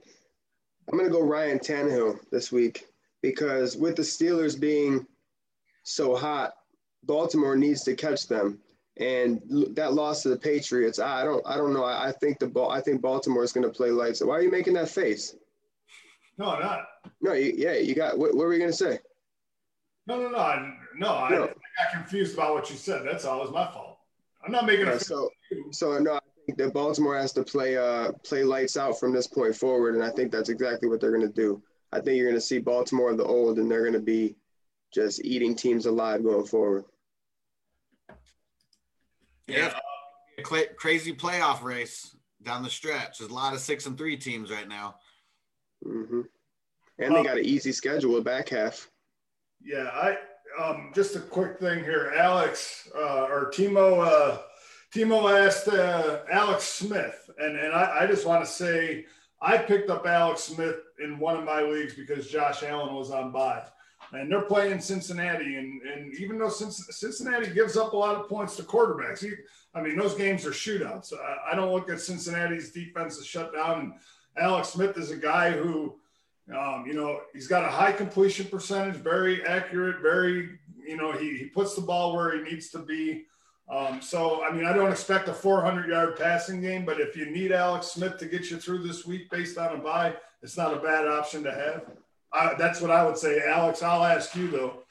I'm 0.92 0.98
gonna 0.98 1.10
go 1.10 1.22
Ryan 1.22 1.60
Tannehill 1.60 2.20
this 2.32 2.52
week 2.52 2.86
because 3.22 3.76
with 3.78 3.96
the 3.96 4.02
Steelers 4.02 4.60
being 4.60 5.06
so 5.84 6.16
hot, 6.16 6.54
Baltimore 7.04 7.56
needs 7.56 7.84
to 7.84 7.96
catch 7.96 8.28
them 8.28 8.60
and 9.00 9.42
that 9.76 9.94
loss 9.94 10.24
to 10.24 10.30
the 10.30 10.38
Patriots, 10.38 11.00
I 11.00 11.24
don't, 11.24 11.46
I 11.46 11.56
don't 11.58 11.74
know. 11.74 11.84
I, 11.84 12.10
I 12.10 12.12
think 12.12 12.40
the 12.40 12.48
ball, 12.48 12.72
I 12.72 12.82
think 12.82 13.02
Baltimore 13.02 13.44
is 13.44 13.52
going 13.52 13.66
to 13.66 13.70
play 13.70 13.92
lights. 13.92 14.24
Why 14.24 14.36
are 14.36 14.42
you 14.42 14.52
making 14.52 14.74
that 14.74 14.90
face? 14.90 15.36
No, 16.38 16.58
not. 16.60 16.86
No, 17.22 17.34
you, 17.34 17.54
yeah, 17.56 17.74
you 17.74 17.96
got. 17.96 18.18
What, 18.18 18.36
what 18.36 18.46
were 18.46 18.54
you 18.54 18.60
going 18.60 18.72
to 18.72 18.78
say? 18.78 19.00
No, 20.08 20.20
no, 20.22 20.30
no, 20.30 20.38
I, 20.38 20.77
no. 20.98 21.16
I, 21.16 21.30
no. 21.30 21.44
I, 21.44 21.48
got 21.48 21.94
confused 21.94 22.34
about 22.34 22.54
what 22.54 22.70
you 22.70 22.76
said. 22.76 23.04
That's 23.06 23.26
all. 23.26 23.40
It 23.40 23.44
was 23.44 23.52
my 23.52 23.68
fault. 23.72 23.98
I'm 24.46 24.52
not 24.52 24.66
making 24.66 24.88
a. 24.88 25.00
so, 25.00 25.30
so 25.72 25.98
no. 26.00 26.16
I 26.16 26.20
think 26.46 26.58
that 26.60 26.74
Baltimore 26.74 27.18
has 27.18 27.34
to 27.34 27.44
play, 27.44 27.78
uh, 27.78 28.14
play 28.24 28.44
lights 28.44 28.78
out 28.78 29.00
from 29.00 29.12
this 29.12 29.28
point 29.28 29.56
forward, 29.56 29.96
and 29.96 30.04
I 30.04 30.10
think 30.10 30.32
that's 30.32 30.50
exactly 30.50 30.88
what 30.88 31.02
they're 31.02 31.12
going 31.12 31.28
to 31.28 31.34
do. 31.34 31.62
I 31.92 32.00
think 32.00 32.18
you're 32.18 32.28
going 32.28 32.40
to 32.40 32.46
see 32.46 32.60
Baltimore 32.60 33.14
the 33.16 33.26
old, 33.26 33.60
and 33.60 33.70
they're 33.70 33.82
going 33.82 33.94
to 33.94 34.00
be 34.00 34.36
just 34.94 35.24
eating 35.26 35.56
teams 35.56 35.86
alive 35.86 36.24
going 36.24 36.46
forward. 36.46 36.86
Yeah, 39.48 39.78
a 40.38 40.46
cl- 40.46 40.74
crazy 40.78 41.14
playoff 41.14 41.64
race 41.64 42.16
down 42.44 42.64
the 42.64 42.70
stretch. 42.70 43.20
There's 43.20 43.32
a 43.32 43.34
lot 43.34 43.54
of 43.54 43.60
six 43.60 43.86
and 43.86 43.98
three 43.98 44.18
teams 44.18 44.52
right 44.52 44.68
now. 44.68 44.96
Mm-hmm. 45.86 46.22
And 47.00 47.16
they 47.16 47.24
got 47.24 47.38
an 47.38 47.46
easy 47.46 47.72
schedule 47.72 48.16
the 48.16 48.22
back 48.22 48.50
half. 48.50 48.90
Yeah, 49.64 49.90
I 49.94 50.18
um, 50.60 50.92
just 50.94 51.16
a 51.16 51.20
quick 51.20 51.60
thing 51.60 51.84
here. 51.84 52.14
Alex 52.16 52.90
uh, 52.96 53.26
or 53.26 53.52
Timo 53.52 54.06
uh, 54.06 54.40
Timo 54.94 55.46
asked 55.46 55.68
uh, 55.68 56.20
Alex 56.32 56.64
Smith, 56.64 57.30
and 57.38 57.58
and 57.58 57.74
I, 57.74 58.00
I 58.02 58.08
just 58.08 58.26
want 58.26 58.44
to 58.44 58.50
say 58.50 59.06
I 59.42 59.58
picked 59.58 59.90
up 59.90 60.06
Alex 60.06 60.44
Smith 60.44 60.78
in 61.04 61.20
one 61.20 61.36
of 61.38 61.44
my 61.44 61.62
leagues 61.62 61.96
because 61.96 62.30
Josh 62.30 62.64
Allen 62.64 62.96
was 62.96 63.12
on 63.12 63.32
bye 63.32 63.64
and 64.14 64.32
they're 64.32 64.42
playing 64.42 64.80
Cincinnati. 64.80 65.58
And, 65.58 65.82
and 65.82 66.14
even 66.16 66.38
though 66.38 66.50
Cincinnati 66.50 67.54
gives 67.54 67.78
up 67.78 67.94
a 67.94 67.98
lot 67.98 68.16
of 68.16 68.30
points 68.30 68.56
to 68.56 68.64
quarterbacks, 68.64 69.20
he, 69.20 69.32
I 69.74 69.82
mean, 69.82 69.98
those 69.98 70.16
games 70.16 70.46
are 70.46 70.52
shootouts. 70.52 71.14
I, 71.14 71.52
I, 71.52 71.56
don't 71.56 71.74
look 71.74 71.90
at 71.90 72.00
Cincinnati's 72.00 72.72
defense 72.72 73.20
as 73.20 73.26
shut 73.26 73.54
down. 73.54 73.80
And 73.82 73.94
Alex 74.38 74.70
Smith 74.70 74.98
is 74.98 75.12
a 75.12 75.18
guy 75.18 75.52
who, 75.52 76.00
um, 76.56 76.86
you 76.88 76.94
know, 76.94 77.22
he's 77.34 77.48
got 77.48 77.66
a 77.66 77.68
high 77.68 77.92
completion 77.92 78.46
percentage, 78.46 78.96
very 78.96 79.46
accurate, 79.46 80.02
very, 80.02 80.58
you 80.86 80.96
know, 80.96 81.12
he, 81.12 81.38
he 81.38 81.46
puts 81.46 81.76
the 81.76 81.82
ball 81.82 82.16
where 82.16 82.38
he 82.38 82.50
needs 82.50 82.70
to 82.70 82.80
be. 82.80 83.26
Um, 83.70 84.02
so, 84.02 84.46
I 84.46 84.52
mean, 84.54 84.66
I 84.66 84.72
don't 84.72 84.92
expect 84.92 85.28
a 85.28 85.34
400 85.34 85.90
yard 85.90 86.16
passing 86.18 86.62
game, 86.62 86.86
but 86.86 87.02
if 87.02 87.18
you 87.18 87.30
need 87.30 87.52
Alex 87.52 87.88
Smith 87.88 88.18
to 88.20 88.26
get 88.26 88.50
you 88.50 88.58
through 88.58 88.88
this 88.88 89.06
week 89.06 89.30
based 89.30 89.58
on 89.58 89.76
a 89.76 89.78
bye, 89.78 90.16
it's 90.42 90.56
not 90.56 90.74
a 90.74 90.80
bad 90.80 91.06
option 91.06 91.44
to 91.44 91.52
have. 91.52 91.92
Uh, 92.32 92.56
that's 92.56 92.80
what 92.80 92.92
I 92.92 93.06
would 93.06 93.18
say. 93.18 93.42
Alex, 93.46 93.84
I'll 93.84 94.06
ask 94.06 94.34
you 94.36 94.48
though. 94.50 94.84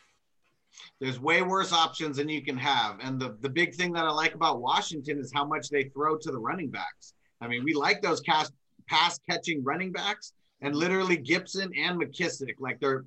There's 1.00 1.18
way 1.18 1.40
worse 1.40 1.72
options 1.72 2.18
than 2.18 2.28
you 2.28 2.42
can 2.42 2.58
have. 2.58 2.98
And 3.00 3.18
the, 3.18 3.38
the 3.40 3.48
big 3.48 3.74
thing 3.74 3.92
that 3.94 4.04
I 4.04 4.10
like 4.10 4.34
about 4.34 4.60
Washington 4.60 5.18
is 5.18 5.32
how 5.34 5.46
much 5.46 5.70
they 5.70 5.84
throw 5.84 6.18
to 6.18 6.30
the 6.30 6.38
running 6.38 6.70
backs. 6.70 7.14
I 7.40 7.48
mean, 7.48 7.64
we 7.64 7.72
like 7.72 8.02
those 8.02 8.20
cast, 8.20 8.52
pass 8.88 9.18
catching 9.28 9.64
running 9.64 9.92
backs 9.92 10.32
and 10.60 10.74
literally 10.74 11.16
Gibson 11.16 11.72
and 11.76 12.00
McKissic, 12.00 12.54
Like 12.58 12.80
they're 12.80 13.04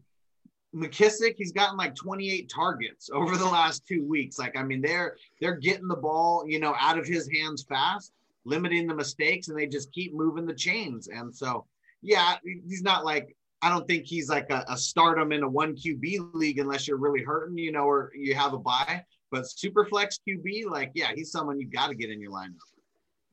McKissic, 0.76 1.36
he's 1.38 1.52
gotten 1.52 1.78
like 1.78 1.96
28 1.96 2.50
targets 2.50 3.10
over 3.12 3.38
the 3.38 3.46
last 3.46 3.88
two 3.88 4.06
weeks. 4.06 4.38
Like, 4.38 4.56
I 4.56 4.64
mean, 4.64 4.82
they're 4.82 5.16
they're 5.42 5.56
getting 5.56 5.88
the 5.88 5.96
ball, 5.96 6.46
you 6.48 6.60
know, 6.60 6.76
out 6.80 7.00
of 7.00 7.08
his 7.08 7.28
hands 7.28 7.64
fast, 7.64 8.14
limiting 8.46 8.88
the 8.88 8.96
mistakes, 8.96 9.48
and 9.48 9.58
they 9.58 9.66
just 9.66 9.92
keep 9.92 10.14
moving 10.14 10.46
the 10.46 10.54
chains. 10.54 11.08
And 11.08 11.36
so, 11.36 11.66
yeah, 12.02 12.36
he's 12.44 12.84
not 12.84 13.04
like 13.04 13.36
I 13.62 13.70
don't 13.70 13.88
think 13.88 14.06
he's 14.06 14.30
like 14.30 14.50
a, 14.52 14.64
a 14.70 14.78
stardom 14.78 15.32
in 15.32 15.44
a 15.44 15.50
one 15.50 15.76
QB 15.76 16.34
league 16.34 16.60
unless 16.60 16.88
you're 16.88 16.98
really 16.98 17.24
hurting, 17.24 17.58
you 17.58 17.72
know, 17.72 17.84
or 17.84 18.12
you 18.16 18.36
have 18.36 18.54
a 18.54 18.60
buy. 18.60 19.04
But 19.32 19.50
super 19.50 19.86
flex 19.86 20.20
QB, 20.28 20.70
like, 20.70 20.92
yeah, 20.96 21.12
he's 21.14 21.32
someone 21.32 21.60
you 21.60 21.68
got 21.68 21.88
to 21.88 21.96
get 21.96 22.10
in 22.10 22.22
your 22.22 22.32
lineup. 22.32 22.56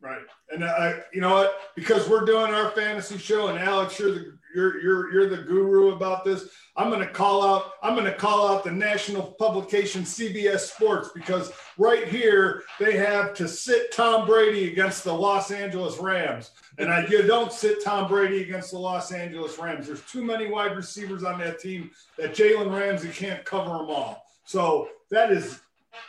Right. 0.01 0.23
And 0.51 0.65
I, 0.65 1.01
you 1.13 1.21
know 1.21 1.35
what? 1.35 1.59
Because 1.75 2.09
we're 2.09 2.25
doing 2.25 2.53
our 2.53 2.71
fantasy 2.71 3.19
show, 3.19 3.49
and 3.49 3.59
Alex, 3.59 3.99
you're 3.99 4.13
the 4.13 4.39
you're 4.55 4.81
you're 4.81 5.13
you're 5.13 5.29
the 5.29 5.43
guru 5.43 5.95
about 5.95 6.25
this. 6.25 6.49
I'm 6.77 6.91
going 6.91 7.01
to 7.01 7.13
call 7.13 7.43
out. 7.43 7.73
I'm 7.83 7.95
going 7.95 8.07
to 8.07 8.15
call 8.15 8.49
out 8.49 8.63
the 8.63 8.71
national 8.71 9.35
publication 9.39 10.03
CBS 10.03 10.61
Sports 10.61 11.11
because 11.15 11.51
right 11.79 12.07
here 12.09 12.63
they 12.79 12.97
have 12.97 13.35
to 13.35 13.49
sit 13.49 13.91
Tom 13.93 14.27
Brady 14.27 14.71
against 14.71 15.03
the 15.03 15.13
Los 15.13 15.51
Angeles 15.51 15.99
Rams, 15.99 16.51
and 16.79 16.93
I, 16.93 17.07
you 17.07 17.23
don't 17.23 17.53
sit 17.53 17.83
Tom 17.83 18.07
Brady 18.07 18.43
against 18.43 18.71
the 18.71 18.79
Los 18.79 19.13
Angeles 19.13 19.59
Rams. 19.59 19.87
There's 19.87 20.03
too 20.03 20.25
many 20.25 20.49
wide 20.49 20.77
receivers 20.77 21.25
on 21.25 21.39
that 21.41 21.59
team 21.59 21.91
that 22.19 22.35
Jalen 22.35 22.71
Ramsey 22.71 23.09
can't 23.09 23.45
cover 23.45 23.79
them 23.79 23.91
all. 23.91 24.25
So 24.45 24.89
that 25.11 25.33
is 25.33 25.61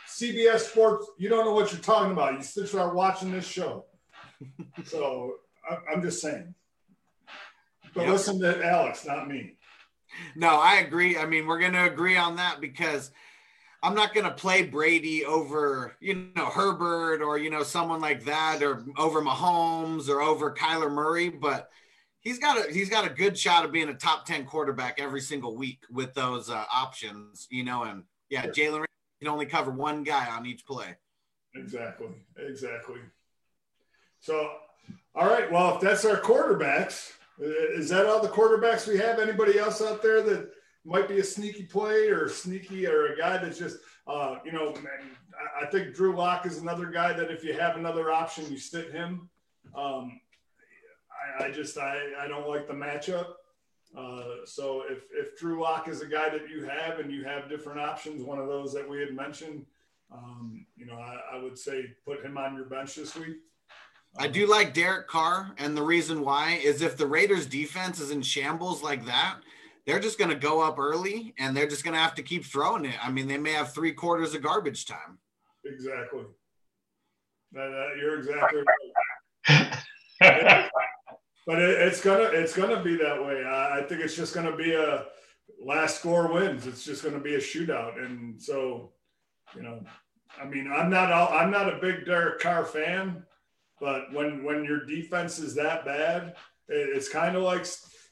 CBS 0.08 0.60
Sports, 0.60 1.06
you 1.18 1.28
don't 1.28 1.44
know 1.44 1.52
what 1.52 1.72
you're 1.72 1.80
talking 1.80 2.12
about. 2.12 2.34
You 2.34 2.42
should 2.42 2.68
start 2.68 2.94
watching 2.94 3.30
this 3.30 3.46
show. 3.46 3.84
so 4.84 5.34
I, 5.68 5.92
am 5.92 6.02
just 6.02 6.20
saying. 6.20 6.54
But 7.94 8.02
yep. 8.02 8.12
listen 8.12 8.40
to 8.40 8.64
Alex, 8.64 9.06
not 9.06 9.28
me. 9.28 9.56
No, 10.34 10.60
I 10.60 10.76
agree. 10.76 11.18
I 11.18 11.26
mean, 11.26 11.46
we're 11.46 11.60
going 11.60 11.72
to 11.72 11.84
agree 11.84 12.16
on 12.16 12.36
that 12.36 12.60
because 12.60 13.10
I'm 13.82 13.94
not 13.94 14.14
going 14.14 14.24
to 14.24 14.32
play 14.32 14.62
Brady 14.62 15.24
over, 15.24 15.94
you 16.00 16.28
know, 16.34 16.46
Herbert 16.46 17.22
or, 17.22 17.38
you 17.38 17.50
know, 17.50 17.62
someone 17.62 18.00
like 18.00 18.24
that 18.24 18.62
or 18.62 18.84
over 18.96 19.22
Mahomes 19.22 20.08
or 20.08 20.20
over 20.20 20.54
Kyler 20.54 20.90
Murray. 20.90 21.28
But 21.28 21.70
he's 22.20 22.38
got 22.38 22.58
a 22.58 22.72
he's 22.72 22.90
got 22.90 23.06
a 23.06 23.14
good 23.14 23.38
shot 23.38 23.64
of 23.64 23.72
being 23.72 23.88
a 23.88 23.94
top 23.94 24.26
10 24.26 24.44
quarterback 24.44 24.98
every 25.00 25.20
single 25.20 25.56
week 25.56 25.80
with 25.90 26.14
those 26.14 26.50
uh, 26.50 26.64
options, 26.74 27.46
you 27.50 27.64
know, 27.64 27.84
and 27.84 28.04
yeah, 28.30 28.42
sure. 28.42 28.52
Jalen 28.52 28.87
can 29.18 29.28
only 29.28 29.46
cover 29.46 29.70
one 29.70 30.02
guy 30.02 30.28
on 30.28 30.46
each 30.46 30.64
play. 30.66 30.96
Exactly. 31.54 32.08
Exactly. 32.36 33.00
So, 34.20 34.50
all 35.14 35.26
right. 35.26 35.50
Well, 35.50 35.76
if 35.76 35.80
that's 35.80 36.04
our 36.04 36.20
quarterbacks, 36.20 37.12
is 37.40 37.88
that 37.88 38.06
all 38.06 38.20
the 38.20 38.28
quarterbacks 38.28 38.86
we 38.86 38.98
have? 38.98 39.18
Anybody 39.18 39.58
else 39.58 39.80
out 39.82 40.02
there 40.02 40.22
that 40.22 40.50
might 40.84 41.08
be 41.08 41.18
a 41.20 41.24
sneaky 41.24 41.64
play 41.64 42.08
or 42.08 42.28
sneaky 42.28 42.86
or 42.86 43.12
a 43.12 43.16
guy 43.16 43.38
that's 43.38 43.58
just, 43.58 43.78
uh, 44.06 44.36
you 44.44 44.52
know, 44.52 44.74
I 45.60 45.66
think 45.66 45.94
Drew 45.94 46.16
Lock 46.16 46.46
is 46.46 46.58
another 46.58 46.86
guy 46.86 47.12
that 47.12 47.30
if 47.30 47.44
you 47.44 47.52
have 47.54 47.76
another 47.76 48.10
option, 48.10 48.50
you 48.50 48.58
sit 48.58 48.90
him. 48.92 49.28
Um, 49.74 50.20
I, 51.38 51.44
I 51.44 51.50
just, 51.50 51.78
I, 51.78 51.98
I 52.20 52.26
don't 52.26 52.48
like 52.48 52.66
the 52.66 52.74
matchup. 52.74 53.26
Uh, 53.96 54.44
so 54.44 54.84
if, 54.88 55.04
if 55.12 55.38
Drew 55.38 55.62
Lock 55.62 55.88
is 55.88 56.02
a 56.02 56.06
guy 56.06 56.28
that 56.28 56.48
you 56.48 56.64
have 56.64 56.98
and 56.98 57.10
you 57.10 57.24
have 57.24 57.48
different 57.48 57.80
options, 57.80 58.22
one 58.22 58.38
of 58.38 58.46
those 58.46 58.72
that 58.74 58.88
we 58.88 59.00
had 59.00 59.14
mentioned, 59.14 59.64
um, 60.12 60.66
you 60.76 60.86
know, 60.86 60.94
I, 60.94 61.36
I, 61.36 61.42
would 61.42 61.58
say 61.58 61.84
put 62.04 62.24
him 62.24 62.38
on 62.38 62.54
your 62.54 62.64
bench 62.64 62.94
this 62.94 63.16
week. 63.16 63.38
I 64.16 64.26
do 64.26 64.46
like 64.46 64.72
Derek 64.72 65.06
Carr, 65.06 65.54
and 65.58 65.76
the 65.76 65.82
reason 65.82 66.22
why 66.22 66.60
is 66.62 66.80
if 66.80 66.96
the 66.96 67.06
Raiders 67.06 67.46
defense 67.46 68.00
is 68.00 68.10
in 68.10 68.22
shambles 68.22 68.82
like 68.82 69.04
that, 69.04 69.36
they're 69.86 70.00
just 70.00 70.18
going 70.18 70.30
to 70.30 70.36
go 70.36 70.60
up 70.60 70.78
early 70.78 71.34
and 71.38 71.56
they're 71.56 71.68
just 71.68 71.84
going 71.84 71.94
to 71.94 72.00
have 72.00 72.14
to 72.16 72.22
keep 72.22 72.44
throwing 72.44 72.84
it. 72.84 72.96
I 73.02 73.10
mean, 73.10 73.26
they 73.26 73.38
may 73.38 73.52
have 73.52 73.72
three 73.72 73.92
quarters 73.92 74.34
of 74.34 74.42
garbage 74.42 74.86
time. 74.86 75.18
Exactly. 75.64 76.24
That, 77.52 77.68
that, 77.68 77.88
you're 77.98 78.18
exactly 78.18 78.62
right. 79.48 79.74
but 81.48 81.62
it, 81.62 81.80
it's 81.80 82.02
gonna 82.02 82.24
it's 82.24 82.54
gonna 82.54 82.82
be 82.82 82.94
that 82.96 83.24
way. 83.24 83.42
I, 83.42 83.78
I 83.78 83.82
think 83.82 84.02
it's 84.02 84.14
just 84.14 84.34
gonna 84.34 84.54
be 84.54 84.74
a 84.74 85.06
last 85.64 85.98
score 85.98 86.30
wins. 86.30 86.66
It's 86.66 86.84
just 86.84 87.02
gonna 87.02 87.18
be 87.18 87.36
a 87.36 87.40
shootout, 87.40 87.98
and 88.04 88.40
so 88.40 88.92
you 89.56 89.62
know, 89.62 89.82
I 90.38 90.44
mean, 90.44 90.70
I'm 90.70 90.90
not 90.90 91.10
all, 91.10 91.32
I'm 91.32 91.50
not 91.50 91.72
a 91.72 91.78
big 91.78 92.04
Derek 92.04 92.40
Carr 92.40 92.66
fan, 92.66 93.24
but 93.80 94.12
when 94.12 94.44
when 94.44 94.62
your 94.62 94.84
defense 94.84 95.38
is 95.38 95.54
that 95.54 95.86
bad, 95.86 96.34
it, 96.68 96.90
it's 96.94 97.08
kind 97.08 97.34
of 97.34 97.44
like 97.44 97.64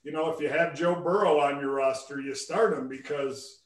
you 0.02 0.12
know 0.12 0.30
if 0.30 0.40
you 0.40 0.48
have 0.48 0.74
Joe 0.74 0.94
Burrow 0.94 1.38
on 1.38 1.60
your 1.60 1.72
roster, 1.72 2.22
you 2.22 2.34
start 2.34 2.72
him 2.72 2.88
because 2.88 3.64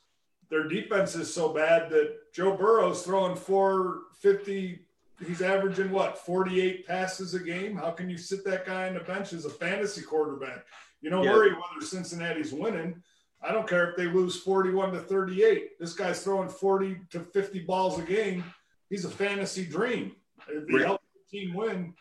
their 0.51 0.67
defense 0.67 1.15
is 1.15 1.33
so 1.33 1.55
bad 1.55 1.91
that 1.91 2.17
Joe 2.35 2.57
Burrow's 2.57 3.05
throwing 3.05 3.37
450 3.37 4.81
he's 5.27 5.43
averaging 5.43 5.91
what 5.91 6.19
48 6.19 6.87
passes 6.87 7.35
a 7.35 7.41
game. 7.41 7.77
How 7.77 7.91
can 7.91 8.09
you 8.09 8.19
sit 8.19 8.45
that 8.45 8.67
guy 8.67 8.89
on 8.89 8.95
the 8.95 9.01
bench 9.01 9.33
as 9.33 9.45
a 9.45 9.51
fantasy 9.51 10.03
quarterback? 10.03 10.65
You 11.01 11.11
don't 11.11 11.25
yeah. 11.25 11.33
worry 11.33 11.51
whether 11.51 11.85
Cincinnati's 11.85 12.53
winning. 12.53 13.03
I 13.43 13.53
don't 13.53 13.69
care 13.69 13.91
if 13.91 13.97
they 13.97 14.05
lose 14.05 14.41
41 14.41 14.93
to 14.93 15.01
38. 15.01 15.79
This 15.79 15.95
guy's 15.95 16.23
throwing 16.23 16.49
40 16.49 16.99
to 17.11 17.21
50 17.21 17.61
balls 17.61 17.99
a 17.99 18.03
game. 18.03 18.45
He's 18.91 19.05
a 19.05 19.11
fantasy 19.11 19.65
dream. 19.65 20.13
If 20.49 20.69
he 20.69 20.79
helps 20.83 21.05
the 21.15 21.39
team 21.39 21.55
win. 21.55 21.95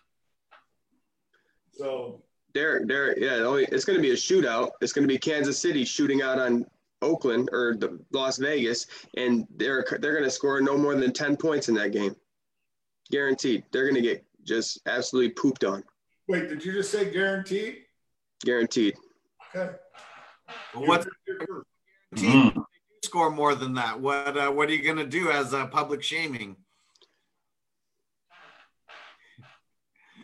So 1.71 2.23
Derek, 2.53 2.87
Derek, 2.87 3.19
yeah, 3.19 3.37
oh, 3.39 3.55
it's 3.55 3.85
going 3.85 3.97
to 3.97 4.01
be 4.01 4.11
a 4.11 4.15
shootout. 4.15 4.71
It's 4.81 4.91
going 4.91 5.07
to 5.07 5.13
be 5.13 5.17
Kansas 5.17 5.61
City 5.61 5.85
shooting 5.85 6.21
out 6.21 6.39
on 6.39 6.65
Oakland 7.01 7.47
or 7.53 7.75
the 7.77 7.99
Las 8.11 8.37
Vegas, 8.37 8.87
and 9.15 9.47
they're 9.55 9.85
they're 10.01 10.13
going 10.13 10.25
to 10.25 10.31
score 10.31 10.59
no 10.59 10.77
more 10.77 10.95
than 10.95 11.13
10 11.13 11.37
points 11.37 11.69
in 11.69 11.75
that 11.75 11.93
game 11.93 12.15
guaranteed. 13.11 13.63
They're 13.71 13.83
going 13.83 13.95
to 13.95 14.01
get 14.01 14.23
just 14.43 14.79
absolutely 14.87 15.31
pooped 15.31 15.63
on. 15.63 15.83
Wait, 16.27 16.49
did 16.49 16.63
you 16.63 16.73
just 16.73 16.91
say 16.91 17.11
guaranteed? 17.11 17.77
Guaranteed. 18.43 18.95
Okay. 19.55 19.73
Well, 20.75 20.87
what's 20.87 21.07
guaranteed? 21.25 22.53
Mm. 22.53 22.63
Score 23.03 23.29
more 23.31 23.55
than 23.55 23.73
that. 23.75 23.99
What 23.99 24.37
uh, 24.37 24.51
What 24.51 24.69
are 24.69 24.73
you 24.73 24.83
going 24.83 24.97
to 24.97 25.05
do 25.05 25.31
as 25.31 25.53
a 25.53 25.65
public 25.65 26.03
shaming? 26.03 26.55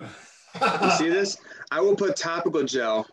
you 0.01 0.91
see 0.97 1.09
this? 1.09 1.38
I 1.71 1.81
will 1.81 1.95
put 1.95 2.15
topical 2.15 2.63
gel 2.63 3.07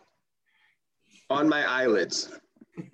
on 1.29 1.49
my 1.49 1.63
eyelids. 1.67 2.31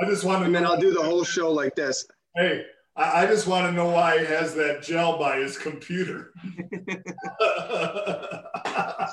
I 0.00 0.04
just 0.06 0.24
want 0.24 0.40
to. 0.40 0.44
And 0.44 0.54
then 0.54 0.64
I'll 0.64 0.80
do 0.80 0.92
the 0.92 1.02
whole 1.02 1.24
show 1.24 1.50
like 1.50 1.74
this. 1.74 2.06
Hey, 2.36 2.64
I, 2.98 3.22
I 3.22 3.26
just 3.26 3.46
want 3.46 3.66
to 3.66 3.72
know 3.72 3.88
why 3.88 4.18
he 4.18 4.26
has 4.26 4.54
that 4.56 4.82
gel 4.82 5.18
by 5.18 5.38
his 5.38 5.56
computer. 5.56 6.32
it's 6.64 7.14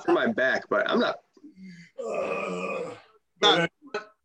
for 0.02 0.12
my 0.12 0.28
back, 0.28 0.64
but 0.70 0.90
I'm 0.90 1.00
not. 1.00 1.20
Uh, 2.04 2.92
but, 3.40 3.72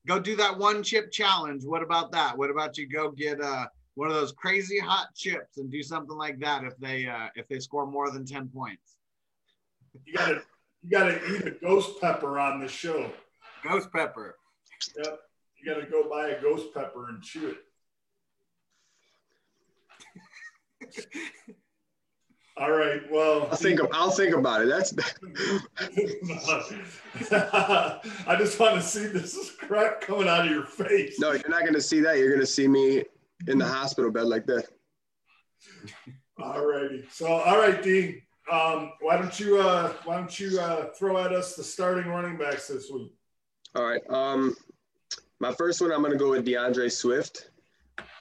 go 0.06 0.18
do 0.18 0.34
that 0.36 0.58
one 0.58 0.82
chip 0.82 1.12
challenge. 1.12 1.64
What 1.64 1.82
about 1.82 2.10
that? 2.12 2.36
What 2.36 2.50
about 2.50 2.78
you 2.78 2.88
go 2.88 3.10
get 3.10 3.40
uh, 3.40 3.66
one 3.94 4.08
of 4.08 4.14
those 4.14 4.32
crazy 4.32 4.78
hot 4.78 5.08
chips 5.14 5.58
and 5.58 5.70
do 5.70 5.82
something 5.82 6.16
like 6.16 6.40
that 6.40 6.64
if 6.64 6.76
they 6.78 7.06
uh, 7.06 7.28
if 7.36 7.46
they 7.48 7.60
score 7.60 7.86
more 7.86 8.10
than 8.10 8.24
ten 8.24 8.48
points? 8.48 8.96
You 10.06 10.14
gotta 10.14 10.42
you 10.82 10.90
gotta 10.90 11.20
eat 11.32 11.46
a 11.46 11.50
ghost 11.50 12.00
pepper 12.00 12.38
on 12.38 12.60
the 12.60 12.68
show. 12.68 13.12
Ghost 13.62 13.92
pepper. 13.92 14.36
Yep. 14.96 15.20
You 15.58 15.74
gotta 15.74 15.86
go 15.86 16.08
buy 16.08 16.30
a 16.30 16.40
ghost 16.40 16.72
pepper 16.74 17.10
and 17.10 17.22
chew 17.22 17.50
it. 17.50 17.58
All 22.56 22.72
right. 22.72 23.00
Well, 23.10 23.48
I'll 23.50 23.56
think. 23.56 23.80
I'll 23.92 24.10
think 24.10 24.34
about 24.34 24.62
it. 24.62 24.68
That's. 24.68 24.92
I 27.32 28.36
just 28.36 28.60
want 28.60 28.74
to 28.74 28.82
see 28.82 29.06
this 29.06 29.52
crap 29.58 30.02
coming 30.02 30.28
out 30.28 30.46
of 30.46 30.50
your 30.50 30.66
face. 30.66 31.18
No, 31.18 31.32
you're 31.32 31.48
not 31.48 31.60
going 31.60 31.74
to 31.74 31.80
see 31.80 32.00
that. 32.00 32.18
You're 32.18 32.28
going 32.28 32.40
to 32.40 32.46
see 32.46 32.68
me 32.68 33.04
in 33.46 33.56
the 33.56 33.66
hospital 33.66 34.10
bed 34.10 34.26
like 34.26 34.44
that. 34.46 34.66
All 36.38 36.66
righty. 36.66 37.06
So, 37.10 37.26
all 37.26 37.58
right, 37.58 37.82
D. 37.82 38.22
Um, 38.50 38.92
why 39.00 39.16
don't 39.16 39.38
you 39.38 39.60
uh, 39.60 39.92
why 40.04 40.16
don't 40.16 40.38
you 40.38 40.60
uh, 40.60 40.90
throw 40.98 41.18
at 41.18 41.32
us 41.32 41.54
the 41.54 41.64
starting 41.64 42.10
running 42.10 42.36
backs 42.36 42.68
this 42.68 42.90
week? 42.92 43.14
All 43.74 43.84
right. 43.84 44.02
Um, 44.10 44.54
my 45.38 45.54
first 45.54 45.80
one, 45.80 45.92
I'm 45.92 46.00
going 46.00 46.12
to 46.12 46.18
go 46.18 46.30
with 46.30 46.44
D'Andre 46.44 46.88
Swift. 46.88 47.50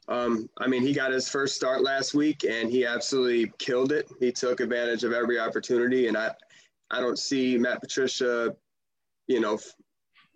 Um, 0.09 0.49
I 0.57 0.67
mean, 0.67 0.81
he 0.81 0.91
got 0.91 1.11
his 1.11 1.29
first 1.29 1.55
start 1.55 1.83
last 1.83 2.15
week 2.15 2.43
and 2.43 2.69
he 2.69 2.83
absolutely 2.83 3.53
killed 3.59 3.91
it. 3.91 4.09
He 4.19 4.31
took 4.31 4.59
advantage 4.59 5.03
of 5.03 5.13
every 5.13 5.39
opportunity, 5.39 6.07
and 6.07 6.17
I, 6.17 6.31
I 6.89 6.99
don't 6.99 7.19
see 7.19 7.57
Matt 7.59 7.79
Patricia, 7.79 8.55
you 9.27 9.39
know, 9.39 9.53
f- 9.53 9.75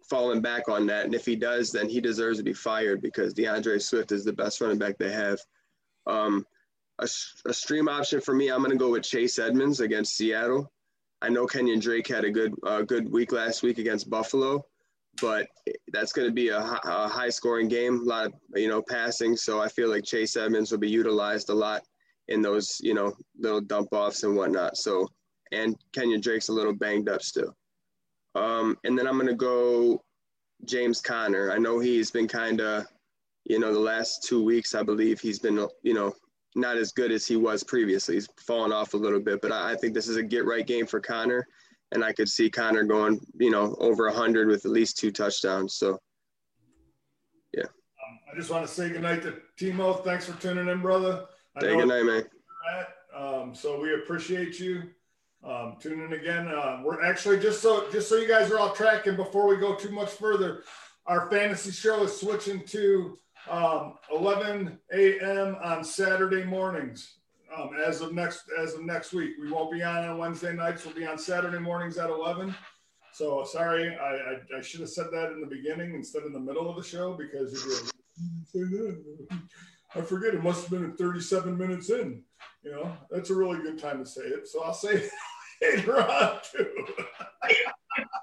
falling 0.08 0.42
back 0.42 0.70
on 0.70 0.86
that. 0.88 1.06
And 1.06 1.16
if 1.16 1.26
he 1.26 1.36
does, 1.36 1.72
then 1.72 1.90
he 1.90 2.00
deserves 2.00 2.38
to 2.38 2.44
be 2.44 2.54
fired 2.54 3.02
because 3.02 3.34
D'Andre 3.34 3.80
Swift 3.80 4.12
is 4.12 4.24
the 4.24 4.32
best 4.32 4.62
running 4.62 4.78
back 4.78 5.00
they 5.00 5.12
have. 5.12 5.40
Um, 6.06 6.46
a, 7.00 7.08
a 7.48 7.54
stream 7.54 7.90
option 7.90 8.22
for 8.22 8.36
me, 8.36 8.50
I'm 8.50 8.60
going 8.60 8.70
to 8.70 8.78
go 8.78 8.92
with 8.92 9.04
Chase 9.04 9.40
Edmonds 9.40 9.80
against 9.80 10.16
Seattle. 10.16 10.72
I 11.24 11.30
know 11.30 11.48
Kenyan 11.48 11.82
Drake 11.82 12.08
had 12.08 12.26
a 12.26 12.32
good 12.32 12.54
uh, 12.64 12.82
good 12.84 13.10
week 13.12 13.32
last 13.32 13.64
week 13.64 13.80
against 13.80 14.10
Buffalo, 14.10 14.66
but 15.22 15.48
that's 15.92 16.12
going 16.12 16.28
to 16.28 16.34
be 16.34 16.50
a, 16.50 16.60
a, 16.60 17.08
high 17.08 17.30
scoring 17.30 17.68
game, 17.68 18.00
a 18.00 18.04
lot 18.04 18.26
of 18.28 18.34
you 18.56 18.68
know 18.68 18.82
passing. 18.82 19.36
So 19.36 19.62
I 19.62 19.68
feel 19.68 19.90
like 19.90 20.04
Chase 20.04 20.36
Edmonds 20.36 20.72
will 20.72 20.80
be 20.80 20.90
utilized 20.90 21.50
a 21.50 21.54
lot 21.54 21.84
in 22.30 22.42
those 22.42 22.80
you 22.82 22.94
know 22.94 23.14
little 23.38 23.62
dump 23.62 23.90
offs 23.92 24.24
and 24.24 24.36
whatnot. 24.36 24.78
So 24.78 25.08
and 25.52 25.76
Kenyan 25.96 26.22
Drake's 26.22 26.50
a 26.50 26.54
little 26.54 26.74
banged 26.74 27.10
up 27.10 27.22
still. 27.22 27.56
Um, 28.36 28.78
and 28.84 28.98
then 28.98 29.08
I'm 29.08 29.16
going 29.16 29.28
to 29.28 29.36
go 29.36 30.02
James 30.66 31.00
Conner. 31.00 31.52
I 31.52 31.58
know 31.60 31.80
he's 31.80 32.10
been 32.10 32.28
kind 32.28 32.62
of 32.62 32.86
you 33.46 33.60
know 33.60 33.74
the 33.74 33.80
last 33.80 34.24
two 34.24 34.44
weeks 34.44 34.74
I 34.74 34.84
believe 34.84 35.20
he's 35.20 35.40
been 35.40 35.68
you 35.84 35.94
know 35.94 36.14
not 36.56 36.78
as 36.78 36.92
good 36.92 37.12
as 37.12 37.26
he 37.26 37.36
was 37.36 37.64
previously. 37.64 38.16
He's 38.16 38.30
fallen 38.38 38.72
off 38.72 38.94
a 38.94 38.98
little 38.98 39.20
bit, 39.20 39.42
but 39.42 39.52
I, 39.52 39.72
I 39.72 39.76
think 39.76 39.94
this 39.94 40.08
is 40.08 40.18
a 40.18 40.24
get 40.24 40.46
right 40.46 40.66
game 40.66 40.86
for 40.86 41.00
Conner, 41.00 41.48
and 41.94 42.04
I 42.04 42.12
could 42.12 42.28
see 42.28 42.50
Conner 42.50 42.84
going, 42.84 43.20
you 43.40 43.52
know, 43.52 43.76
over 43.80 44.10
hundred 44.10 44.48
with 44.48 44.66
at 44.66 44.72
least 44.72 44.98
two 44.98 45.12
touchdowns. 45.12 45.76
So, 45.76 46.00
yeah. 47.54 47.64
Um, 47.64 48.20
I 48.32 48.36
just 48.36 48.50
want 48.50 48.68
to 48.68 48.74
say 48.74 48.90
goodnight 48.90 49.22
to 49.24 49.36
Timo. 49.60 50.04
Thanks 50.04 50.26
for 50.26 50.40
tuning 50.42 50.68
in, 50.68 50.82
brother. 50.82 51.26
I 51.56 51.66
hey, 51.66 51.78
good 51.78 51.88
night, 51.88 52.04
man. 52.04 52.24
Um, 53.16 53.54
so 53.54 53.80
we 53.80 53.94
appreciate 53.94 54.60
you 54.60 54.84
um, 55.44 55.76
tuning 55.80 56.06
in 56.06 56.14
again. 56.14 56.48
Uh, 56.48 56.82
we're 56.84 57.04
actually 57.04 57.40
just 57.40 57.62
so 57.62 57.90
just 57.92 58.10
so 58.10 58.16
you 58.16 58.28
guys 58.28 58.52
are 58.52 58.58
all 58.58 58.74
tracking 58.74 59.16
before 59.16 59.48
we 59.48 59.58
go 59.58 59.76
too 59.76 59.92
much 59.92 60.10
further. 60.10 60.64
Our 61.06 61.30
fantasy 61.30 61.72
show 61.72 62.04
is 62.04 62.18
switching 62.20 62.66
to 62.68 63.18
um, 63.50 63.96
11 64.12 64.80
a.m. 64.94 65.58
on 65.62 65.84
Saturday 65.84 66.44
mornings. 66.44 67.18
Um, 67.56 67.72
as 67.86 68.02
of 68.02 68.14
next 68.14 68.46
as 68.60 68.74
of 68.74 68.84
next 68.84 69.14
week, 69.14 69.32
we 69.40 69.52
won't 69.52 69.72
be 69.72 69.84
on 69.84 70.06
on 70.06 70.18
Wednesday 70.18 70.54
nights. 70.54 70.86
We'll 70.86 70.96
be 70.96 71.06
on 71.06 71.18
Saturday 71.18 71.60
mornings 71.60 71.98
at 71.98 72.10
11. 72.10 72.56
So 73.14 73.44
sorry, 73.44 73.96
I, 73.96 74.04
I, 74.04 74.58
I 74.58 74.62
should 74.62 74.80
have 74.80 74.90
said 74.90 75.08
that 75.12 75.32
in 75.32 75.42
the 75.42 75.48
beginning 75.48 75.94
instead 75.94 76.24
of 76.24 76.34
the 76.34 76.40
middle 76.40 76.68
of 76.68 76.76
the 76.76 76.84
show 76.84 77.14
because 77.14 77.54
if 77.54 78.56
you 78.56 78.98
I 79.96 80.02
forget 80.02 80.34
it 80.34 80.44
must 80.44 80.62
have 80.62 80.72
been 80.72 80.98
37 80.98 81.56
minutes 81.56 81.90
in. 81.92 82.24
You 82.64 82.72
know, 82.72 82.98
that's 83.12 83.30
a 83.30 83.36
really 83.36 83.62
good 83.62 83.78
time 83.78 84.00
to 84.00 84.10
say 84.10 84.24
it. 84.24 84.48
So 84.48 84.64
I'll 84.64 84.74
say 84.74 84.94
it 84.94 85.12
later 85.62 86.02
on 86.02 86.40
too. 86.52 86.88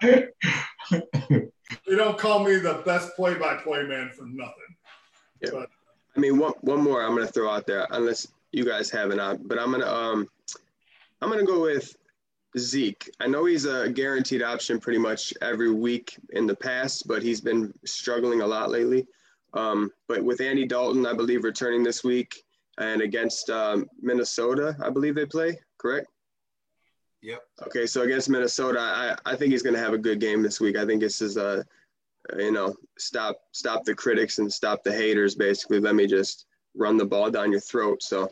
they 1.86 1.96
don't 1.96 2.18
call 2.18 2.42
me 2.42 2.56
the 2.56 2.82
best 2.84 3.14
play-by-play 3.14 3.84
man 3.84 4.10
for 4.16 4.24
nothing. 4.24 4.76
Yeah. 5.40 5.50
But, 5.52 5.70
I 6.16 6.20
mean, 6.20 6.38
one 6.38 6.54
one 6.62 6.82
more 6.82 7.02
I'm 7.04 7.14
gonna 7.14 7.28
throw 7.28 7.50
out 7.50 7.66
there, 7.66 7.86
unless 7.90 8.26
you 8.52 8.64
guys 8.64 8.90
have 8.90 9.10
it 9.10 9.18
on, 9.18 9.40
but 9.44 9.58
I'm 9.58 9.70
gonna 9.70 9.86
um, 9.86 10.26
I'm 11.20 11.30
gonna 11.30 11.44
go 11.44 11.62
with 11.62 11.94
Zeke. 12.58 13.10
I 13.20 13.26
know 13.26 13.44
he's 13.44 13.64
a 13.64 13.88
guaranteed 13.88 14.42
option 14.42 14.80
pretty 14.80 14.98
much 14.98 15.32
every 15.40 15.70
week 15.70 16.16
in 16.30 16.46
the 16.46 16.56
past, 16.56 17.06
but 17.06 17.22
he's 17.22 17.40
been 17.40 17.72
struggling 17.84 18.40
a 18.40 18.46
lot 18.46 18.70
lately. 18.70 19.06
Um, 19.54 19.90
but 20.08 20.22
with 20.22 20.40
Andy 20.40 20.66
Dalton, 20.66 21.06
I 21.06 21.12
believe 21.12 21.44
returning 21.44 21.82
this 21.82 22.02
week 22.04 22.42
and 22.78 23.02
against 23.02 23.50
um, 23.50 23.88
Minnesota, 24.00 24.76
I 24.82 24.90
believe 24.90 25.14
they 25.14 25.26
play. 25.26 25.58
Correct? 25.78 26.06
Yep. 27.22 27.42
Okay, 27.66 27.86
so 27.86 28.02
against 28.02 28.30
Minnesota, 28.30 28.80
I, 28.80 29.16
I 29.26 29.36
think 29.36 29.52
he's 29.52 29.62
going 29.62 29.74
to 29.74 29.80
have 29.80 29.92
a 29.92 29.98
good 29.98 30.20
game 30.20 30.42
this 30.42 30.60
week. 30.60 30.76
I 30.76 30.86
think 30.86 31.00
this 31.00 31.20
is 31.20 31.36
a 31.36 31.64
you 32.38 32.52
know, 32.52 32.74
stop 32.98 33.36
stop 33.52 33.84
the 33.84 33.94
critics 33.94 34.38
and 34.38 34.52
stop 34.52 34.82
the 34.84 34.92
haters. 34.92 35.34
Basically, 35.34 35.80
let 35.80 35.94
me 35.94 36.06
just 36.06 36.46
run 36.74 36.96
the 36.96 37.04
ball 37.04 37.30
down 37.30 37.52
your 37.52 37.60
throat. 37.60 38.02
So. 38.02 38.30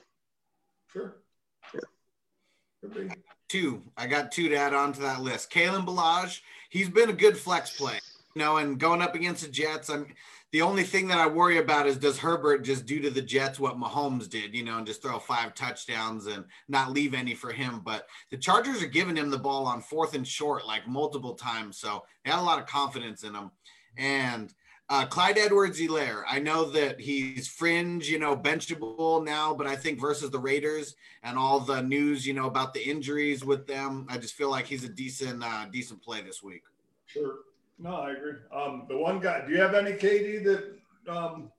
Two, 3.49 3.83
I 3.97 4.07
got 4.07 4.31
two 4.31 4.49
to 4.49 4.57
add 4.57 4.75
on 4.75 4.93
to 4.93 5.01
that 5.01 5.23
list. 5.23 5.51
Kalen 5.51 5.87
Ballage, 5.87 6.41
he's 6.69 6.89
been 6.89 7.09
a 7.09 7.15
good 7.15 7.37
flex 7.37 7.77
play, 7.77 7.99
you 8.35 8.41
know, 8.41 8.59
and 8.59 8.79
going 8.79 9.01
up 9.03 9.15
against 9.15 9.43
the 9.43 9.49
Jets, 9.49 9.89
I'm 9.89 10.07
the 10.51 10.63
only 10.63 10.83
thing 10.83 11.09
that 11.09 11.19
I 11.19 11.27
worry 11.27 11.59
about 11.59 11.87
is 11.87 11.99
does 11.99 12.19
Herbert 12.19 12.65
just 12.65 12.87
do 12.87 13.01
to 13.01 13.11
the 13.11 13.21
Jets 13.21 13.61
what 13.61 13.79
Mahomes 13.79 14.31
did, 14.31 14.55
you 14.55 14.65
know, 14.65 14.79
and 14.79 14.87
just 14.87 15.03
throw 15.03 15.19
five 15.19 15.55
touchdowns 15.55 16.27
and 16.27 16.45
not 16.69 16.93
leave 16.93 17.13
any 17.13 17.35
for 17.35 17.53
him. 17.53 17.83
But 17.85 18.07
the 18.31 18.39
Chargers 18.39 18.83
are 18.83 18.87
giving 18.87 19.17
him 19.17 19.29
the 19.29 19.39
ball 19.39 19.67
on 19.67 19.83
fourth 19.83 20.15
and 20.15 20.27
short 20.27 20.67
like 20.67 20.89
multiple 20.89 21.35
times. 21.35 21.77
So 21.77 22.05
they 22.25 22.31
had 22.31 22.41
a 22.41 22.43
lot 22.43 22.59
of 22.59 22.67
confidence 22.67 23.25
in 23.25 23.35
him. 23.35 23.51
And 23.99 24.55
uh, 24.91 25.05
Clyde 25.07 25.37
Edwards 25.39 25.79
Helaire, 25.79 26.23
I 26.29 26.39
know 26.39 26.65
that 26.71 26.99
he's 26.99 27.47
fringe, 27.47 28.09
you 28.09 28.19
know, 28.19 28.35
benchable 28.35 29.23
now, 29.23 29.55
but 29.55 29.67
I 29.67 29.77
think 29.77 30.01
versus 30.01 30.31
the 30.31 30.39
Raiders 30.39 30.97
and 31.23 31.37
all 31.37 31.61
the 31.61 31.83
news, 31.83 32.27
you 32.27 32.33
know, 32.33 32.47
about 32.47 32.73
the 32.73 32.83
injuries 32.83 33.45
with 33.45 33.67
them, 33.67 34.07
I 34.09 34.17
just 34.17 34.35
feel 34.35 34.51
like 34.51 34.67
he's 34.67 34.85
a 34.85 34.89
decent, 34.89 35.45
uh, 35.45 35.67
decent 35.71 36.03
play 36.03 36.23
this 36.23 36.43
week. 36.43 36.63
Sure. 37.05 37.37
No, 37.79 37.97
I 37.97 38.13
agree. 38.13 38.33
Um, 38.53 38.87
the 38.89 38.97
one 38.97 39.21
guy, 39.21 39.45
do 39.47 39.53
you 39.53 39.61
have 39.61 39.75
any 39.75 39.93
KD 39.93 40.45
that? 40.45 41.13
Um... 41.13 41.53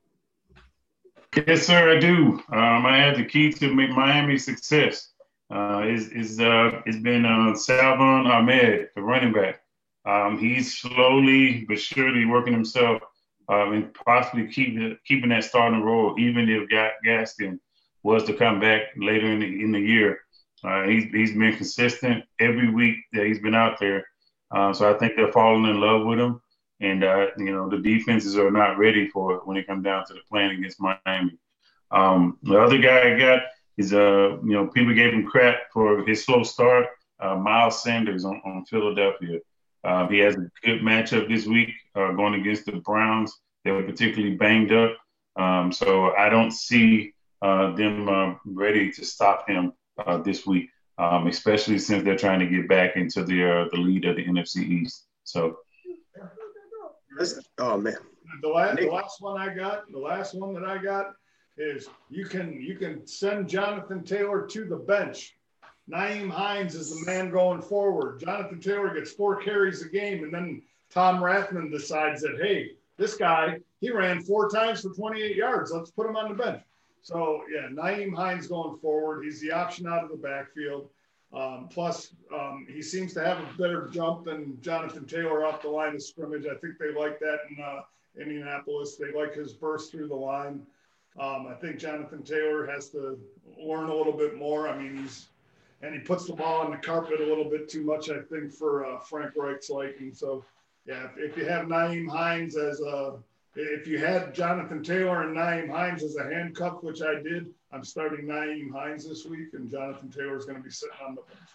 Yes, 1.48 1.68
sir, 1.68 1.96
I 1.96 2.00
do. 2.00 2.42
Um, 2.52 2.86
I 2.86 2.98
have 2.98 3.18
the 3.18 3.26
key 3.26 3.52
to 3.54 3.74
make 3.74 3.92
Miami 3.92 4.38
success. 4.38 5.12
Uh, 5.52 5.84
is 5.88 6.10
is 6.10 6.40
uh, 6.40 6.82
it's 6.86 6.98
been 6.98 7.26
uh, 7.26 7.56
Salvon 7.56 8.28
Ahmed, 8.28 8.90
the 8.96 9.02
running 9.02 9.34
back. 9.34 9.62
Um, 10.06 10.38
he's 10.38 10.78
slowly 10.78 11.66
but 11.68 11.80
surely 11.80 12.26
working 12.26 12.54
himself 12.54 13.02
um, 13.50 13.74
and 13.74 13.94
possibly 13.94 14.48
keeping 14.48 14.98
keeping 15.06 15.30
that 15.30 15.44
starting 15.44 15.82
role, 15.82 16.16
even 16.20 16.48
if 16.48 16.70
Gaskin 17.06 17.60
was 18.04 18.24
to 18.26 18.34
come 18.34 18.60
back 18.60 18.84
later 18.98 19.32
in 19.32 19.40
the, 19.40 19.64
in 19.64 19.72
the 19.72 19.80
year. 19.80 20.20
Uh, 20.64 20.84
he's, 20.84 21.06
he's 21.12 21.32
been 21.32 21.56
consistent 21.56 22.24
every 22.40 22.70
week 22.72 22.98
that 23.14 23.26
he's 23.26 23.40
been 23.40 23.56
out 23.56 23.80
there. 23.80 24.06
Uh, 24.52 24.74
so 24.74 24.94
I 24.94 24.98
think 24.98 25.14
they're 25.16 25.32
falling 25.32 25.70
in 25.70 25.80
love 25.80 26.06
with 26.06 26.20
him. 26.20 26.42
And, 26.82 27.04
uh, 27.04 27.28
you 27.38 27.52
know, 27.52 27.70
the 27.70 27.78
defenses 27.78 28.38
are 28.38 28.52
not 28.52 28.78
ready 28.78 29.08
for 29.10 29.36
it 29.36 29.46
when 29.46 29.58
it 29.58 29.68
comes 29.68 29.84
down 29.84 30.06
to 30.06 30.14
the 30.14 30.22
playing 30.30 30.58
against 30.58 30.80
Miami. 30.80 31.38
Um, 31.92 32.38
the 32.44 32.60
other 32.60 32.78
guy 32.78 33.14
I 33.14 33.20
got 33.20 33.42
is, 33.78 33.94
uh, 33.94 34.38
you 34.44 34.54
know, 34.54 34.68
people 34.68 34.94
gave 34.94 35.14
him 35.14 35.26
crap 35.26 35.58
for 35.74 36.06
his 36.06 36.24
slow 36.24 36.44
start. 36.44 36.88
Uh, 37.20 37.36
Miles 37.36 37.84
Sanders 37.84 38.24
on, 38.24 38.42
on 38.46 38.66
Philadelphia. 38.66 39.40
Uh, 39.84 40.08
he 40.08 40.20
has 40.20 40.36
a 40.36 40.50
good 40.64 40.82
matchup 40.82 41.30
this 41.30 41.46
week 41.46 41.70
uh, 41.96 42.12
going 42.12 42.36
against 42.36 42.66
the 42.66 42.74
Browns. 42.74 43.34
They 43.64 43.72
were 43.72 43.84
particularly 43.84 44.36
banged 44.36 44.72
up. 44.72 44.98
Um, 45.36 45.72
so 45.72 46.14
I 46.16 46.30
don't 46.30 46.52
see 46.52 47.14
uh, 47.42 47.74
them 47.76 48.10
uh, 48.10 48.36
ready 48.46 48.92
to 48.92 49.06
stop 49.06 49.48
him 49.48 49.74
uh, 50.06 50.18
this 50.18 50.46
week, 50.46 50.70
um, 50.98 51.28
especially 51.28 51.80
since 51.80 52.04
they're 52.04 52.18
trying 52.18 52.40
to 52.40 52.48
get 52.48 52.68
back 52.68 52.96
into 52.96 53.24
the 53.24 53.50
uh, 53.50 53.66
the 53.72 53.78
lead 53.78 54.06
of 54.06 54.18
the 54.18 54.26
NFC 54.26 54.58
East. 54.58 55.08
So, 55.24 55.60
oh 57.60 57.78
man, 57.78 57.96
the 58.42 58.50
last, 58.50 58.78
the 58.78 58.88
last 58.88 59.22
one 59.22 59.40
I 59.40 59.54
got, 59.54 59.90
the 59.92 60.00
last 60.00 60.34
one 60.36 60.54
that 60.54 60.64
I 60.64 60.78
got 60.78 61.14
is 61.58 61.88
you 62.10 62.26
can 62.26 62.60
you 62.62 62.76
can 62.76 63.06
send 63.08 63.48
Jonathan 63.48 64.04
Taylor 64.04 64.46
to 64.48 64.66
the 64.66 64.78
bench 64.78 65.36
Nyheim 65.90 66.30
Hines 66.30 66.76
is 66.76 66.90
the 66.90 67.06
man 67.06 67.32
going 67.32 67.62
forward. 67.62 68.20
Jonathan 68.20 68.60
Taylor 68.60 68.94
gets 68.94 69.12
four 69.12 69.42
carries 69.42 69.82
a 69.82 69.90
game, 69.90 70.24
and 70.24 70.34
then 70.34 70.62
Tom 70.92 71.18
Rathman 71.18 71.72
decides 71.72 72.22
that, 72.22 72.38
hey, 72.42 72.72
this 72.98 73.16
guy, 73.16 73.60
he 73.82 73.92
ran 73.92 74.22
four 74.22 74.50
times 74.50 74.82
for 74.82 74.90
28 74.90 75.36
yards. 75.36 75.72
Let's 75.72 75.92
put 75.92 76.08
him 76.08 76.16
on 76.16 76.30
the 76.30 76.36
bench. 76.36 76.62
So, 77.02 77.44
yeah, 77.52 77.70
Nyheim 77.70 78.14
Hines 78.14 78.48
going 78.48 78.78
forward. 78.80 79.24
He's 79.24 79.42
the 79.42 79.52
option 79.52 79.88
out 79.88 80.04
of 80.04 80.10
the 80.10 80.18
backfield. 80.18 80.90
Um, 81.32 81.68
plus, 81.70 82.14
um, 82.34 82.66
he 82.70 82.82
seems 82.82 83.14
to 83.14 83.24
have 83.24 83.38
a 83.40 83.58
better 83.58 83.88
jump 83.92 84.26
than 84.26 84.60
Jonathan 84.62 85.06
Taylor 85.06 85.46
off 85.46 85.62
the 85.62 85.70
line 85.70 85.96
of 85.96 86.04
scrimmage. 86.04 86.46
I 86.46 86.56
think 86.56 86.78
they 86.80 86.92
like 86.92 87.20
that 87.20 87.40
in 87.50 87.64
uh, 87.64 87.82
Indianapolis. 88.20 88.98
They 88.98 89.18
like 89.18 89.36
his 89.36 89.54
burst 89.54 89.92
through 89.92 90.08
the 90.08 90.16
line. 90.16 90.64
Um, 91.20 91.48
I 91.48 91.54
think 91.54 91.80
Jonathan 91.80 92.24
Taylor 92.24 92.66
has 92.66 92.90
to 92.90 93.20
learn 93.58 93.90
a 93.90 93.96
little 93.96 94.14
bit 94.14 94.38
more. 94.38 94.68
I 94.68 94.78
mean, 94.78 94.98
he's 94.98 95.28
and 95.82 95.94
he 95.94 96.00
puts 96.00 96.26
the 96.26 96.34
ball 96.34 96.62
on 96.62 96.72
the 96.72 96.78
carpet 96.78 97.22
a 97.22 97.26
little 97.26 97.50
bit 97.50 97.70
too 97.70 97.84
much, 97.84 98.10
I 98.10 98.22
think, 98.22 98.52
for 98.52 98.86
uh, 98.86 99.00
Frank 99.00 99.32
Reich's 99.36 99.70
liking. 99.70 100.14
So, 100.14 100.44
yeah, 100.86 101.06
if, 101.06 101.32
if 101.32 101.38
you 101.38 101.46
have 101.46 101.68
Nyheim 101.68 102.10
Hines 102.10 102.58
as 102.58 102.82
a, 102.82 103.18
if 103.56 103.88
you 103.88 103.98
had 103.98 104.34
Jonathan 104.34 104.84
Taylor 104.84 105.24
and 105.24 105.36
Nyheim 105.36 105.70
Hines 105.70 106.04
as 106.04 106.16
a 106.16 106.24
handcuff, 106.24 106.84
which 106.84 107.02
I 107.02 107.22
did, 107.22 107.48
I'm 107.72 107.84
starting 107.84 108.26
Nyheim 108.26 108.72
Hines 108.72 109.08
this 109.08 109.26
week, 109.26 109.54
and 109.54 109.70
Jonathan 109.70 110.10
Taylor 110.10 110.38
is 110.38 110.46
going 110.46 110.58
to 110.58 110.64
be 110.64 110.72
sitting 110.72 110.96
on 111.06 111.16
the 111.16 111.22
bench. 111.22 111.50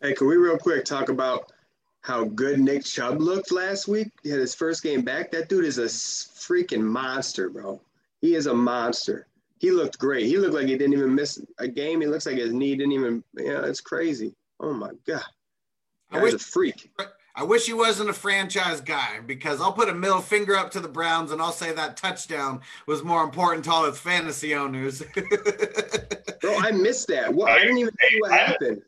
Hey, 0.00 0.14
can 0.14 0.26
we 0.26 0.36
real 0.36 0.58
quick 0.58 0.84
talk 0.84 1.08
about 1.08 1.52
how 2.00 2.24
good 2.24 2.58
Nick 2.58 2.84
Chubb 2.84 3.20
looked 3.20 3.52
last 3.52 3.86
week? 3.86 4.08
He 4.22 4.30
had 4.30 4.40
his 4.40 4.54
first 4.54 4.82
game 4.82 5.02
back. 5.02 5.30
That 5.30 5.48
dude 5.48 5.64
is 5.64 5.78
a 5.78 5.84
freaking 5.84 6.82
monster, 6.82 7.48
bro. 7.48 7.80
He 8.20 8.34
is 8.34 8.46
a 8.46 8.54
monster. 8.54 9.26
He 9.62 9.70
looked 9.70 9.96
great. 9.96 10.26
He 10.26 10.38
looked 10.38 10.54
like 10.54 10.66
he 10.66 10.76
didn't 10.76 10.94
even 10.94 11.14
miss 11.14 11.40
a 11.60 11.68
game. 11.68 12.00
He 12.00 12.08
looks 12.08 12.26
like 12.26 12.34
his 12.36 12.52
knee 12.52 12.74
didn't 12.74 12.92
even. 12.92 13.22
Yeah, 13.34 13.64
it's 13.64 13.80
crazy. 13.80 14.34
Oh 14.58 14.72
my 14.72 14.90
god. 15.06 15.22
I 16.10 16.16
Guy's 16.16 16.22
wish- 16.24 16.34
a 16.34 16.38
freak. 16.40 16.90
I 17.36 17.44
wish 17.44 17.64
he 17.64 17.72
wasn't 17.72 18.10
a 18.10 18.12
franchise 18.12 18.80
guy 18.80 19.20
because 19.24 19.60
I'll 19.62 19.72
put 19.72 19.88
a 19.88 19.94
middle 19.94 20.20
finger 20.20 20.54
up 20.56 20.72
to 20.72 20.80
the 20.80 20.88
Browns 20.88 21.30
and 21.30 21.40
I'll 21.40 21.52
say 21.52 21.72
that 21.72 21.96
touchdown 21.96 22.60
was 22.86 23.02
more 23.04 23.22
important 23.22 23.64
to 23.64 23.70
all 23.70 23.86
its 23.86 23.98
fantasy 23.98 24.54
owners. 24.54 25.00
Bro, 26.40 26.56
I 26.58 26.72
missed 26.72 27.06
that. 27.08 27.32
What? 27.32 27.50
I 27.52 27.60
didn't 27.60 27.78
even 27.78 27.94
see 28.10 28.18
what 28.20 28.32
happened. 28.32 28.82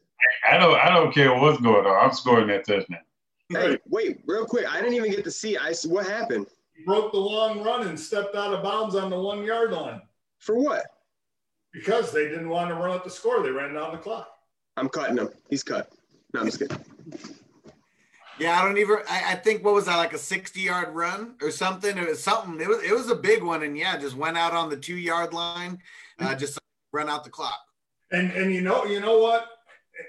I 0.51 0.59
don't 0.59 0.75
I 0.75 0.93
don't 0.93 1.15
care 1.15 1.33
what's 1.39 1.61
going 1.63 1.87
on. 1.87 2.05
I'm 2.05 2.13
scoring 2.13 2.49
that 2.49 2.67
touchdown. 2.67 2.99
Hey, 3.49 3.79
wait, 3.89 4.23
real 4.27 4.45
quick. 4.45 4.67
I 4.69 4.81
didn't 4.81 4.95
even 4.95 5.13
get 5.13 5.23
to 5.23 5.31
see. 5.31 5.57
I 5.57 5.73
what 5.87 6.07
happened? 6.07 6.47
He 6.77 6.83
broke 6.85 7.13
the 7.13 7.19
long 7.19 7.63
run 7.63 7.87
and 7.87 7.99
stepped 7.99 8.35
out 8.35 8.53
of 8.53 8.65
bounds 8.65 8.97
on 8.97 9.09
the 9.09 9.19
one 9.21 9.45
yard 9.45 9.71
line 9.71 10.03
For 10.45 10.57
what? 10.57 10.85
because 11.75 12.13
they 12.13 12.29
didn't 12.29 12.49
want 12.49 12.69
to 12.71 12.75
run 12.77 12.93
up 12.93 13.05
the 13.05 13.11
score. 13.11 13.43
They 13.43 13.51
ran 13.51 13.75
down 13.75 13.93
the 13.93 13.99
clock. 13.99 14.31
I'm 14.77 14.89
cutting 14.89 15.19
him. 15.19 15.29
He's 15.51 15.65
cut. 15.65 15.93
No, 16.33 16.41
I'm 16.41 16.47
just 16.47 16.61
kidding. 16.61 16.79
yeah, 18.39 18.59
I 18.59 18.65
don't 18.65 18.79
even. 18.79 18.99
I, 19.11 19.33
I 19.33 19.35
think 19.35 19.65
what 19.65 19.75
was 19.75 19.87
that 19.87 19.97
like 19.97 20.13
a 20.13 20.19
sixty-yard 20.19 20.95
run 20.95 21.35
or 21.43 21.51
something? 21.51 21.99
It 21.99 22.09
was 22.09 22.23
something. 22.23 22.61
It 22.61 22.69
was 22.69 22.83
it 22.83 22.93
was 22.93 23.11
a 23.11 23.15
big 23.17 23.43
one, 23.43 23.65
and 23.65 23.77
yeah, 23.77 23.99
just 23.99 24.17
went 24.17 24.39
out 24.39 24.53
on 24.53 24.71
the 24.71 24.77
two-yard 24.77 25.35
line, 25.35 25.81
uh, 26.21 26.35
just 26.35 26.59
run 26.93 27.09
out 27.09 27.25
the 27.25 27.31
clock. 27.31 27.61
And 28.13 28.31
and 28.33 28.53
you 28.55 28.61
know 28.61 28.85
you 28.85 29.01
know 29.01 29.19
what? 29.19 29.47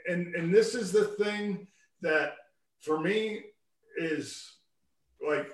And 0.08 0.34
and 0.36 0.54
this 0.54 0.76
is 0.76 0.92
the 0.92 1.06
thing 1.06 1.68
that 2.02 2.34
for 2.80 3.00
me 3.00 3.42
is 3.98 4.54
like 5.28 5.48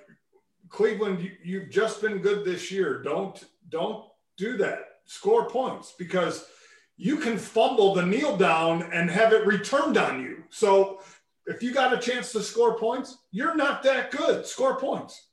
Cleveland. 0.69 1.21
You, 1.21 1.31
you've 1.43 1.69
just 1.69 2.01
been 2.01 2.19
good 2.19 2.43
this 2.45 2.69
year. 2.71 3.01
Don't 3.01 3.41
don't 3.69 4.10
do 4.41 4.57
that. 4.57 4.79
Score 5.05 5.47
points 5.47 5.93
because 5.97 6.45
you 6.97 7.17
can 7.17 7.37
fumble 7.37 7.93
the 7.93 8.05
kneel 8.05 8.35
down 8.35 8.83
and 8.91 9.09
have 9.09 9.33
it 9.33 9.45
returned 9.45 9.97
on 9.97 10.21
you. 10.21 10.43
So 10.49 11.01
if 11.45 11.61
you 11.61 11.73
got 11.73 11.93
a 11.93 11.97
chance 11.97 12.31
to 12.31 12.41
score 12.41 12.77
points, 12.77 13.17
you're 13.31 13.55
not 13.55 13.83
that 13.83 14.11
good. 14.11 14.45
Score 14.45 14.79
points. 14.79 15.29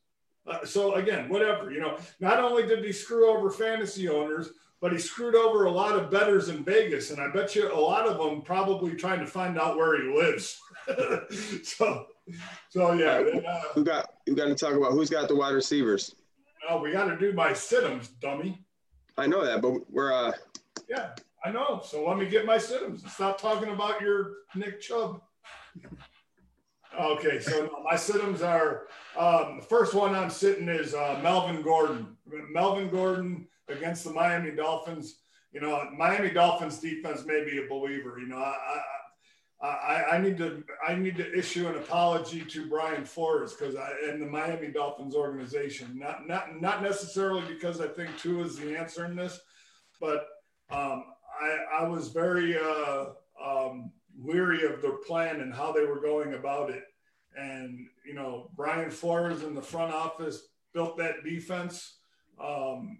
Uh, 0.46 0.64
so 0.64 0.94
again, 0.94 1.28
whatever 1.28 1.70
you 1.70 1.80
know. 1.80 1.98
Not 2.20 2.38
only 2.40 2.66
did 2.66 2.84
he 2.84 2.92
screw 2.92 3.30
over 3.30 3.50
fantasy 3.50 4.08
owners, 4.08 4.50
but 4.80 4.92
he 4.92 4.98
screwed 4.98 5.34
over 5.34 5.64
a 5.64 5.70
lot 5.70 5.98
of 5.98 6.10
betters 6.10 6.48
in 6.48 6.64
Vegas, 6.64 7.10
and 7.10 7.20
I 7.20 7.28
bet 7.28 7.54
you 7.54 7.72
a 7.72 7.74
lot 7.78 8.06
of 8.06 8.16
them 8.18 8.42
probably 8.42 8.94
trying 8.94 9.20
to 9.20 9.26
find 9.26 9.58
out 9.58 9.76
where 9.76 10.00
he 10.00 10.16
lives. 10.16 10.58
so, 11.64 12.06
so 12.70 12.92
yeah, 12.92 13.22
uh, 13.46 13.62
Who 13.74 13.84
got? 13.84 14.08
You 14.26 14.34
got 14.34 14.46
to 14.46 14.54
talk 14.54 14.74
about 14.74 14.92
who's 14.92 15.10
got 15.10 15.28
the 15.28 15.36
wide 15.36 15.54
receivers. 15.54 16.14
oh, 16.70 16.80
we 16.80 16.92
got 16.92 17.06
to 17.06 17.18
do 17.18 17.32
my 17.32 17.50
situms, 17.50 18.08
dummy. 18.20 18.64
I 19.18 19.26
know 19.26 19.44
that, 19.44 19.60
but 19.60 19.90
we're 19.90 20.12
uh. 20.12 20.32
Yeah, 20.88 21.10
I 21.44 21.50
know. 21.50 21.82
So 21.84 22.06
let 22.08 22.18
me 22.18 22.28
get 22.28 22.46
my 22.46 22.56
situms. 22.56 23.06
Stop 23.10 23.40
talking 23.40 23.70
about 23.70 24.00
your 24.00 24.34
Nick 24.54 24.80
Chubb. 24.80 25.20
Okay, 26.98 27.40
so 27.40 27.70
my 27.84 27.94
situms 27.94 28.42
are 28.42 28.86
um, 29.18 29.58
the 29.58 29.66
first 29.68 29.92
one 29.92 30.14
I'm 30.14 30.30
sitting 30.30 30.68
is 30.68 30.94
uh, 30.94 31.18
Melvin 31.22 31.62
Gordon. 31.62 32.16
Melvin 32.50 32.88
Gordon 32.88 33.46
against 33.68 34.04
the 34.04 34.12
Miami 34.12 34.52
Dolphins. 34.52 35.16
You 35.52 35.60
know, 35.60 35.82
Miami 35.96 36.30
Dolphins 36.30 36.78
defense 36.78 37.24
may 37.26 37.44
be 37.44 37.58
a 37.58 37.68
believer. 37.68 38.18
You 38.18 38.28
know, 38.28 38.38
I, 38.38 38.80
I, 39.60 40.04
I 40.12 40.18
need 40.18 40.38
to 40.38 40.62
I 40.86 40.94
need 40.94 41.16
to 41.16 41.36
issue 41.36 41.66
an 41.66 41.74
apology 41.74 42.42
to 42.42 42.68
Brian 42.68 43.04
Flores 43.04 43.54
because 43.54 43.74
I 43.74 43.90
and 44.08 44.22
the 44.22 44.26
Miami 44.26 44.68
Dolphins 44.68 45.16
organization. 45.16 45.98
Not 45.98 46.28
not 46.28 46.60
not 46.60 46.82
necessarily 46.82 47.42
because 47.48 47.80
I 47.80 47.88
think 47.88 48.16
Tua 48.18 48.44
is 48.44 48.56
the 48.56 48.78
answer 48.78 49.04
in 49.04 49.16
this, 49.16 49.40
but 50.00 50.26
um, 50.70 51.04
I, 51.40 51.80
I 51.80 51.88
was 51.88 52.08
very 52.08 52.56
uh, 52.56 53.06
um, 53.44 53.90
weary 54.16 54.64
of 54.64 54.82
their 54.82 54.96
plan 55.06 55.40
and 55.40 55.54
how 55.54 55.72
they 55.72 55.84
were 55.84 56.00
going 56.00 56.34
about 56.34 56.70
it. 56.70 56.84
And, 57.36 57.86
you 58.04 58.14
know, 58.14 58.50
Brian 58.56 58.90
Flores 58.90 59.42
in 59.42 59.54
the 59.54 59.62
front 59.62 59.92
office 59.94 60.48
built 60.74 60.96
that 60.98 61.24
defense. 61.24 61.98
Um, 62.42 62.98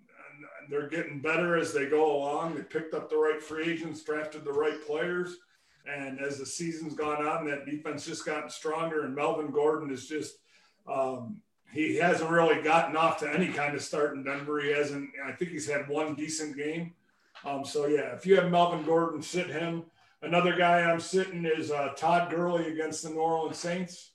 they're 0.71 0.89
getting 0.89 1.21
better 1.21 1.57
as 1.57 1.73
they 1.73 1.87
go 1.87 2.17
along. 2.17 2.55
They 2.55 2.63
picked 2.63 2.95
up 2.95 3.11
the 3.11 3.17
right 3.17 3.43
free 3.43 3.73
agents, 3.73 4.05
drafted 4.05 4.45
the 4.45 4.53
right 4.53 4.79
players. 4.87 5.37
And 5.87 6.21
as 6.21 6.39
the 6.39 6.47
season's 6.47 6.95
gone 6.95 7.27
on, 7.27 7.47
that 7.47 7.67
defense 7.67 8.05
just 8.05 8.27
gotten 8.27 8.51
stronger. 8.51 9.05
And 9.05 9.15
Melvin 9.15 9.51
Gordon 9.51 9.91
is 9.91 10.07
just, 10.07 10.37
um, 10.87 11.41
he 11.73 11.97
hasn't 11.97 12.31
really 12.31 12.63
gotten 12.63 12.97
off 12.97 13.19
to 13.21 13.33
any 13.33 13.49
kind 13.49 13.75
of 13.75 13.83
start 13.83 14.15
in 14.15 14.25
Denver. 14.25 14.61
He 14.61 14.71
hasn't, 14.71 15.11
I 15.25 15.33
think 15.33 15.51
he's 15.51 15.69
had 15.69 15.89
one 15.89 16.15
decent 16.15 16.57
game. 16.57 16.93
Um, 17.45 17.65
so 17.65 17.87
yeah, 17.87 18.15
if 18.15 18.27
you 18.27 18.37
have 18.37 18.51
Melvin 18.51 18.85
Gordon, 18.85 19.23
sit 19.23 19.49
him. 19.49 19.85
Another 20.23 20.57
guy 20.57 20.81
I'm 20.81 21.01
sitting 21.01 21.45
is 21.45 21.71
uh, 21.71 21.91
Todd 21.97 22.31
Gurley 22.31 22.73
against 22.73 23.05
the 23.05 23.11
New 23.11 23.21
Orleans 23.21 23.59
Saints. 23.59 24.11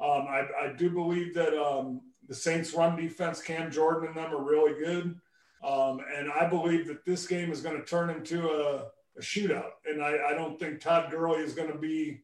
Um, 0.00 0.26
I, 0.28 0.46
I, 0.60 0.72
do 0.76 0.90
believe 0.90 1.34
that 1.34 1.54
um, 1.56 2.00
the 2.26 2.34
Saints' 2.34 2.74
run 2.74 2.96
defense, 2.96 3.40
Cam 3.40 3.70
Jordan 3.70 4.08
and 4.08 4.16
them 4.16 4.34
are 4.34 4.42
really 4.42 4.74
good, 4.84 5.20
um, 5.62 6.00
and 6.12 6.32
I 6.32 6.48
believe 6.48 6.88
that 6.88 7.04
this 7.04 7.28
game 7.28 7.52
is 7.52 7.60
going 7.60 7.76
to 7.76 7.86
turn 7.86 8.10
into 8.10 8.50
a, 8.50 8.86
a 9.16 9.20
shootout. 9.20 9.70
And 9.86 10.02
I, 10.02 10.16
I, 10.30 10.34
don't 10.34 10.58
think 10.58 10.80
Todd 10.80 11.10
Gurley 11.10 11.40
is 11.42 11.54
going 11.54 11.70
to 11.70 11.78
be 11.78 12.22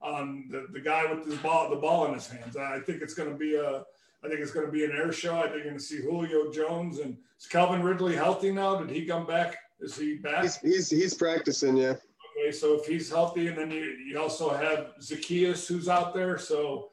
on 0.00 0.46
the, 0.50 0.66
the 0.72 0.80
guy 0.80 1.12
with 1.12 1.26
this 1.26 1.38
ball, 1.38 1.70
the 1.70 1.76
ball 1.76 2.06
in 2.06 2.14
his 2.14 2.28
hands. 2.28 2.56
I 2.56 2.80
think 2.80 3.02
it's 3.02 3.14
going 3.14 3.30
to 3.30 3.36
be 3.36 3.56
a 3.56 3.84
I 4.24 4.28
think 4.28 4.40
it's 4.40 4.50
going 4.50 4.66
to 4.66 4.72
be 4.72 4.84
an 4.84 4.92
air 4.92 5.12
show. 5.12 5.36
I 5.36 5.42
think 5.42 5.56
you're 5.56 5.64
going 5.64 5.76
to 5.76 5.82
see 5.82 6.02
Julio 6.02 6.50
Jones 6.50 6.98
and 6.98 7.16
is 7.38 7.46
Calvin 7.46 7.82
Ridley 7.82 8.16
healthy 8.16 8.50
now? 8.50 8.76
Did 8.76 8.90
he 8.90 9.06
come 9.06 9.26
back? 9.26 9.56
Is 9.80 9.96
he 9.96 10.16
back? 10.16 10.42
He's 10.42 10.56
he's, 10.56 10.90
he's 10.90 11.14
practicing, 11.14 11.76
yeah. 11.76 11.94
Okay, 12.36 12.50
so 12.50 12.74
if 12.74 12.86
he's 12.86 13.10
healthy, 13.10 13.46
and 13.46 13.56
then 13.56 13.70
you, 13.70 13.80
you 13.80 14.20
also 14.20 14.50
have 14.50 14.92
Zaccheaus 15.00 15.66
who's 15.68 15.88
out 15.88 16.14
there, 16.14 16.36
so 16.36 16.90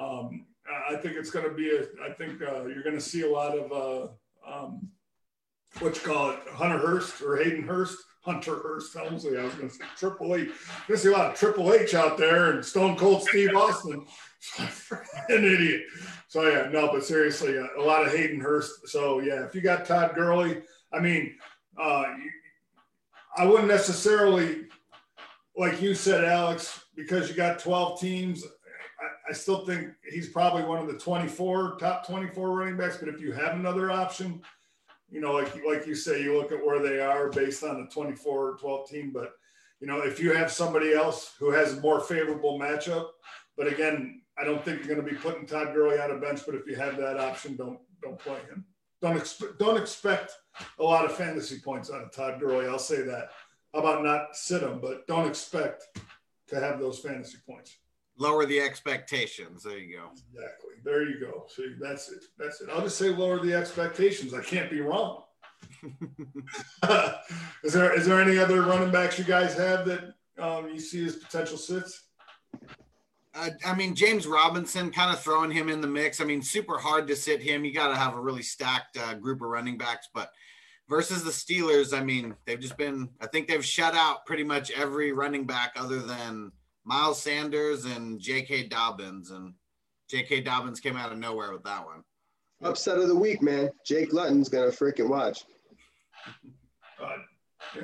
um, 0.00 0.46
I 0.88 0.96
think 0.96 1.16
it's 1.16 1.30
going 1.30 1.48
to 1.48 1.54
be 1.54 1.70
a. 1.70 1.82
I 2.04 2.12
think 2.12 2.40
uh, 2.40 2.66
you're 2.66 2.84
going 2.84 2.94
to 2.94 3.00
see 3.00 3.22
a 3.22 3.30
lot 3.30 3.58
of 3.58 3.72
uh, 3.72 4.52
um, 4.52 4.88
what 5.80 5.96
you 5.96 6.02
call 6.02 6.30
it, 6.30 6.38
Hunter 6.52 6.78
Hurst 6.78 7.20
or 7.22 7.36
Hayden 7.36 7.64
Hurst, 7.64 7.96
Hunter 8.28 8.56
Hurst. 8.56 8.94
Helmsley. 8.94 9.38
I 9.38 9.44
was 9.44 9.54
going 9.54 9.70
to 9.70 9.74
say 9.74 9.84
Triple 9.96 10.36
H. 10.36 10.50
To 10.86 10.98
see 10.98 11.08
a 11.08 11.12
lot 11.12 11.30
of 11.32 11.38
Triple 11.38 11.72
H 11.72 11.94
out 11.94 12.18
there 12.18 12.52
and 12.52 12.64
Stone 12.64 12.96
Cold 12.96 13.22
Steve 13.22 13.56
Austin. 13.56 14.04
An 14.58 15.44
idiot. 15.44 15.82
So 16.28 16.46
yeah, 16.46 16.68
no, 16.70 16.92
but 16.92 17.04
seriously, 17.04 17.58
uh, 17.58 17.66
a 17.78 17.82
lot 17.82 18.06
of 18.06 18.12
Hayden 18.12 18.38
Hurst. 18.38 18.88
So 18.88 19.20
yeah, 19.20 19.44
if 19.46 19.54
you 19.54 19.62
got 19.62 19.86
Todd 19.86 20.12
Gurley, 20.14 20.60
I 20.92 21.00
mean, 21.00 21.36
uh, 21.80 22.04
you, 22.18 22.30
I 23.38 23.46
wouldn't 23.46 23.68
necessarily, 23.68 24.66
like 25.56 25.80
you 25.80 25.94
said, 25.94 26.24
Alex, 26.24 26.84
because 26.94 27.30
you 27.30 27.34
got 27.34 27.58
12 27.58 27.98
teams. 27.98 28.44
I, 28.44 29.30
I 29.30 29.32
still 29.32 29.64
think 29.64 29.88
he's 30.10 30.28
probably 30.28 30.64
one 30.64 30.80
of 30.80 30.86
the 30.86 30.98
24 30.98 31.78
top 31.80 32.06
24 32.06 32.50
running 32.50 32.76
backs. 32.76 32.98
But 32.98 33.08
if 33.08 33.22
you 33.22 33.32
have 33.32 33.54
another 33.54 33.90
option, 33.90 34.42
you 35.10 35.20
know, 35.20 35.32
like 35.32 35.64
like 35.64 35.86
you 35.86 35.94
say, 35.94 36.22
you 36.22 36.36
look 36.36 36.52
at 36.52 36.64
where 36.64 36.80
they 36.80 37.00
are 37.00 37.30
based 37.30 37.64
on 37.64 37.80
the 37.80 37.90
24 37.90 38.50
or 38.50 38.56
12 38.56 38.88
team. 38.88 39.10
But 39.12 39.32
you 39.80 39.86
know, 39.86 40.00
if 40.00 40.20
you 40.20 40.32
have 40.32 40.52
somebody 40.52 40.92
else 40.92 41.34
who 41.38 41.50
has 41.50 41.76
a 41.76 41.80
more 41.80 42.00
favorable 42.00 42.58
matchup, 42.58 43.08
but 43.56 43.66
again, 43.66 44.22
I 44.38 44.44
don't 44.44 44.64
think 44.64 44.78
you're 44.78 44.94
going 44.94 45.06
to 45.06 45.12
be 45.12 45.18
putting 45.18 45.46
Todd 45.46 45.74
Gurley 45.74 45.98
on 45.98 46.10
a 46.10 46.18
bench. 46.18 46.42
But 46.46 46.54
if 46.54 46.66
you 46.66 46.76
have 46.76 46.96
that 46.98 47.18
option, 47.18 47.56
don't 47.56 47.78
don't 48.02 48.18
play 48.18 48.38
him. 48.48 48.64
Don't 49.00 49.16
expect 49.16 49.58
don't 49.58 49.76
expect 49.76 50.32
a 50.78 50.82
lot 50.82 51.04
of 51.04 51.16
fantasy 51.16 51.58
points 51.58 51.90
out 51.90 52.02
of 52.02 52.12
Todd 52.12 52.40
Gurley. 52.40 52.66
I'll 52.66 52.78
say 52.78 53.02
that. 53.02 53.30
How 53.72 53.80
about 53.80 54.04
not 54.04 54.34
sit 54.36 54.62
him, 54.62 54.80
but 54.80 55.06
don't 55.06 55.26
expect 55.26 55.84
to 56.48 56.60
have 56.60 56.80
those 56.80 56.98
fantasy 56.98 57.38
points. 57.46 57.76
Lower 58.18 58.46
the 58.46 58.60
expectations. 58.60 59.62
There 59.62 59.78
you 59.78 59.96
go. 59.96 60.10
Exactly. 60.34 60.70
There 60.84 61.08
you 61.08 61.20
go. 61.20 61.46
See, 61.48 61.74
that's 61.80 62.10
it. 62.10 62.24
That's 62.36 62.60
it. 62.60 62.68
I'll 62.72 62.82
just 62.82 62.98
say 62.98 63.10
lower 63.10 63.38
the 63.38 63.54
expectations. 63.54 64.34
I 64.34 64.42
can't 64.42 64.70
be 64.70 64.80
wrong. 64.80 65.22
is 67.64 67.72
there 67.72 67.96
is 67.96 68.06
there 68.06 68.20
any 68.20 68.38
other 68.38 68.62
running 68.62 68.90
backs 68.90 69.18
you 69.18 69.24
guys 69.24 69.56
have 69.56 69.86
that 69.86 70.14
um, 70.38 70.68
you 70.68 70.80
see 70.80 71.04
as 71.06 71.16
potential 71.16 71.56
sits? 71.56 72.08
Uh, 73.34 73.50
I 73.64 73.74
mean, 73.74 73.94
James 73.94 74.26
Robinson, 74.26 74.90
kind 74.90 75.12
of 75.12 75.20
throwing 75.20 75.50
him 75.50 75.68
in 75.68 75.80
the 75.80 75.86
mix. 75.86 76.20
I 76.20 76.24
mean, 76.24 76.42
super 76.42 76.78
hard 76.78 77.06
to 77.08 77.16
sit 77.16 77.40
him. 77.40 77.64
You 77.64 77.72
got 77.72 77.88
to 77.88 77.96
have 77.96 78.14
a 78.14 78.20
really 78.20 78.42
stacked 78.42 78.96
uh, 78.98 79.14
group 79.14 79.42
of 79.42 79.48
running 79.48 79.78
backs. 79.78 80.08
But 80.12 80.32
versus 80.88 81.22
the 81.22 81.30
Steelers, 81.30 81.96
I 81.96 82.02
mean, 82.02 82.34
they've 82.46 82.58
just 82.58 82.76
been, 82.76 83.10
I 83.20 83.26
think 83.26 83.46
they've 83.46 83.64
shut 83.64 83.94
out 83.94 84.26
pretty 84.26 84.44
much 84.44 84.70
every 84.72 85.12
running 85.12 85.44
back 85.44 85.72
other 85.76 86.00
than 86.00 86.50
Miles 86.88 87.20
Sanders 87.20 87.84
and 87.84 88.18
J.K. 88.18 88.68
Dobbins. 88.68 89.30
And 89.30 89.52
J.K. 90.08 90.40
Dobbins 90.40 90.80
came 90.80 90.96
out 90.96 91.12
of 91.12 91.18
nowhere 91.18 91.52
with 91.52 91.62
that 91.64 91.84
one. 91.84 92.02
Upset 92.62 92.96
of 92.98 93.08
the 93.08 93.14
week, 93.14 93.42
man. 93.42 93.70
Jake 93.86 94.12
Luton's 94.14 94.48
going 94.48 94.68
to 94.70 94.76
freaking 94.76 95.08
watch. 95.08 95.44
Uh, 97.00 97.08
yeah. 97.76 97.82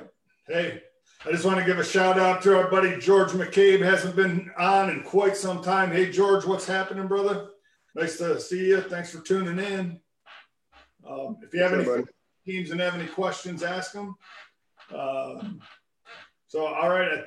Hey, 0.48 0.82
I 1.26 1.30
just 1.30 1.44
want 1.44 1.58
to 1.58 1.64
give 1.66 1.78
a 1.78 1.84
shout 1.84 2.18
out 2.18 2.42
to 2.42 2.56
our 2.56 2.70
buddy 2.70 2.98
George 2.98 3.28
McCabe. 3.32 3.82
Hasn't 3.82 4.16
been 4.16 4.50
on 4.58 4.88
in 4.90 5.02
quite 5.02 5.36
some 5.36 5.62
time. 5.62 5.92
Hey, 5.92 6.10
George, 6.10 6.44
what's 6.46 6.66
happening, 6.66 7.06
brother? 7.06 7.48
Nice 7.94 8.16
to 8.18 8.40
see 8.40 8.66
you. 8.70 8.80
Thanks 8.80 9.10
for 9.12 9.20
tuning 9.20 9.58
in. 9.64 10.00
Um, 11.08 11.36
if 11.42 11.52
you 11.52 11.60
have 11.60 11.70
Sure, 11.70 11.80
any, 11.80 11.88
buddy. 12.02 12.04
teams 12.46 12.70
and 12.70 12.80
have 12.80 12.94
any 12.94 13.06
questions, 13.06 13.62
ask 13.62 13.92
them. 13.92 14.16
Um, 14.92 15.60
so, 16.54 16.66
all 16.66 16.88
right, 16.88 17.24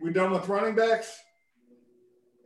we 0.00 0.10
done 0.10 0.30
with 0.30 0.48
running 0.48 0.74
backs? 0.74 1.20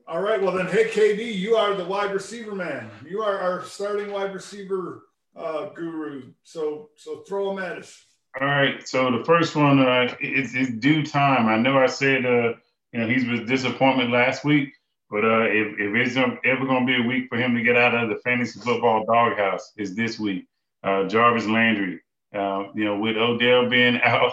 All 0.08 0.20
right, 0.20 0.42
well 0.42 0.50
then, 0.50 0.66
hey 0.66 0.86
KD, 0.86 1.32
you 1.32 1.54
are 1.54 1.76
the 1.76 1.84
wide 1.84 2.12
receiver 2.12 2.56
man. 2.56 2.90
You 3.08 3.22
are 3.22 3.38
our 3.38 3.62
starting 3.62 4.10
wide 4.10 4.34
receiver 4.34 5.04
uh, 5.36 5.66
guru. 5.66 6.32
So, 6.42 6.88
so 6.96 7.18
throw 7.18 7.54
them 7.54 7.64
at 7.64 7.78
us. 7.78 8.04
All 8.40 8.48
right. 8.48 8.86
So 8.88 9.16
the 9.16 9.24
first 9.24 9.54
one, 9.54 9.78
uh, 9.78 10.12
it's, 10.18 10.56
it's 10.56 10.72
due 10.72 11.06
time. 11.06 11.46
I 11.46 11.56
know 11.56 11.78
I 11.78 11.86
said, 11.86 12.26
uh, 12.26 12.54
you 12.92 12.98
know, 12.98 13.06
he's 13.06 13.24
was 13.24 13.48
disappointment 13.48 14.10
last 14.10 14.44
week, 14.44 14.72
but 15.12 15.24
uh, 15.24 15.42
if, 15.42 15.78
if 15.78 15.94
it's 15.94 16.16
ever 16.16 16.66
going 16.66 16.84
to 16.84 16.92
be 16.92 17.00
a 17.00 17.06
week 17.06 17.28
for 17.28 17.38
him 17.38 17.54
to 17.54 17.62
get 17.62 17.76
out 17.76 17.94
of 17.94 18.08
the 18.08 18.16
fantasy 18.24 18.58
football 18.58 19.04
doghouse, 19.06 19.72
is 19.76 19.94
this 19.94 20.18
week. 20.18 20.48
Uh, 20.82 21.04
Jarvis 21.04 21.46
Landry, 21.46 22.00
uh, 22.34 22.64
you 22.74 22.86
know, 22.86 22.98
with 22.98 23.16
Odell 23.16 23.68
being 23.68 24.00
out, 24.04 24.32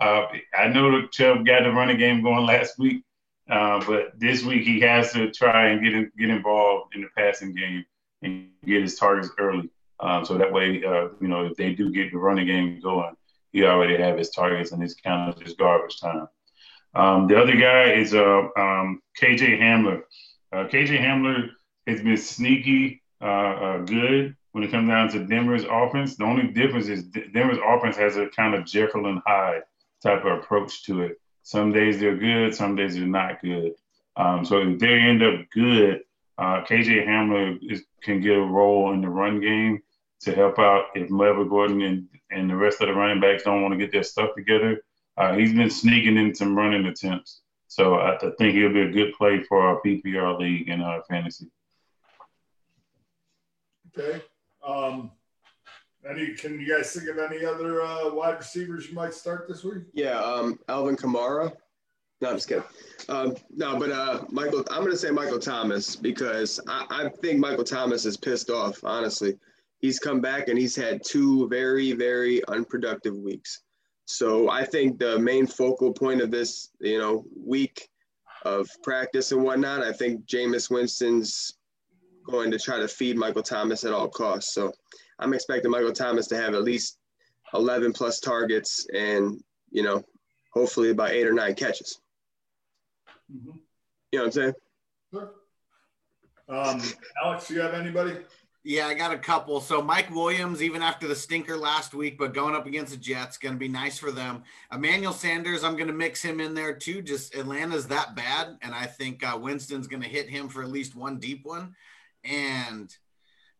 uh, 0.00 0.26
I 0.56 0.68
know 0.68 0.90
the 0.90 1.08
Chubb 1.08 1.46
got 1.46 1.62
the 1.62 1.70
running 1.70 1.98
game 1.98 2.22
going 2.22 2.44
last 2.44 2.78
week, 2.78 3.04
uh, 3.48 3.84
but 3.86 4.18
this 4.18 4.42
week 4.42 4.64
he 4.64 4.80
has 4.80 5.12
to 5.12 5.30
try 5.30 5.68
and 5.68 5.82
get 5.82 5.94
in, 5.94 6.10
get 6.18 6.30
involved 6.30 6.94
in 6.94 7.02
the 7.02 7.08
passing 7.16 7.54
game 7.54 7.84
and 8.22 8.48
get 8.64 8.82
his 8.82 8.96
targets 8.96 9.30
early. 9.38 9.70
Um, 10.00 10.24
so 10.24 10.36
that 10.38 10.52
way, 10.52 10.82
uh, 10.84 11.08
you 11.20 11.28
know, 11.28 11.46
if 11.46 11.56
they 11.56 11.74
do 11.74 11.90
get 11.90 12.10
the 12.10 12.18
running 12.18 12.46
game 12.46 12.80
going, 12.80 13.14
he 13.52 13.64
already 13.64 13.96
have 13.96 14.18
his 14.18 14.30
targets 14.30 14.72
and 14.72 14.82
his 14.82 14.94
count 14.94 15.40
is 15.42 15.54
garbage 15.54 16.00
time. 16.00 16.26
Um, 16.94 17.28
the 17.28 17.40
other 17.40 17.56
guy 17.56 17.92
is 17.92 18.14
uh, 18.14 18.48
um, 18.56 19.00
KJ 19.20 19.60
Hamler. 19.60 20.02
Uh, 20.52 20.64
KJ 20.64 21.00
Hamler 21.00 21.50
has 21.86 22.02
been 22.02 22.16
sneaky 22.16 23.02
good 23.20 24.36
when 24.52 24.64
it 24.64 24.70
comes 24.70 24.88
down 24.88 25.08
to 25.10 25.24
Denver's 25.24 25.64
offense. 25.64 26.16
The 26.16 26.24
only 26.24 26.48
difference 26.48 26.88
is 26.88 27.04
Denver's 27.04 27.58
offense 27.64 27.96
has 27.96 28.16
a 28.16 28.28
kind 28.28 28.54
of 28.54 28.64
Jekyll 28.64 29.06
and 29.06 29.20
Hyde 29.24 29.62
type 30.04 30.24
of 30.24 30.38
approach 30.38 30.84
to 30.84 31.02
it. 31.02 31.20
Some 31.42 31.72
days 31.72 31.98
they're 31.98 32.16
good, 32.16 32.54
some 32.54 32.76
days 32.76 32.94
they're 32.94 33.06
not 33.06 33.42
good. 33.42 33.72
Um, 34.16 34.44
so 34.44 34.58
if 34.58 34.78
they 34.78 34.94
end 34.94 35.22
up 35.22 35.46
good, 35.52 36.02
uh, 36.38 36.62
KJ 36.64 37.06
Hamler 37.06 37.58
is, 37.70 37.82
can 38.02 38.20
get 38.20 38.36
a 38.36 38.40
role 38.40 38.92
in 38.92 39.00
the 39.00 39.08
run 39.08 39.40
game 39.40 39.82
to 40.22 40.34
help 40.34 40.58
out 40.58 40.84
if 40.94 41.10
Melvin 41.10 41.48
Gordon 41.48 41.82
and, 41.82 42.08
and 42.30 42.48
the 42.48 42.56
rest 42.56 42.80
of 42.80 42.88
the 42.88 42.94
running 42.94 43.20
backs 43.20 43.42
don't 43.42 43.62
want 43.62 43.72
to 43.72 43.78
get 43.78 43.92
their 43.92 44.02
stuff 44.02 44.30
together. 44.36 44.82
Uh, 45.16 45.34
he's 45.34 45.52
been 45.52 45.70
sneaking 45.70 46.16
in 46.16 46.34
some 46.34 46.56
running 46.56 46.86
attempts. 46.86 47.40
So 47.68 47.94
I, 47.94 48.16
I, 48.16 48.30
think 48.38 48.54
he'll 48.54 48.72
be 48.72 48.82
a 48.82 48.90
good 48.90 49.14
play 49.14 49.42
for 49.42 49.60
our 49.60 49.80
PPR 49.84 50.38
league 50.38 50.68
and 50.68 50.82
our 50.82 51.02
fantasy. 51.08 51.50
Okay. 53.96 54.22
Um, 54.66 55.10
any, 56.08 56.34
can 56.34 56.60
you 56.60 56.76
guys 56.76 56.92
think 56.92 57.08
of 57.08 57.18
any 57.18 57.44
other 57.44 57.82
uh, 57.82 58.12
wide 58.12 58.38
receivers 58.38 58.88
you 58.88 58.94
might 58.94 59.14
start 59.14 59.46
this 59.48 59.64
week? 59.64 59.84
Yeah, 59.92 60.18
um, 60.18 60.58
Alvin 60.68 60.96
Kamara. 60.96 61.52
No, 62.20 62.30
I'm 62.30 62.36
just 62.36 62.48
kidding. 62.48 62.64
Um, 63.08 63.34
no, 63.50 63.78
but 63.78 63.90
uh, 63.90 64.24
Michael, 64.30 64.64
I'm 64.70 64.80
going 64.80 64.92
to 64.92 64.96
say 64.96 65.10
Michael 65.10 65.38
Thomas 65.38 65.96
because 65.96 66.60
I, 66.68 66.86
I 66.90 67.08
think 67.08 67.40
Michael 67.40 67.64
Thomas 67.64 68.06
is 68.06 68.16
pissed 68.16 68.50
off, 68.50 68.82
honestly 68.84 69.36
he's 69.84 69.98
come 69.98 70.18
back 70.18 70.48
and 70.48 70.58
he's 70.58 70.74
had 70.74 71.04
two 71.04 71.46
very, 71.50 71.92
very 71.92 72.42
unproductive 72.48 73.14
weeks. 73.14 73.60
So 74.06 74.48
I 74.48 74.64
think 74.64 74.98
the 74.98 75.18
main 75.18 75.46
focal 75.46 75.92
point 75.92 76.22
of 76.22 76.30
this, 76.30 76.70
you 76.80 76.98
know, 76.98 77.26
week 77.36 77.86
of 78.46 78.66
practice 78.82 79.32
and 79.32 79.42
whatnot, 79.42 79.82
I 79.82 79.92
think 79.92 80.24
Jameis 80.24 80.70
Winston's 80.70 81.58
going 82.26 82.50
to 82.50 82.58
try 82.58 82.78
to 82.78 82.88
feed 82.88 83.18
Michael 83.18 83.42
Thomas 83.42 83.84
at 83.84 83.92
all 83.92 84.08
costs. 84.08 84.54
So 84.54 84.72
I'm 85.18 85.34
expecting 85.34 85.70
Michael 85.70 85.92
Thomas 85.92 86.26
to 86.28 86.36
have 86.36 86.54
at 86.54 86.62
least 86.62 86.98
11 87.52 87.92
plus 87.92 88.20
targets 88.20 88.86
and, 88.94 89.42
you 89.70 89.82
know, 89.82 90.02
hopefully 90.52 90.90
about 90.90 91.10
eight 91.10 91.26
or 91.26 91.32
nine 91.32 91.54
catches. 91.54 92.00
Mm-hmm. 93.32 93.58
You 94.12 94.18
know 94.18 94.24
what 94.24 94.26
I'm 94.26 94.32
saying? 94.32 94.54
Sure. 95.12 95.30
Um, 96.48 96.82
Alex, 97.24 97.48
do 97.48 97.54
you 97.54 97.60
have 97.60 97.74
anybody? 97.74 98.18
Yeah, 98.66 98.86
I 98.86 98.94
got 98.94 99.12
a 99.12 99.18
couple. 99.18 99.60
So 99.60 99.82
Mike 99.82 100.10
Williams, 100.10 100.62
even 100.62 100.80
after 100.80 101.06
the 101.06 101.14
stinker 101.14 101.56
last 101.56 101.92
week, 101.92 102.16
but 102.16 102.32
going 102.32 102.54
up 102.54 102.66
against 102.66 102.92
the 102.92 102.98
Jets, 102.98 103.36
going 103.36 103.54
to 103.54 103.58
be 103.58 103.68
nice 103.68 103.98
for 103.98 104.10
them. 104.10 104.42
Emmanuel 104.72 105.12
Sanders, 105.12 105.62
I'm 105.62 105.76
going 105.76 105.88
to 105.88 105.94
mix 105.94 106.22
him 106.22 106.40
in 106.40 106.54
there 106.54 106.74
too. 106.74 107.02
Just 107.02 107.34
Atlanta's 107.34 107.88
that 107.88 108.16
bad, 108.16 108.56
and 108.62 108.74
I 108.74 108.86
think 108.86 109.22
uh, 109.22 109.38
Winston's 109.38 109.86
going 109.86 110.02
to 110.02 110.08
hit 110.08 110.30
him 110.30 110.48
for 110.48 110.62
at 110.62 110.70
least 110.70 110.96
one 110.96 111.18
deep 111.18 111.44
one. 111.44 111.74
And 112.24 112.94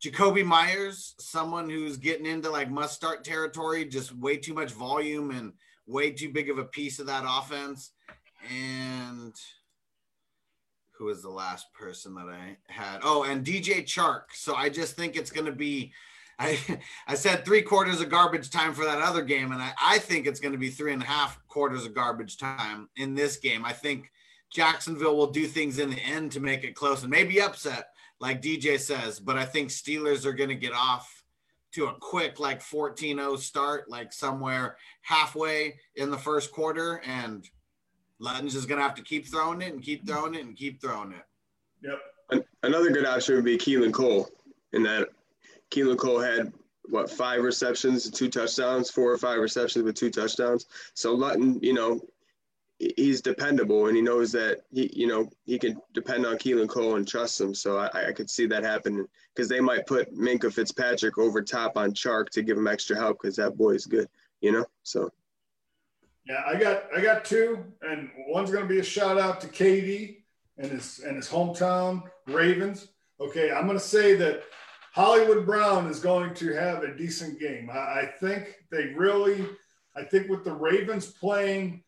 Jakobi 0.04 0.44
Meyers, 0.44 1.14
someone 1.18 1.70
who's 1.70 1.96
getting 1.96 2.26
into 2.26 2.50
like 2.50 2.70
must 2.70 2.94
start 2.94 3.24
territory, 3.24 3.86
just 3.86 4.14
way 4.14 4.36
too 4.36 4.52
much 4.52 4.70
volume 4.70 5.30
and 5.30 5.54
way 5.86 6.10
too 6.10 6.30
big 6.30 6.50
of 6.50 6.58
a 6.58 6.64
piece 6.64 6.98
of 6.98 7.06
that 7.06 7.24
offense. 7.26 7.92
And 8.50 9.34
who 10.98 11.06
was 11.06 11.22
the 11.22 11.30
last 11.30 11.72
person 11.72 12.14
that 12.16 12.28
I 12.28 12.58
had? 12.68 13.00
Oh, 13.02 13.22
and 13.22 13.46
DJ 13.46 13.82
Chark. 13.82 14.24
So 14.34 14.54
I 14.54 14.68
just 14.68 14.94
think 14.94 15.16
it's 15.16 15.30
going 15.30 15.46
to 15.46 15.52
be. 15.52 15.92
I 16.38 16.58
I 17.06 17.14
said 17.14 17.46
three 17.46 17.62
quarters 17.62 18.02
of 18.02 18.10
garbage 18.10 18.50
time 18.50 18.74
for 18.74 18.84
that 18.84 19.00
other 19.00 19.22
game, 19.22 19.52
and 19.52 19.62
I, 19.62 19.72
I 19.82 19.98
think 20.00 20.26
it's 20.26 20.40
going 20.40 20.52
to 20.52 20.58
be 20.58 20.68
three 20.68 20.92
and 20.92 21.02
a 21.02 21.06
half 21.06 21.38
quarters 21.48 21.86
of 21.86 21.94
garbage 21.94 22.36
time 22.36 22.90
in 22.96 23.14
this 23.14 23.38
game. 23.38 23.64
I 23.64 23.72
think 23.72 24.10
Jacksonville 24.52 25.16
will 25.16 25.30
do 25.30 25.46
things 25.46 25.78
in 25.78 25.88
the 25.88 26.00
end 26.00 26.32
to 26.32 26.40
make 26.40 26.62
it 26.62 26.74
close 26.74 27.00
and 27.00 27.10
maybe 27.10 27.40
upset, 27.40 27.93
like 28.24 28.40
DJ 28.40 28.80
says. 28.80 29.20
But 29.20 29.36
I 29.36 29.44
think 29.44 29.68
Steelers 29.68 30.24
are 30.24 30.32
going 30.32 30.48
to 30.48 30.54
get 30.54 30.72
off 30.72 31.22
to 31.74 31.88
a 31.88 31.94
quick 32.00 32.40
like 32.40 32.62
14-0 32.62 33.38
start, 33.38 33.90
like 33.90 34.14
somewhere 34.14 34.78
halfway 35.02 35.74
in 35.96 36.10
the 36.10 36.16
first 36.16 36.50
quarter, 36.50 37.02
and 37.04 37.46
Luton's 38.20 38.54
just 38.54 38.68
gonna 38.68 38.80
have 38.80 38.94
to 38.94 39.02
keep 39.02 39.26
throwing 39.26 39.60
it 39.60 39.74
and 39.74 39.82
keep 39.82 40.06
throwing 40.06 40.34
it 40.34 40.44
and 40.44 40.56
keep 40.56 40.80
throwing 40.80 41.12
it. 41.12 41.24
Yep. 41.82 42.44
Another 42.62 42.90
good 42.90 43.04
option 43.04 43.34
would 43.34 43.44
be 43.44 43.58
Keelan 43.58 43.92
Cole. 43.92 44.28
In 44.72 44.84
that 44.84 45.08
Keelan 45.70 45.98
Cole 45.98 46.20
had 46.20 46.52
what 46.84 47.10
five 47.10 47.42
receptions, 47.42 48.08
two 48.08 48.30
touchdowns, 48.30 48.88
four 48.88 49.12
or 49.12 49.18
five 49.18 49.40
receptions 49.40 49.84
with 49.84 49.96
two 49.96 50.10
touchdowns. 50.10 50.66
So 50.94 51.12
Luton, 51.12 51.58
you 51.60 51.74
know, 51.74 52.00
he's 52.78 53.20
dependable 53.20 53.86
and 53.86 53.96
he 53.96 54.02
knows 54.02 54.32
that 54.32 54.62
he, 54.72 54.90
you 54.94 55.06
know, 55.06 55.28
he 55.46 55.58
can 55.58 55.80
depend 55.92 56.26
on 56.26 56.36
Keelan 56.36 56.68
Cole 56.68 56.96
and 56.96 57.06
trust 57.06 57.40
him. 57.40 57.54
So 57.54 57.78
I, 57.78 58.08
I 58.08 58.12
could 58.12 58.28
see 58.28 58.46
that 58.46 58.64
happening 58.64 59.06
because 59.34 59.48
they 59.48 59.60
might 59.60 59.86
put 59.86 60.14
Minkah 60.14 60.52
Fitzpatrick 60.52 61.18
over 61.18 61.42
top 61.42 61.76
on 61.76 61.92
Chark 61.92 62.30
to 62.30 62.42
give 62.42 62.58
him 62.58 62.66
extra 62.66 62.96
help 62.96 63.18
because 63.20 63.36
that 63.36 63.56
boy 63.56 63.72
is 63.72 63.86
good, 63.86 64.08
you 64.40 64.52
know. 64.52 64.66
So 64.82 65.10
yeah, 66.26 66.42
I 66.46 66.58
got 66.58 66.84
I 66.96 67.00
got 67.00 67.24
two, 67.24 67.64
and 67.82 68.10
one's 68.28 68.50
to 68.62 68.68
be 68.68 68.80
a 68.80 68.84
shout 68.84 69.18
out 69.18 69.40
to 69.42 69.48
KD 69.48 70.22
and 70.56 70.70
his 70.70 71.00
and 71.00 71.16
his 71.16 71.28
hometown 71.28 72.02
Ravens. 72.26 72.88
Okay, 73.20 73.52
I'm 73.52 73.66
to 73.78 73.84
say 73.84 74.14
that 74.16 74.42
Hollywood 74.92 75.46
Brown 75.46 75.86
is 75.86 76.00
going 76.00 76.34
to 76.34 76.54
have 76.54 76.82
a 76.82 76.96
decent 76.96 77.38
game. 77.38 77.70
I, 77.70 77.76
I 77.76 78.12
think 78.20 78.56
they 78.70 78.94
really, 78.96 79.46
I 79.94 80.02
think 80.02 80.28
with 80.28 80.44
the 80.44 80.52
Ravens 80.52 81.06
playing 81.06 81.84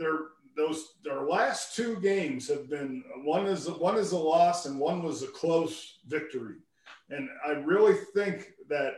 their 0.00 0.18
those 0.56 0.94
their 1.04 1.22
last 1.22 1.76
two 1.76 2.00
games 2.00 2.48
have 2.48 2.68
been 2.68 3.04
one 3.22 3.46
is 3.46 3.70
one 3.70 3.96
is 3.96 4.12
a 4.12 4.18
loss 4.18 4.66
and 4.66 4.80
one 4.80 5.02
was 5.02 5.22
a 5.22 5.28
close 5.28 6.00
victory, 6.06 6.56
and 7.10 7.28
I 7.46 7.52
really 7.52 7.94
think 8.14 8.50
that 8.68 8.94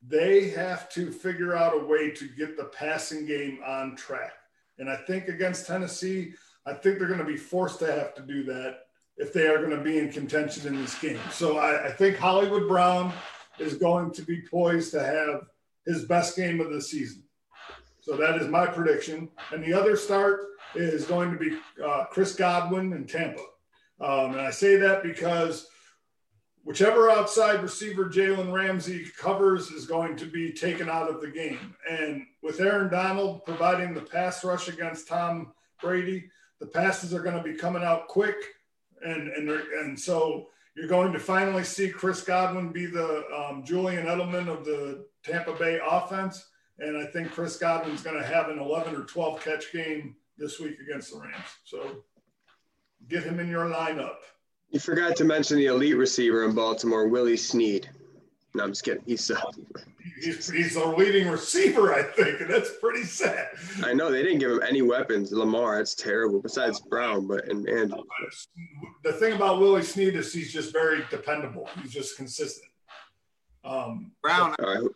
they 0.00 0.48
have 0.50 0.88
to 0.90 1.10
figure 1.10 1.56
out 1.56 1.74
a 1.74 1.84
way 1.84 2.12
to 2.12 2.28
get 2.28 2.56
the 2.56 2.66
passing 2.66 3.26
game 3.26 3.58
on 3.66 3.96
track. 3.96 4.32
And 4.78 4.88
I 4.88 4.94
think 4.94 5.26
against 5.26 5.66
Tennessee, 5.66 6.34
I 6.64 6.72
think 6.72 6.98
they're 6.98 7.08
going 7.08 7.18
to 7.18 7.24
be 7.24 7.36
forced 7.36 7.80
to 7.80 7.92
have 7.92 8.14
to 8.14 8.22
do 8.22 8.44
that 8.44 8.82
if 9.16 9.32
they 9.32 9.48
are 9.48 9.58
going 9.58 9.76
to 9.76 9.82
be 9.82 9.98
in 9.98 10.12
contention 10.12 10.68
in 10.68 10.80
this 10.80 10.96
game. 11.00 11.18
So 11.32 11.58
I, 11.58 11.86
I 11.86 11.90
think 11.90 12.16
Hollywood 12.16 12.68
Brown 12.68 13.12
is 13.58 13.74
going 13.74 14.12
to 14.12 14.22
be 14.22 14.42
poised 14.42 14.92
to 14.92 15.02
have 15.02 15.48
his 15.84 16.04
best 16.04 16.36
game 16.36 16.60
of 16.60 16.70
the 16.70 16.80
season. 16.80 17.24
So 18.00 18.16
that 18.16 18.36
is 18.36 18.48
my 18.48 18.66
prediction. 18.66 19.28
And 19.52 19.62
the 19.62 19.72
other 19.72 19.96
start 19.96 20.40
is 20.74 21.04
going 21.04 21.32
to 21.32 21.38
be 21.38 21.58
uh, 21.84 22.04
Chris 22.10 22.34
Godwin 22.34 22.92
in 22.92 23.06
Tampa. 23.06 23.42
Um, 24.00 24.32
and 24.32 24.40
I 24.40 24.50
say 24.50 24.76
that 24.76 25.02
because 25.02 25.68
whichever 26.64 27.10
outside 27.10 27.62
receiver 27.62 28.06
Jalen 28.06 28.52
Ramsey 28.52 29.06
covers 29.18 29.70
is 29.70 29.86
going 29.86 30.16
to 30.16 30.26
be 30.26 30.52
taken 30.52 30.88
out 30.88 31.10
of 31.10 31.20
the 31.20 31.30
game. 31.30 31.74
And 31.90 32.26
with 32.42 32.60
Aaron 32.60 32.90
Donald 32.90 33.44
providing 33.44 33.94
the 33.94 34.02
pass 34.02 34.44
rush 34.44 34.68
against 34.68 35.08
Tom 35.08 35.52
Brady, 35.80 36.30
the 36.60 36.66
passes 36.66 37.14
are 37.14 37.22
going 37.22 37.36
to 37.36 37.42
be 37.42 37.54
coming 37.54 37.82
out 37.82 38.08
quick. 38.08 38.36
And, 39.02 39.28
and, 39.28 39.48
and 39.50 39.98
so 39.98 40.48
you're 40.76 40.88
going 40.88 41.12
to 41.12 41.18
finally 41.18 41.64
see 41.64 41.88
Chris 41.88 42.22
Godwin 42.22 42.70
be 42.70 42.86
the 42.86 43.24
um, 43.34 43.64
Julian 43.64 44.06
Edelman 44.06 44.48
of 44.48 44.64
the 44.64 45.06
Tampa 45.24 45.54
Bay 45.54 45.80
offense. 45.84 46.50
And 46.78 46.96
I 46.96 47.06
think 47.06 47.32
Chris 47.32 47.56
Godwin's 47.56 48.02
going 48.02 48.16
to 48.16 48.26
have 48.26 48.48
an 48.48 48.58
11 48.58 48.94
or 48.94 49.04
12 49.04 49.42
catch 49.42 49.72
game 49.72 50.16
this 50.36 50.60
week 50.60 50.78
against 50.80 51.12
the 51.12 51.20
Rams. 51.20 51.34
So 51.64 52.04
get 53.08 53.24
him 53.24 53.40
in 53.40 53.48
your 53.48 53.66
lineup. 53.66 54.18
You 54.70 54.78
forgot 54.78 55.16
to 55.16 55.24
mention 55.24 55.56
the 55.56 55.66
elite 55.66 55.96
receiver 55.96 56.44
in 56.44 56.54
Baltimore, 56.54 57.08
Willie 57.08 57.36
Snead. 57.36 57.88
No, 58.54 58.64
I'm 58.64 58.70
just 58.70 58.84
kidding. 58.84 59.02
He 59.06 59.16
sucked. 59.16 59.58
He's, 60.20 60.50
he's 60.50 60.76
a 60.76 60.84
leading 60.84 61.28
receiver, 61.28 61.94
I 61.94 62.02
think, 62.02 62.40
and 62.40 62.50
that's 62.50 62.70
pretty 62.80 63.04
sad. 63.04 63.48
I 63.84 63.92
know 63.92 64.10
they 64.10 64.22
didn't 64.22 64.38
give 64.38 64.50
him 64.50 64.62
any 64.66 64.82
weapons. 64.82 65.32
Lamar, 65.32 65.80
it's 65.80 65.94
terrible. 65.94 66.40
Besides 66.40 66.80
Brown, 66.80 67.26
but 67.26 67.48
and 67.48 67.68
Andrew. 67.68 68.02
The 69.04 69.12
thing 69.12 69.34
about 69.34 69.60
Willie 69.60 69.82
Snead 69.82 70.14
is 70.14 70.32
he's 70.32 70.52
just 70.52 70.72
very 70.72 71.04
dependable. 71.10 71.68
He's 71.82 71.92
just 71.92 72.16
consistent. 72.16 72.70
Um, 73.64 74.12
Brown, 74.22 74.54
All 74.60 74.74
right. 74.74 74.90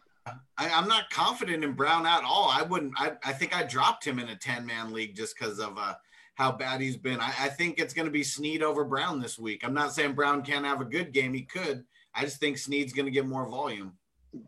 I, 0.62 0.78
I'm 0.78 0.86
not 0.86 1.10
confident 1.10 1.64
in 1.64 1.72
Brown 1.72 2.06
at 2.06 2.22
all. 2.24 2.48
I 2.48 2.62
wouldn't. 2.62 2.92
I, 2.96 3.12
I 3.24 3.32
think 3.32 3.56
I 3.56 3.64
dropped 3.64 4.04
him 4.04 4.18
in 4.18 4.28
a 4.28 4.36
10 4.36 4.64
man 4.64 4.92
league 4.92 5.16
just 5.16 5.36
because 5.36 5.58
of 5.58 5.76
uh, 5.76 5.94
how 6.34 6.52
bad 6.52 6.80
he's 6.80 6.96
been. 6.96 7.20
I, 7.20 7.32
I 7.40 7.48
think 7.48 7.78
it's 7.78 7.94
going 7.94 8.06
to 8.06 8.12
be 8.12 8.22
Snead 8.22 8.62
over 8.62 8.84
Brown 8.84 9.20
this 9.20 9.38
week. 9.38 9.64
I'm 9.64 9.74
not 9.74 9.92
saying 9.92 10.12
Brown 10.12 10.42
can't 10.42 10.64
have 10.64 10.80
a 10.80 10.86
good 10.86 11.12
game. 11.12 11.34
He 11.34 11.42
could. 11.42 11.84
I 12.14 12.22
just 12.22 12.38
think 12.38 12.58
Snead's 12.58 12.92
going 12.92 13.06
to 13.06 13.12
get 13.12 13.26
more 13.26 13.48
volume. 13.48 13.92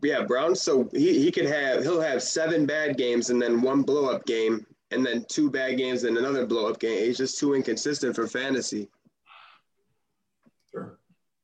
Yeah, 0.01 0.23
Brown. 0.23 0.55
So 0.55 0.89
he, 0.93 1.21
he 1.21 1.31
could 1.31 1.45
have 1.45 1.83
he'll 1.83 2.01
have 2.01 2.23
seven 2.23 2.65
bad 2.65 2.97
games 2.97 3.29
and 3.29 3.41
then 3.41 3.61
one 3.61 3.83
blow 3.83 4.09
up 4.09 4.25
game 4.25 4.65
and 4.91 5.05
then 5.05 5.25
two 5.27 5.51
bad 5.51 5.77
games 5.77 6.05
and 6.05 6.17
another 6.17 6.45
blow 6.45 6.69
up 6.69 6.79
game. 6.79 7.03
He's 7.05 7.17
just 7.17 7.39
too 7.39 7.55
inconsistent 7.55 8.15
for 8.15 8.25
fantasy. 8.25 8.89
Sure, 10.71 10.97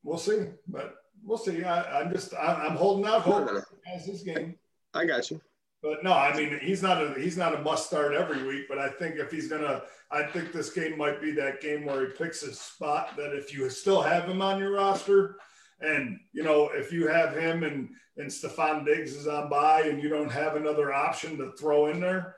we'll 0.03 0.17
see, 0.17 0.45
but 0.67 0.95
we'll 1.23 1.37
see. 1.37 1.63
I, 1.63 2.01
I'm 2.01 2.11
just 2.11 2.33
I, 2.33 2.67
I'm 2.67 2.77
holding 2.77 3.05
out 3.05 3.21
hope 3.21 3.49
as 3.93 4.05
this 4.05 4.23
game. 4.23 4.55
I 4.93 5.05
got 5.05 5.31
you. 5.31 5.41
But 5.83 6.03
no, 6.03 6.13
I 6.13 6.35
mean 6.37 6.59
he's 6.61 6.83
not 6.83 7.01
a 7.01 7.19
he's 7.19 7.37
not 7.37 7.55
a 7.55 7.61
must 7.61 7.87
start 7.87 8.13
every 8.13 8.43
week. 8.43 8.65
But 8.69 8.77
I 8.77 8.89
think 8.89 9.15
if 9.15 9.31
he's 9.31 9.47
gonna, 9.47 9.81
I 10.11 10.23
think 10.23 10.51
this 10.51 10.71
game 10.71 10.97
might 10.97 11.19
be 11.19 11.31
that 11.31 11.59
game 11.59 11.85
where 11.85 12.05
he 12.05 12.13
picks 12.13 12.41
his 12.41 12.59
spot. 12.59 13.17
That 13.17 13.35
if 13.35 13.53
you 13.53 13.67
still 13.69 14.01
have 14.01 14.25
him 14.25 14.41
on 14.43 14.59
your 14.59 14.73
roster, 14.73 15.37
and 15.79 16.19
you 16.33 16.43
know 16.43 16.69
if 16.73 16.91
you 16.91 17.07
have 17.07 17.35
him 17.35 17.63
and 17.63 17.89
and 18.17 18.29
Stefon 18.29 18.85
Diggs 18.85 19.15
is 19.15 19.27
on 19.27 19.49
by, 19.49 19.81
and 19.81 20.03
you 20.03 20.09
don't 20.09 20.31
have 20.31 20.55
another 20.55 20.93
option 20.93 21.35
to 21.37 21.51
throw 21.53 21.87
in 21.87 21.99
there, 21.99 22.35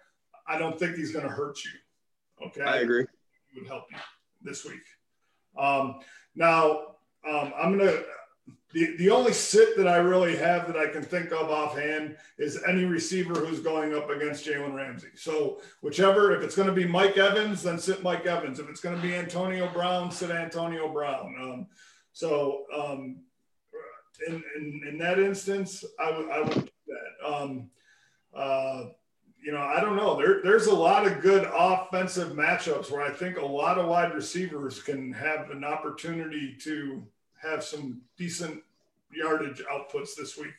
I 0.47 0.57
don't 0.57 0.79
think 0.79 0.95
he's 0.95 1.11
gonna 1.11 1.27
hurt 1.27 1.57
you. 1.65 2.47
Okay, 2.47 2.61
I 2.61 2.77
agree. 2.77 3.03
It 3.03 3.09
would 3.57 3.67
help 3.67 3.85
you 3.91 3.97
this 4.41 4.63
week. 4.63 4.83
Um, 5.57 5.99
now 6.33 6.95
um, 7.29 7.51
I'm 7.57 7.77
gonna 7.77 8.03
the, 8.73 8.97
the 8.97 9.11
only 9.11 9.33
sit 9.33 9.77
that 9.77 9.87
I 9.87 9.97
really 9.97 10.35
have 10.35 10.65
that 10.67 10.75
I 10.75 10.87
can 10.87 11.03
think 11.03 11.31
of 11.31 11.49
offhand 11.51 12.17
is 12.39 12.61
any 12.67 12.85
receiver 12.85 13.35
who's 13.35 13.59
going 13.59 13.95
up 13.95 14.09
against 14.09 14.45
Jalen 14.45 14.73
Ramsey. 14.73 15.09
So 15.15 15.61
whichever, 15.81 16.35
if 16.35 16.43
it's 16.43 16.55
going 16.55 16.67
to 16.67 16.73
be 16.73 16.87
Mike 16.87 17.17
Evans, 17.17 17.61
then 17.61 17.77
sit 17.77 18.01
Mike 18.01 18.25
Evans. 18.25 18.59
If 18.59 18.67
it's 18.69 18.81
going 18.81 18.95
to 18.95 19.01
be 19.01 19.13
Antonio 19.13 19.71
Brown, 19.71 20.11
sit 20.11 20.31
Antonio 20.31 20.91
Brown. 20.91 21.35
Um, 21.39 21.67
so 22.13 22.63
um, 22.75 23.17
in, 24.27 24.43
in, 24.57 24.81
in 24.89 24.97
that 24.97 25.19
instance, 25.19 25.85
I 25.99 26.17
would 26.17 26.29
I 26.31 26.41
would 26.41 26.53
do 26.53 26.69
that. 26.87 27.31
Um, 27.31 27.69
uh, 28.35 28.85
you 29.43 29.51
know, 29.51 29.61
I 29.61 29.81
don't 29.81 29.97
know. 29.97 30.15
There, 30.15 30.41
there's 30.41 30.67
a 30.67 30.73
lot 30.73 31.05
of 31.05 31.21
good 31.21 31.47
offensive 31.53 32.31
matchups 32.31 32.89
where 32.89 33.01
I 33.01 33.11
think 33.11 33.37
a 33.37 33.45
lot 33.45 33.77
of 33.77 33.87
wide 33.87 34.15
receivers 34.15 34.81
can 34.81 35.11
have 35.13 35.51
an 35.51 35.63
opportunity 35.63 36.55
to 36.61 37.05
have 37.43 37.63
some 37.63 38.01
decent 38.17 38.61
yardage 39.11 39.61
outputs 39.71 40.15
this 40.15 40.37
week. 40.37 40.53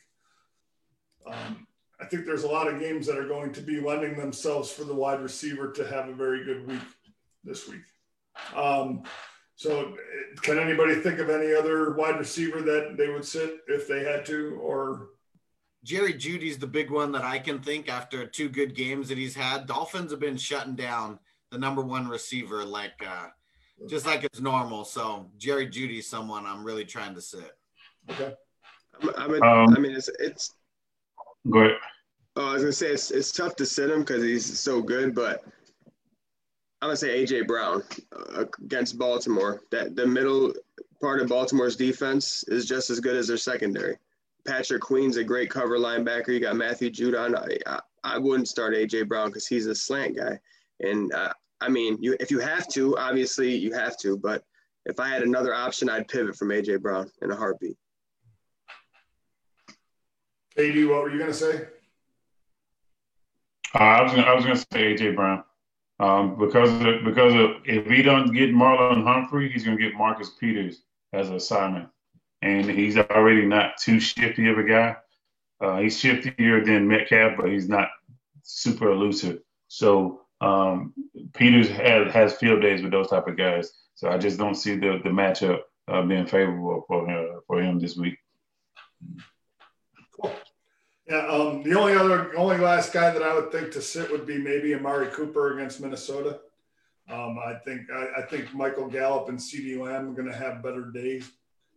Um, 1.26 1.66
I 2.01 2.07
think 2.07 2.26
there's 2.26 2.45
a 2.45 2.49
lot 2.49 2.68
of 2.68 2.80
games 2.80 3.07
that 3.07 3.18
are 3.18 3.28
going 3.28 3.53
to 3.53 3.61
be 3.61 3.80
lending 3.80 4.16
themselves 4.16 4.70
for 4.70 4.85
the 4.85 4.95
wide 4.95 5.20
receiver 5.20 5.72
to 5.72 5.87
have 5.89 6.09
a 6.09 6.12
very 6.12 6.45
good 6.45 6.66
week 6.66 6.82
this 7.45 7.68
week. 7.68 7.82
Um, 8.55 9.05
so, 9.57 9.97
can 10.43 10.59
anybody 10.59 10.97
think 10.97 11.20
of 11.20 11.30
any 11.30 11.55
other 11.55 11.95
wide 11.95 12.18
receiver 12.18 12.61
that 12.62 12.97
they 12.97 13.09
would 13.09 13.24
sit 13.24 13.61
if 13.68 13.87
they 13.87 14.03
had 14.03 14.26
to, 14.26 14.59
or 14.61 15.11
Jerry 15.85 16.14
Jeudy's 16.14 16.59
the 16.59 16.66
big 16.66 16.91
one 16.91 17.12
that 17.12 17.22
I 17.22 17.39
can 17.39 17.61
think 17.61 17.89
after 17.89 18.26
two 18.26 18.49
good 18.49 18.74
games 18.74 19.09
that 19.09 19.18
he's 19.18 19.37
had. 19.37 19.66
Dolphins 19.66 20.11
have 20.11 20.20
been 20.20 20.37
shutting 20.37 20.74
down 20.74 21.20
the 21.51 21.59
number 21.59 21.82
one 21.82 22.09
receiver 22.09 22.64
like 22.64 23.05
uh, 23.07 23.28
just 23.89 24.07
like 24.07 24.25
it's 24.25 24.41
normal. 24.41 24.85
So 24.85 25.31
Jerry 25.39 25.66
Jeudy's 25.66 26.07
someone 26.09 26.47
I'm 26.47 26.64
really 26.64 26.85
trying 26.85 27.14
to 27.14 27.20
sit. 27.20 27.53
okay? 28.11 28.35
I 29.16 29.27
mean, 29.29 29.43
Um, 29.43 29.75
I 29.75 29.79
mean, 29.79 29.93
it's 29.93 30.09
it's. 30.20 30.55
Go 31.51 31.61
ahead. 31.61 31.77
Oh, 32.37 32.51
I 32.51 32.53
was 32.55 32.62
gonna 32.62 32.72
say 32.72 32.89
it's 32.89 33.11
it's 33.11 33.33
tough 33.33 33.57
to 33.57 33.66
sit 33.66 33.91
him 33.91 34.01
because 34.01 34.22
he's 34.22 34.59
so 34.59 34.81
good, 34.83 35.14
but 35.14 35.45
I'm 36.83 36.89
gonna 36.89 36.97
say 36.97 37.22
AJ 37.25 37.47
Brown 37.47 37.83
uh, 38.12 38.45
against 38.62 38.99
Baltimore. 38.99 39.62
That 39.70 39.97
the 39.97 40.07
middle 40.07 40.53
part 41.01 41.20
of 41.20 41.29
Baltimore's 41.29 41.77
defense 41.77 42.45
is 42.49 42.66
just 42.66 42.91
as 42.91 43.01
good 43.01 43.16
as 43.16 43.29
their 43.29 43.37
secondary. 43.37 43.97
Patrick 44.47 44.83
Queen's 44.83 45.16
a 45.16 45.25
great 45.25 45.51
cover 45.51 45.79
linebacker. 45.79 46.29
You 46.29 46.41
got 46.41 46.57
Matthew 46.57 46.91
Judon. 46.91 47.35
I, 47.37 47.59
I, 47.70 47.81
I 48.05 48.18
wouldn't 48.18 48.49
start 48.49 48.75
AJ 48.75 49.09
Brown 49.09 49.29
because 49.29 49.47
he's 49.47 49.66
a 49.66 49.75
slant 49.75 50.16
guy, 50.16 50.39
and 50.81 51.12
uh, 51.12 51.33
I 51.64 51.68
mean, 51.70 51.96
you 51.98 52.14
if 52.20 52.30
you 52.30 52.40
have 52.40 52.68
to, 52.68 52.96
obviously 52.98 53.54
you 53.54 53.72
have 53.72 53.96
to. 53.98 54.18
But 54.18 54.44
if 54.84 55.00
I 55.00 55.08
had 55.08 55.22
another 55.22 55.54
option, 55.54 55.88
I'd 55.88 56.08
pivot 56.08 56.36
from 56.36 56.48
AJ 56.48 56.82
Brown 56.82 57.10
in 57.22 57.30
a 57.30 57.36
heartbeat. 57.36 57.78
AD, 60.58 60.86
what 60.86 61.02
were 61.02 61.10
you 61.10 61.18
going 61.18 61.30
to 61.30 61.34
say? 61.34 61.64
Uh, 63.74 63.78
I 63.78 64.02
was 64.02 64.12
gonna, 64.12 64.22
I 64.22 64.34
was 64.34 64.44
going 64.44 64.56
to 64.56 64.66
say 64.72 64.94
AJ 64.94 65.16
Brown 65.16 65.42
um, 66.00 66.38
because 66.38 66.70
of, 66.70 67.02
because 67.02 67.34
of 67.34 67.50
if 67.64 67.86
he 67.86 68.02
don't 68.02 68.30
get 68.32 68.50
Marlon 68.50 69.02
Humphrey, 69.04 69.50
he's 69.50 69.64
going 69.64 69.78
to 69.78 69.82
get 69.82 69.94
Marcus 69.94 70.30
Peters 70.38 70.82
as 71.14 71.30
an 71.30 71.36
assignment, 71.36 71.88
and 72.42 72.70
he's 72.70 72.98
already 72.98 73.46
not 73.46 73.78
too 73.78 73.98
shifty 73.98 74.48
of 74.48 74.58
a 74.58 74.64
guy. 74.64 74.96
Uh, 75.62 75.78
he's 75.78 76.00
shiftier 76.00 76.64
than 76.64 76.86
Metcalf, 76.86 77.38
but 77.38 77.48
he's 77.48 77.70
not 77.70 77.88
super 78.42 78.90
elusive. 78.90 79.40
So 79.68 80.24
um, 80.45 80.95
Peters 81.32 81.68
has, 81.68 82.12
has 82.12 82.34
field 82.34 82.61
days 82.62 82.82
with 82.82 82.92
those 82.92 83.09
type 83.09 83.26
of 83.26 83.36
guys. 83.36 83.72
So 83.95 84.09
I 84.09 84.18
just 84.18 84.38
don't 84.38 84.55
see 84.55 84.76
the 84.76 85.01
the 85.03 85.11
matchup 85.11 85.61
uh, 85.88 86.03
being 86.03 86.26
favorable 86.26 86.84
for 86.86 87.09
him, 87.09 87.40
for 87.47 87.62
him 87.62 87.78
this 87.78 87.97
week. 87.97 88.18
Cool. 90.20 90.32
Yeah, 91.09 91.26
um, 91.26 91.62
the 91.62 91.78
only 91.78 91.95
other, 91.95 92.36
only 92.36 92.57
last 92.59 92.92
guy 92.92 93.11
that 93.11 93.22
I 93.22 93.34
would 93.34 93.53
think 93.53 93.72
to 93.72 93.82
sit 93.82 94.11
would 94.11 94.26
be 94.26 94.38
maybe 94.38 94.74
Amari 94.74 95.09
Cooper 95.09 95.57
against 95.57 95.80
Minnesota. 95.80 96.40
Um, 97.11 97.38
I 97.38 97.55
think 97.64 97.90
I, 97.92 98.22
I, 98.22 98.22
think 98.22 98.55
Michael 98.55 98.88
Gallup 98.88 99.28
and 99.28 99.38
CeeDee 99.38 99.78
Lamb 99.78 100.09
are 100.09 100.14
going 100.14 100.30
to 100.30 100.34
have 100.34 100.62
better 100.62 100.90
days, 100.90 101.30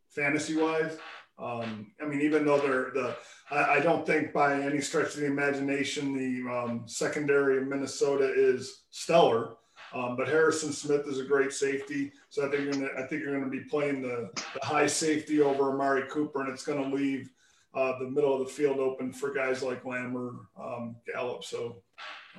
fantasy 0.08 0.56
wise. 0.56 0.98
Um, 1.40 1.92
I 2.02 2.06
mean, 2.06 2.22
even 2.22 2.46
though 2.46 2.60
they're 2.60 2.92
the, 2.94 3.16
I, 3.52 3.76
I, 3.76 3.80
don't 3.80 4.08
think 4.08 4.34
by 4.34 4.60
any 4.60 4.82
stretch 4.82 5.14
of 5.14 5.20
the 5.20 5.28
imagination 5.28 6.18
the 6.18 6.52
um, 6.52 6.84
secondary 6.88 7.60
of 7.60 7.68
Minnesota 7.68 8.34
is 8.36 8.86
stellar. 8.90 9.58
Um, 9.94 10.18
but 10.18 10.28
Harrison 10.28 10.74
Smith 10.74 11.08
is 11.08 11.20
a 11.20 11.24
great 11.24 11.54
safety, 11.54 12.12
so 12.30 12.46
I 12.46 12.50
think 12.50 12.64
you're 12.64 12.74
gonna, 12.74 12.90
I 12.98 13.04
think 13.04 13.22
you're 13.22 13.40
going 13.40 13.50
to 13.50 13.58
be 13.58 13.64
playing 13.70 14.02
the, 14.02 14.30
the 14.36 14.66
high 14.66 14.88
safety 14.88 15.40
over 15.42 15.72
Amari 15.72 16.10
Cooper, 16.10 16.42
and 16.42 16.50
it's 16.50 16.66
going 16.66 16.84
to 16.84 16.96
leave 16.96 17.30
uh, 17.74 17.98
the 18.00 18.10
middle 18.10 18.34
of 18.34 18.40
the 18.40 18.54
field 18.54 18.80
open 18.80 19.14
for 19.14 19.34
guys 19.34 19.64
like 19.64 19.86
Lamb 19.86 20.18
or 20.18 20.48
um, 20.62 20.96
Gallup. 21.14 21.44
So 21.44 21.84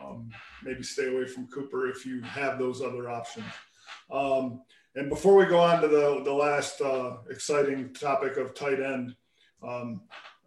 um, 0.03 0.30
maybe 0.62 0.82
stay 0.82 1.14
away 1.14 1.26
from 1.26 1.46
Cooper 1.46 1.88
if 1.88 2.05
you 2.05 2.20
have 2.22 2.59
those 2.59 2.82
other 2.82 3.09
options. 3.09 3.46
And 4.99 5.09
before 5.09 5.36
we 5.36 5.46
go 5.46 5.61
on 5.61 5.80
to 5.80 5.86
the, 5.86 6.22
the 6.24 6.32
last 6.32 6.80
uh, 6.80 7.18
exciting 7.30 7.94
topic 7.94 8.36
of 8.36 8.53
tight 8.53 8.80
end, 8.80 9.14
um, 9.62 10.01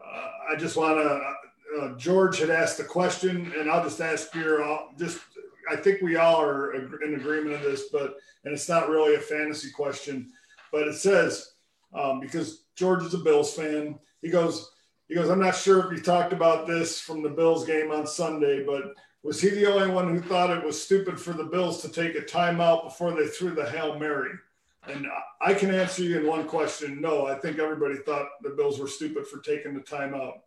uh, 0.06 0.30
I 0.52 0.58
just 0.58 0.76
want 0.76 0.98
to, 0.98 1.80
uh, 1.80 1.98
George 1.98 2.38
had 2.40 2.50
asked 2.50 2.78
the 2.78 2.84
question, 2.84 3.54
and 3.58 3.72
I'll 3.72 3.82
just 3.82 4.02
ask 4.02 4.36
your, 4.36 4.62
uh, 4.62 4.80
just, 5.00 5.20
I 5.72 5.78
think 5.78 6.02
we 6.02 6.18
all 6.18 6.42
are 6.42 6.74
in 6.74 7.16
agreement 7.16 7.56
of 7.56 7.62
this, 7.62 7.84
but, 7.94 8.18
and 8.44 8.54
it's 8.54 8.68
not 8.68 8.90
really 8.90 9.16
a 9.16 9.22
fantasy 9.22 9.72
question, 9.72 10.30
but 10.70 10.86
it 10.86 10.96
says, 10.96 11.54
um, 11.94 12.20
because 12.20 12.66
George 12.76 13.06
is 13.06 13.14
a 13.14 13.20
Bills 13.20 13.54
fan, 13.54 13.98
he 14.22 14.30
goes, 14.30 14.70
he 15.08 15.16
goes, 15.16 15.30
I'm 15.30 15.40
not 15.40 15.56
sure 15.56 15.86
if 15.86 15.98
he 15.98 16.04
talked 16.04 16.34
about 16.34 16.68
this 16.68 17.00
from 17.00 17.24
the 17.24 17.30
Bills 17.30 17.66
game 17.66 17.90
on 17.90 18.06
Sunday, 18.06 18.66
but 18.66 18.96
was 19.24 19.40
he 19.40 19.50
the 19.50 19.72
only 19.72 19.90
one 19.90 20.10
who 20.10 20.22
thought 20.22 20.50
it 20.50 20.66
was 20.66 20.82
stupid 20.82 21.20
for 21.20 21.34
the 21.34 21.44
Bills 21.44 21.82
to 21.82 21.90
take 21.90 22.16
a 22.16 22.22
timeout 22.22 22.84
before 22.84 23.12
they 23.12 23.28
threw 23.28 23.52
the 23.52 23.70
Hail 23.70 24.00
Mary? 24.00 24.32
And 24.88 25.06
I 25.40 25.54
can 25.54 25.74
answer 25.74 26.02
you 26.02 26.20
in 26.20 26.28
one 26.28 26.48
question. 26.48 27.00
No, 27.00 27.28
I 27.28 27.36
think 27.36 27.60
everybody 27.60 27.98
thought 27.98 28.28
the 28.42 28.50
Bills 28.50 28.80
were 28.80 28.88
stupid 28.88 29.28
for 29.28 29.40
taking 29.40 29.76
the 29.76 29.82
timeout. 29.82 30.40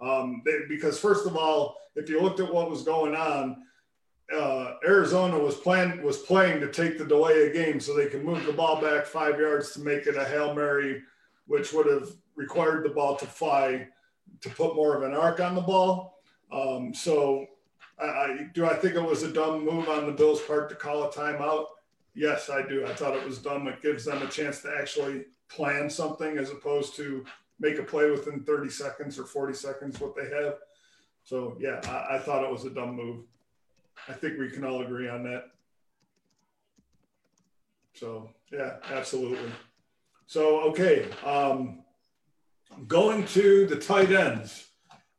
Um, 0.00 0.42
they, 0.44 0.60
because 0.68 0.98
first 0.98 1.26
of 1.26 1.36
all, 1.36 1.76
if 1.94 2.08
you 2.08 2.20
looked 2.20 2.40
at 2.40 2.52
what 2.52 2.70
was 2.70 2.82
going 2.82 3.14
on, 3.14 3.64
uh, 4.34 4.74
Arizona 4.84 5.38
was 5.38 5.56
playing 5.56 6.02
was 6.02 6.18
playing 6.18 6.60
to 6.60 6.72
take 6.72 6.96
the 6.96 7.04
delay 7.04 7.46
of 7.46 7.52
game 7.52 7.78
so 7.78 7.94
they 7.94 8.06
can 8.06 8.24
move 8.24 8.46
the 8.46 8.52
ball 8.52 8.80
back 8.80 9.04
five 9.04 9.38
yards 9.38 9.72
to 9.72 9.80
make 9.80 10.06
it 10.06 10.16
a 10.16 10.24
hail 10.24 10.54
mary, 10.54 11.02
which 11.46 11.72
would 11.72 11.86
have 11.86 12.08
required 12.34 12.84
the 12.84 12.88
ball 12.88 13.14
to 13.16 13.26
fly 13.26 13.86
to 14.40 14.48
put 14.50 14.74
more 14.74 14.96
of 14.96 15.02
an 15.02 15.14
arc 15.14 15.40
on 15.40 15.54
the 15.54 15.60
ball. 15.60 16.18
Um, 16.50 16.94
so, 16.94 17.46
I, 18.04 18.48
do 18.52 18.66
I 18.66 18.74
think 18.74 18.94
it 18.94 19.02
was 19.02 19.22
a 19.22 19.32
dumb 19.32 19.64
move 19.64 19.88
on 19.88 20.06
the 20.06 20.12
Bills' 20.12 20.42
part 20.42 20.68
to 20.70 20.74
call 20.74 21.04
a 21.04 21.12
timeout? 21.12 21.66
Yes, 22.14 22.50
I 22.50 22.66
do. 22.66 22.86
I 22.86 22.94
thought 22.94 23.16
it 23.16 23.24
was 23.24 23.38
dumb. 23.38 23.66
It 23.68 23.82
gives 23.82 24.04
them 24.04 24.22
a 24.22 24.26
chance 24.26 24.60
to 24.62 24.74
actually 24.78 25.26
plan 25.48 25.88
something 25.88 26.38
as 26.38 26.50
opposed 26.50 26.96
to 26.96 27.24
make 27.60 27.78
a 27.78 27.82
play 27.82 28.10
within 28.10 28.42
30 28.42 28.70
seconds 28.70 29.18
or 29.18 29.24
40 29.24 29.54
seconds, 29.54 30.00
what 30.00 30.16
they 30.16 30.28
have. 30.28 30.56
So 31.24 31.56
yeah, 31.60 31.80
I, 31.84 32.16
I 32.16 32.18
thought 32.18 32.44
it 32.44 32.50
was 32.50 32.64
a 32.64 32.70
dumb 32.70 32.96
move. 32.96 33.24
I 34.08 34.12
think 34.12 34.38
we 34.38 34.50
can 34.50 34.64
all 34.64 34.82
agree 34.82 35.08
on 35.08 35.22
that. 35.24 35.50
So 37.94 38.30
yeah, 38.50 38.76
absolutely. 38.90 39.52
So 40.26 40.60
okay, 40.70 41.08
um, 41.24 41.84
going 42.88 43.26
to 43.26 43.66
the 43.66 43.76
tight 43.76 44.10
ends. 44.10 44.68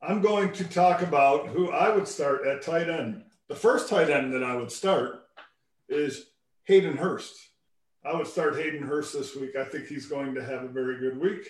I'm 0.05 0.21
going 0.21 0.51
to 0.53 0.65
talk 0.65 1.01
about 1.01 1.47
who 1.47 1.71
I 1.71 1.87
would 1.87 2.09
start 2.09 2.45
at 2.45 2.61
tight 2.61 2.89
end. 2.89 3.23
The 3.47 3.55
first 3.55 3.87
tight 3.87 4.09
end 4.09 4.33
that 4.33 4.43
I 4.43 4.53
would 4.53 4.71
start 4.71 5.21
is 5.87 6.25
Hayden 6.65 6.97
Hurst. 6.97 7.33
I 8.03 8.13
would 8.13 8.27
start 8.27 8.57
Hayden 8.57 8.83
Hurst 8.83 9.13
this 9.13 9.33
week. 9.33 9.55
I 9.55 9.63
think 9.63 9.87
he's 9.87 10.07
going 10.07 10.35
to 10.35 10.43
have 10.43 10.63
a 10.63 10.67
very 10.67 10.99
good 10.99 11.17
week. 11.17 11.47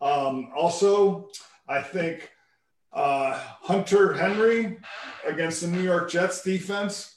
Um, 0.00 0.50
also, 0.56 1.28
I 1.68 1.82
think 1.82 2.30
uh, 2.94 3.38
Hunter 3.60 4.14
Henry 4.14 4.78
against 5.26 5.60
the 5.60 5.66
New 5.66 5.82
York 5.82 6.10
Jets 6.10 6.42
defense. 6.42 7.14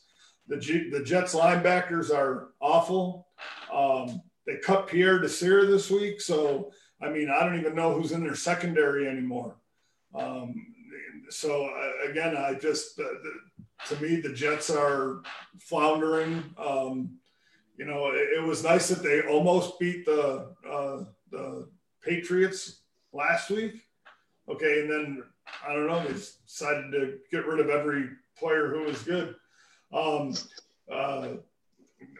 The, 0.49 0.57
G- 0.57 0.89
the 0.89 1.01
Jets 1.01 1.33
linebackers 1.33 2.13
are 2.13 2.49
awful. 2.59 3.29
Um, 3.71 4.21
they 4.45 4.57
cut 4.57 4.87
Pierre 4.87 5.19
Desir 5.19 5.65
this 5.65 5.89
week. 5.89 6.19
So, 6.19 6.71
I 7.01 7.07
mean, 7.07 7.29
I 7.29 7.45
don't 7.45 7.57
even 7.57 7.73
know 7.73 7.93
who's 7.93 8.11
in 8.11 8.21
their 8.21 8.35
secondary 8.35 9.07
anymore. 9.07 9.55
Um, 10.15 10.67
so, 11.29 11.65
uh, 11.65 12.09
again, 12.09 12.35
I 12.37 12.53
just, 12.53 12.99
uh, 12.99 13.03
the, 13.03 13.95
to 13.95 14.01
me, 14.01 14.19
the 14.19 14.33
Jets 14.33 14.69
are 14.69 15.21
floundering. 15.59 16.43
Um, 16.57 17.17
you 17.77 17.85
know, 17.85 18.07
it, 18.07 18.39
it, 18.39 18.43
was 18.43 18.63
nice 18.63 18.87
that 18.89 19.03
they 19.03 19.21
almost 19.21 19.79
beat 19.79 20.05
the, 20.05 20.49
uh, 20.69 21.03
the 21.31 21.69
Patriots 22.01 22.81
last 23.13 23.49
week. 23.49 23.83
Okay. 24.49 24.81
And 24.81 24.91
then 24.91 25.23
I 25.67 25.73
don't 25.73 25.87
know, 25.87 26.03
they 26.03 26.13
decided 26.13 26.91
to 26.91 27.17
get 27.31 27.45
rid 27.45 27.59
of 27.59 27.69
every 27.69 28.09
player 28.37 28.69
who 28.69 28.83
was 28.83 29.01
good. 29.03 29.35
Um, 29.93 30.33
uh, 30.91 31.29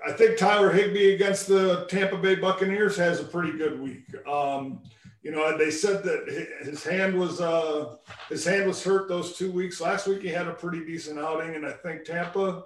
I 0.08 0.12
think 0.14 0.38
Tyler 0.38 0.72
Higbee 0.72 1.14
against 1.14 1.48
the 1.48 1.86
Tampa 1.90 2.18
Bay 2.18 2.36
Buccaneers 2.36 2.98
has 2.98 3.20
a 3.20 3.26
pretty 3.26 3.58
good 3.58 3.80
week. 3.80 4.06
Um, 4.28 4.82
you 5.28 5.34
know, 5.34 5.58
they 5.58 5.72
said 5.72 6.04
that 6.04 6.26
his 6.62 6.86
hand 6.86 7.20
was 7.20 7.42
uh, 7.42 7.98
his 8.30 8.46
hand 8.46 8.66
was 8.66 8.82
hurt 8.82 9.10
those 9.10 9.38
two 9.38 9.52
weeks. 9.52 9.82
Last 9.82 10.08
week 10.08 10.22
he 10.22 10.30
had 10.30 10.48
a 10.48 10.54
pretty 10.54 10.86
decent 10.86 11.20
outing, 11.20 11.56
and 11.56 11.66
I 11.66 11.74
think 11.74 12.06
Tampa, 12.06 12.64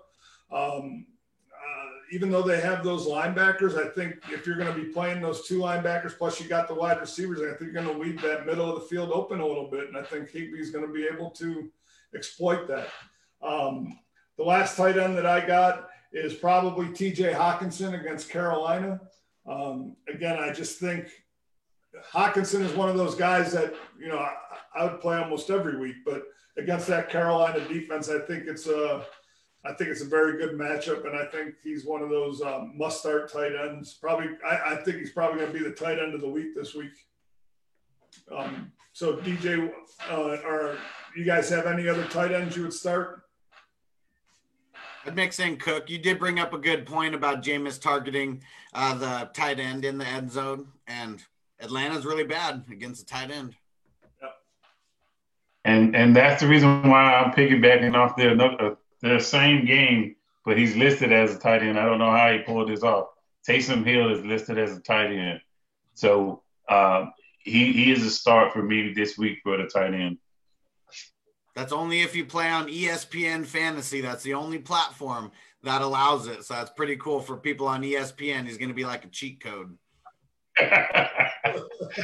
um, 0.51 1.07
uh, 1.51 1.89
even 2.11 2.29
though 2.29 2.43
they 2.43 2.61
have 2.61 2.83
those 2.83 3.07
linebackers, 3.07 3.83
I 3.83 3.89
think 3.89 4.17
if 4.29 4.45
you're 4.45 4.57
going 4.57 4.71
to 4.71 4.79
be 4.79 4.89
playing 4.89 5.23
those 5.23 5.47
two 5.47 5.57
linebackers 5.57 6.15
plus 6.15 6.39
you 6.39 6.47
got 6.47 6.67
the 6.67 6.75
wide 6.75 6.99
receivers, 6.99 7.39
I 7.39 7.57
think 7.57 7.73
you're 7.73 7.83
going 7.83 7.87
to 7.87 7.97
leave 7.97 8.21
that 8.21 8.45
middle 8.45 8.71
of 8.71 8.79
the 8.79 8.87
field 8.87 9.09
open 9.11 9.39
a 9.39 9.47
little 9.47 9.67
bit, 9.67 9.87
and 9.87 9.97
I 9.97 10.03
think 10.03 10.29
Higbee's 10.29 10.69
going 10.69 10.85
to 10.85 10.93
be 10.93 11.07
able 11.11 11.31
to 11.31 11.67
exploit 12.13 12.67
that. 12.67 12.89
Um, 13.41 13.97
the 14.37 14.43
last 14.43 14.77
tight 14.77 14.99
end 14.99 15.17
that 15.17 15.25
I 15.25 15.43
got 15.43 15.89
is 16.13 16.35
probably 16.35 16.89
TJ 16.89 17.33
Hockenson 17.33 17.99
against 17.99 18.29
Carolina. 18.29 19.01
Um, 19.47 19.95
again, 20.07 20.37
I 20.37 20.53
just 20.53 20.79
think 20.79 21.07
Hockenson 22.13 22.61
is 22.61 22.73
one 22.73 22.89
of 22.89 22.97
those 22.97 23.15
guys 23.15 23.51
that, 23.53 23.73
you 23.99 24.07
know, 24.07 24.17
I, 24.17 24.33
I, 24.75 24.83
would 24.85 25.01
play 25.01 25.17
almost 25.17 25.49
every 25.49 25.77
week, 25.77 25.97
but 26.05 26.23
against 26.57 26.87
that 26.87 27.09
Carolina 27.09 27.59
defense, 27.67 28.09
I 28.09 28.19
think 28.19 28.45
it's 28.47 28.67
a, 28.67 29.05
I 29.65 29.73
think 29.73 29.89
it's 29.89 30.01
a 30.01 30.05
very 30.05 30.37
good 30.37 30.57
matchup, 30.57 31.05
and 31.05 31.15
I 31.15 31.25
think 31.25 31.55
he's 31.63 31.85
one 31.85 32.01
of 32.01 32.09
those 32.09 32.41
um, 32.41 32.73
must-start 32.75 33.31
tight 33.31 33.51
ends. 33.55 33.93
Probably, 33.93 34.29
I, 34.45 34.73
I 34.73 34.75
think 34.77 34.97
he's 34.97 35.11
probably 35.11 35.39
going 35.39 35.51
to 35.51 35.59
be 35.59 35.63
the 35.63 35.75
tight 35.75 35.99
end 35.99 36.15
of 36.15 36.21
the 36.21 36.29
week 36.29 36.55
this 36.55 36.73
week. 36.73 36.93
Um, 38.35 38.71
so, 38.93 39.17
DJ, 39.17 39.71
uh, 40.09 40.37
are 40.45 40.77
you 41.15 41.23
guys 41.23 41.49
have 41.49 41.67
any 41.67 41.87
other 41.87 42.05
tight 42.05 42.31
ends 42.31 42.55
you 42.55 42.63
would 42.63 42.73
start? 42.73 43.21
I'd 45.05 45.15
mix 45.15 45.39
in 45.39 45.57
Cook. 45.57 45.89
You 45.89 45.97
did 45.97 46.19
bring 46.19 46.39
up 46.39 46.53
a 46.53 46.57
good 46.57 46.85
point 46.85 47.15
about 47.15 47.43
Jameis 47.43 47.81
targeting 47.81 48.43
uh, 48.73 48.95
the 48.95 49.29
tight 49.33 49.59
end 49.59 49.85
in 49.85 49.97
the 49.97 50.07
end 50.07 50.31
zone, 50.31 50.67
and 50.87 51.23
Atlanta's 51.61 52.05
really 52.05 52.23
bad 52.23 52.63
against 52.71 53.05
the 53.05 53.13
tight 53.13 53.31
end. 53.31 53.55
Yep. 54.21 54.31
And 55.65 55.95
and 55.95 56.15
that's 56.15 56.41
the 56.41 56.47
reason 56.47 56.89
why 56.89 57.15
I'm 57.15 57.33
piggybacking 57.33 57.95
off 57.95 58.15
their 58.15 58.39
uh, 58.39 58.75
their 59.01 59.19
same 59.19 59.65
game, 59.65 60.15
but 60.45 60.57
he's 60.57 60.75
listed 60.75 61.11
as 61.11 61.35
a 61.35 61.39
tight 61.39 61.61
end. 61.61 61.79
I 61.79 61.85
don't 61.85 61.99
know 61.99 62.11
how 62.11 62.31
he 62.31 62.39
pulled 62.39 62.69
this 62.69 62.83
off. 62.83 63.07
Taysom 63.47 63.85
Hill 63.85 64.11
is 64.11 64.23
listed 64.25 64.57
as 64.57 64.75
a 64.75 64.79
tight 64.79 65.11
end, 65.11 65.41
so 65.93 66.43
uh, 66.67 67.07
he 67.39 67.71
he 67.71 67.91
is 67.91 68.03
a 68.03 68.09
start 68.09 68.53
for 68.53 68.61
me 68.61 68.93
this 68.93 69.17
week 69.17 69.39
for 69.43 69.57
the 69.57 69.65
tight 69.65 69.93
end. 69.93 70.17
That's 71.55 71.73
only 71.73 72.01
if 72.01 72.15
you 72.15 72.25
play 72.25 72.49
on 72.49 72.67
ESPN 72.67 73.45
Fantasy. 73.45 74.01
That's 74.01 74.23
the 74.23 74.35
only 74.35 74.59
platform 74.59 75.31
that 75.63 75.81
allows 75.81 76.27
it. 76.27 76.43
So 76.45 76.53
that's 76.53 76.71
pretty 76.71 76.95
cool 76.95 77.19
for 77.19 77.37
people 77.37 77.67
on 77.67 77.81
ESPN. 77.81 78.45
He's 78.45 78.57
going 78.57 78.69
to 78.69 78.75
be 78.75 78.85
like 78.85 79.03
a 79.03 79.09
cheat 79.09 79.43
code. 79.43 79.77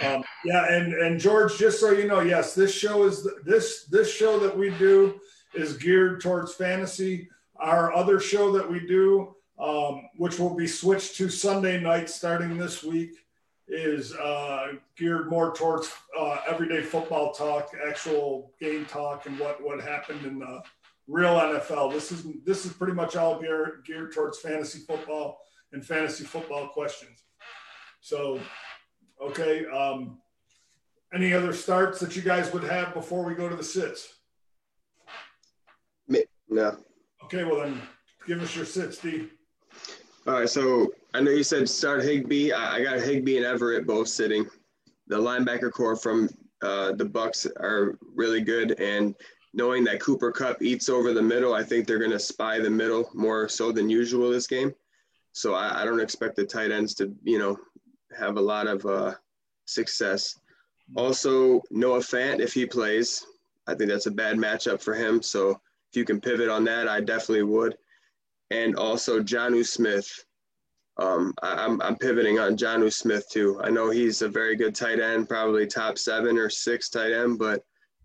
um, 0.00 0.24
yeah, 0.44 0.66
and 0.70 0.92
and 0.94 1.20
George, 1.20 1.56
just 1.58 1.80
so 1.80 1.90
you 1.90 2.06
know, 2.06 2.20
yes, 2.20 2.54
this 2.54 2.74
show 2.74 3.04
is 3.04 3.28
this 3.44 3.84
this 3.84 4.12
show 4.12 4.38
that 4.38 4.56
we 4.56 4.70
do 4.78 5.20
is 5.54 5.76
geared 5.76 6.20
towards 6.20 6.54
fantasy. 6.54 7.28
Our 7.56 7.92
other 7.94 8.20
show 8.20 8.52
that 8.52 8.70
we 8.70 8.86
do, 8.86 9.34
um, 9.58 10.02
which 10.16 10.38
will 10.38 10.54
be 10.54 10.66
switched 10.66 11.16
to 11.16 11.28
Sunday 11.30 11.80
night 11.80 12.10
starting 12.10 12.58
this 12.58 12.84
week, 12.84 13.16
is 13.68 14.14
uh, 14.14 14.74
geared 14.96 15.28
more 15.28 15.54
towards 15.54 15.90
uh, 16.18 16.38
everyday 16.48 16.82
football 16.82 17.32
talk, 17.32 17.70
actual 17.88 18.52
game 18.60 18.84
talk, 18.86 19.26
and 19.26 19.38
what 19.38 19.62
what 19.62 19.80
happened 19.80 20.24
in 20.24 20.38
the 20.38 20.62
real 21.08 21.34
NFL. 21.34 21.92
This 21.92 22.12
is 22.12 22.24
this 22.44 22.66
is 22.66 22.72
pretty 22.72 22.94
much 22.94 23.16
all 23.16 23.40
geared 23.40 23.84
geared 23.86 24.12
towards 24.12 24.38
fantasy 24.38 24.80
football 24.80 25.38
and 25.72 25.84
fantasy 25.84 26.24
football 26.24 26.68
questions. 26.68 27.22
So, 28.06 28.38
okay. 29.20 29.66
Um, 29.66 30.18
any 31.12 31.32
other 31.32 31.52
starts 31.52 31.98
that 31.98 32.14
you 32.14 32.22
guys 32.22 32.52
would 32.52 32.62
have 32.62 32.94
before 32.94 33.24
we 33.24 33.34
go 33.34 33.48
to 33.48 33.56
the 33.56 33.64
sits? 33.64 34.14
No. 36.48 36.76
Okay, 37.24 37.42
well 37.42 37.62
then, 37.62 37.82
give 38.24 38.40
us 38.40 38.54
your 38.54 38.64
sits, 38.64 38.98
Steve. 38.98 39.32
All 40.28 40.34
right, 40.34 40.48
so 40.48 40.92
I 41.14 41.20
know 41.20 41.32
you 41.32 41.42
said 41.42 41.68
start 41.68 42.04
Higbee. 42.04 42.52
I 42.52 42.80
got 42.84 43.00
Higbee 43.00 43.38
and 43.38 43.44
Everett 43.44 43.88
both 43.88 44.06
sitting. 44.06 44.46
The 45.08 45.16
linebacker 45.16 45.72
corps 45.72 45.96
from 45.96 46.28
uh, 46.62 46.92
the 46.92 47.04
Bucs 47.04 47.44
are 47.58 47.98
really 48.14 48.40
good, 48.40 48.78
and 48.78 49.16
knowing 49.52 49.82
that 49.84 49.98
Cooper 49.98 50.30
Kupp 50.30 50.62
eats 50.62 50.88
over 50.88 51.12
the 51.12 51.20
middle, 51.22 51.54
I 51.54 51.64
think 51.64 51.88
they're 51.88 51.98
going 51.98 52.12
to 52.12 52.20
spy 52.20 52.60
the 52.60 52.70
middle 52.70 53.10
more 53.14 53.48
so 53.48 53.72
than 53.72 53.90
usual 53.90 54.30
this 54.30 54.46
game. 54.46 54.72
So 55.32 55.54
I, 55.54 55.82
I, 55.82 55.84
don't 55.84 56.00
expect 56.00 56.36
the 56.36 56.46
tight 56.46 56.70
ends 56.70 56.94
to, 56.94 57.12
you 57.24 57.38
know, 57.38 57.58
have 58.18 58.36
a 58.36 58.40
lot 58.40 58.66
of 58.66 58.84
uh, 58.86 59.14
success. 59.64 60.38
Also, 60.94 61.60
Noah 61.70 62.00
Fant, 62.00 62.40
if 62.40 62.52
he 62.52 62.66
plays, 62.66 63.24
I 63.66 63.74
think 63.74 63.90
that's 63.90 64.06
a 64.06 64.10
bad 64.10 64.36
matchup 64.36 64.80
for 64.80 64.94
him. 64.94 65.22
So 65.22 65.50
if 65.50 65.96
you 65.96 66.04
can 66.04 66.20
pivot 66.20 66.48
on 66.48 66.64
that, 66.64 66.88
I 66.88 67.00
definitely 67.00 67.42
would. 67.42 67.76
And 68.50 68.76
also 68.76 69.20
Jonnu 69.20 69.66
Smith 69.66 70.26
um, 70.98 71.34
I, 71.42 71.64
am 71.64 71.80
I'm 71.82 71.96
pivoting 71.96 72.38
on 72.38 72.56
Jonnu 72.56 72.92
Smith 72.92 73.28
too. 73.28 73.60
I 73.62 73.70
know 73.70 73.90
he's 73.90 74.22
a 74.22 74.28
very 74.28 74.56
good 74.56 74.74
tight 74.74 74.98
end, 74.98 75.28
probably 75.28 75.66
top 75.66 75.98
seven 75.98 76.38
or 76.38 76.48
six 76.48 76.88
tight 76.88 77.12
end, 77.12 77.38
but 77.38 77.62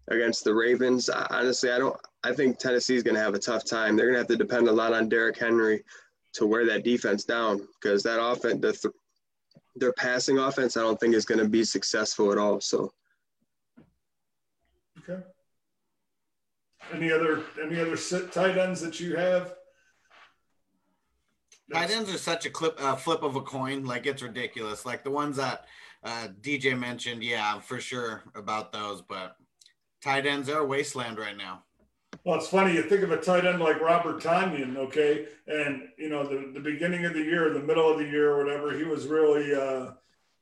against 0.10 0.44
the 0.44 0.54
Ravens, 0.54 1.10
I, 1.10 1.26
honestly, 1.30 1.72
I 1.72 1.78
don't. 1.78 1.96
I 2.24 2.34
think 2.34 2.60
Tennessee's 2.60 3.02
going 3.02 3.16
to 3.16 3.22
have 3.22 3.34
a 3.34 3.40
tough 3.40 3.66
time. 3.66 3.96
They're 3.96 4.08
going 4.08 4.16
to 4.16 4.20
have 4.20 4.28
to 4.28 4.36
depend 4.36 4.68
a 4.68 4.72
lot 4.72 4.94
on 4.94 5.10
Derrick 5.10 5.40
Henry 5.40 5.84
to 6.34 6.46
wear 6.46 6.66
that 6.68 6.84
defense 6.84 7.24
down 7.24 7.68
because 7.82 8.04
that 8.04 8.22
offense, 8.22 8.62
the 8.62 8.74
th- 8.74 8.94
their 9.76 9.94
passing 9.94 10.38
offense, 10.38 10.78
I 10.78 10.82
don't 10.82 11.00
think 11.00 11.16
is 11.16 11.26
going 11.26 11.40
to 11.40 11.48
be 11.48 11.64
successful 11.64 12.32
at 12.32 12.38
all. 12.38 12.62
So. 12.62 12.92
Okay. 15.00 15.22
Any 16.94 17.12
other 17.12 17.44
any 17.64 17.80
other 17.80 17.96
tight 18.28 18.58
ends 18.58 18.82
that 18.82 19.00
you 19.00 19.16
have? 19.16 19.56
Tight 21.72 21.92
ends 21.92 22.14
are 22.14 22.18
such 22.18 22.46
a 22.46 22.50
clip, 22.50 22.78
uh, 22.84 22.96
flip 22.96 23.24
of 23.24 23.36
a 23.36 23.42
coin. 23.42 23.86
Like 23.86 24.06
it's 24.06 24.22
ridiculous. 24.22 24.86
Like 24.86 25.04
the 25.04 25.12
ones 25.12 25.38
that 25.38 25.66
uh, 26.04 26.28
DJ 26.42 26.78
mentioned, 26.78 27.24
yeah, 27.24 27.60
for 27.60 27.80
sure 27.80 28.24
about 28.36 28.74
those. 28.74 29.02
But 29.02 29.38
tight 30.04 30.26
ends 30.26 30.50
are 30.50 30.66
wasteland 30.66 31.18
right 31.18 31.38
now. 31.38 31.64
Well, 32.24 32.38
it's 32.38 32.48
funny. 32.48 32.74
You 32.74 32.84
think 32.84 33.02
of 33.02 33.12
a 33.12 33.18
tight 33.18 33.46
end 33.46 33.60
like 33.60 33.82
Robert 33.82 34.22
Tonyan, 34.22 34.78
okay, 34.78 35.26
and 35.48 35.90
you 35.98 36.10
know 36.10 36.24
the, 36.24 36.52
the 36.54 36.60
beginning 36.60 37.06
of 37.06 37.14
the 37.14 37.24
year, 37.24 37.52
the 37.52 37.60
middle 37.60 37.92
of 37.92 37.98
the 37.98 38.06
year, 38.06 38.32
or 38.32 38.44
whatever, 38.44 38.78
he 38.78 38.84
was 38.84 39.08
really 39.08 39.56
uh, 39.56 39.94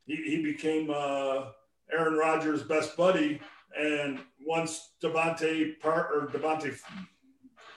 he, 0.06 0.16
he 0.16 0.44
became 0.44 0.90
uh, 0.94 1.52
Aaron 1.92 2.16
Rodgers' 2.16 2.64
best 2.64 2.98
buddy. 2.98 3.40
And 3.80 4.20
once 4.46 4.94
Davante 5.02 5.80
Par- 5.80 6.10
or 6.12 6.28
Davante 6.28 6.76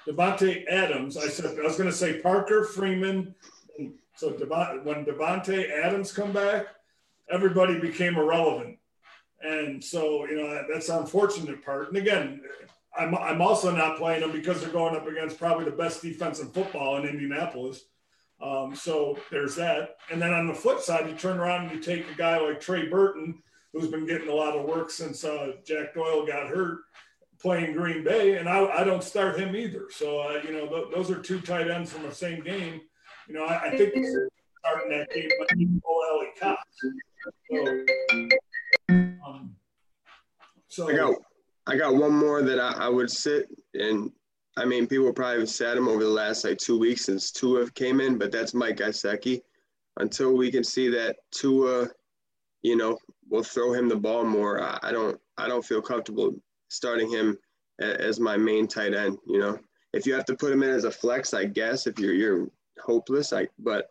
Davante 0.07 0.67
Adams. 0.69 1.17
I 1.17 1.29
said 1.29 1.47
I 1.47 1.63
was 1.63 1.77
going 1.77 1.91
to 1.91 1.95
say 1.95 2.21
Parker 2.21 2.65
Freeman. 2.65 3.35
So 4.17 4.31
when 4.31 5.05
Davante 5.05 5.71
Adams 5.71 6.13
come 6.13 6.33
back, 6.33 6.67
everybody 7.31 7.79
became 7.79 8.17
irrelevant. 8.17 8.79
And 9.43 9.83
so, 9.83 10.27
you 10.27 10.37
know, 10.37 10.65
that's 10.73 10.87
the 10.89 10.99
unfortunate 10.99 11.65
part. 11.65 11.89
And 11.89 11.97
again, 11.97 12.41
I'm, 12.99 13.15
I'm 13.15 13.41
also 13.41 13.75
not 13.75 13.97
playing 13.97 14.21
them 14.21 14.33
because 14.33 14.61
they're 14.61 14.71
going 14.71 14.95
up 14.95 15.07
against 15.07 15.39
probably 15.39 15.65
the 15.65 15.71
best 15.71 16.03
defense 16.03 16.41
in 16.41 16.49
football 16.49 16.97
in 16.97 17.09
Indianapolis. 17.09 17.85
Um, 18.41 18.75
so 18.75 19.19
there's 19.31 19.55
that. 19.57 19.97
And 20.11 20.21
then 20.21 20.35
on 20.35 20.47
the 20.47 20.55
flip 20.55 20.81
side, 20.81 21.09
you 21.09 21.15
turn 21.15 21.39
around 21.39 21.67
and 21.67 21.73
you 21.73 21.81
take 21.81 22.11
a 22.11 22.15
guy 22.17 22.39
like 22.39 22.61
Trey 22.61 22.89
Burton, 22.89 23.41
who's 23.73 23.89
been 23.89 24.07
getting 24.07 24.29
a 24.29 24.35
lot 24.35 24.57
of 24.57 24.67
work 24.67 24.91
since 24.91 25.25
uh, 25.25 25.53
Jack 25.65 25.95
Doyle 25.95 26.27
got 26.27 26.49
hurt 26.49 26.81
playing 27.41 27.73
Green 27.73 28.05
Bay, 28.05 28.37
and 28.37 28.49
I, 28.49 28.67
I 28.67 28.85
don't 28.85 29.03
start 29.03 29.39
him 29.39 29.57
either. 29.57 29.87
So, 29.91 30.21
uh, 30.21 30.41
you 30.45 30.53
know, 30.53 30.69
th- 30.69 30.95
those 30.95 31.11
are 31.11 31.21
two 31.21 31.41
tight 31.41 31.69
ends 31.69 31.93
from 31.93 32.05
the 32.05 32.15
same 32.15 32.43
game. 32.43 32.81
You 33.29 33.35
know, 33.35 33.45
I, 33.45 33.65
I 33.65 33.77
think 33.77 33.93
starting 34.61 34.91
that 34.91 35.11
game 35.13 35.29
might 35.39 35.59
be 35.59 35.69
Ollie 35.85 36.29
Cox. 36.39 36.63
So, 37.51 37.85
um, 39.27 39.57
so 40.69 40.89
I 40.89 40.97
got 40.97 41.15
I 41.67 41.77
got 41.77 41.95
one 41.95 42.13
more 42.13 42.43
that 42.43 42.59
I, 42.59 42.87
I 42.87 42.89
would 42.89 43.11
sit 43.11 43.49
and 43.75 44.11
I 44.57 44.65
mean 44.65 44.87
people 44.87 45.13
probably 45.13 45.41
have 45.41 45.49
sat 45.49 45.77
him 45.77 45.89
over 45.89 46.03
the 46.03 46.11
last 46.11 46.45
like 46.45 46.59
two 46.59 46.79
weeks 46.79 47.05
since 47.05 47.31
Tua 47.31 47.71
came 47.71 48.01
in, 48.01 48.19
but 48.19 48.33
that's 48.33 48.55
Mike 48.55 48.79
Gesicki. 48.79 49.43
Until 49.99 50.37
we 50.37 50.51
can 50.51 50.65
see 50.65 50.89
that 50.89 51.17
Tua, 51.31 51.89
you 52.63 52.77
know, 52.77 52.99
will 53.29 53.43
throw 53.43 53.73
him 53.73 53.89
the 53.89 53.97
ball 53.97 54.25
more, 54.25 54.63
I, 54.63 54.79
I 54.83 54.93
don't 54.93 55.21
I 55.39 55.49
don't 55.49 55.65
feel 55.65 55.83
comfortable 55.83 56.35
starting 56.69 57.11
him 57.11 57.39
as 57.81 58.19
my 58.19 58.37
main 58.37 58.67
tight 58.67 58.95
end. 58.95 59.19
You 59.27 59.39
know, 59.39 59.59
if 59.93 60.07
you 60.07 60.15
have 60.15 60.25
to 60.27 60.37
put 60.37 60.53
him 60.53 60.63
in 60.63 60.71
as 60.71 60.85
a 60.85 60.91
flex, 60.91 61.35
I 61.35 61.45
guess 61.45 61.87
if 61.87 61.99
you're 61.99 62.15
you're 62.15 62.49
hopeless, 62.81 63.33
I 63.33 63.49
but 63.59 63.91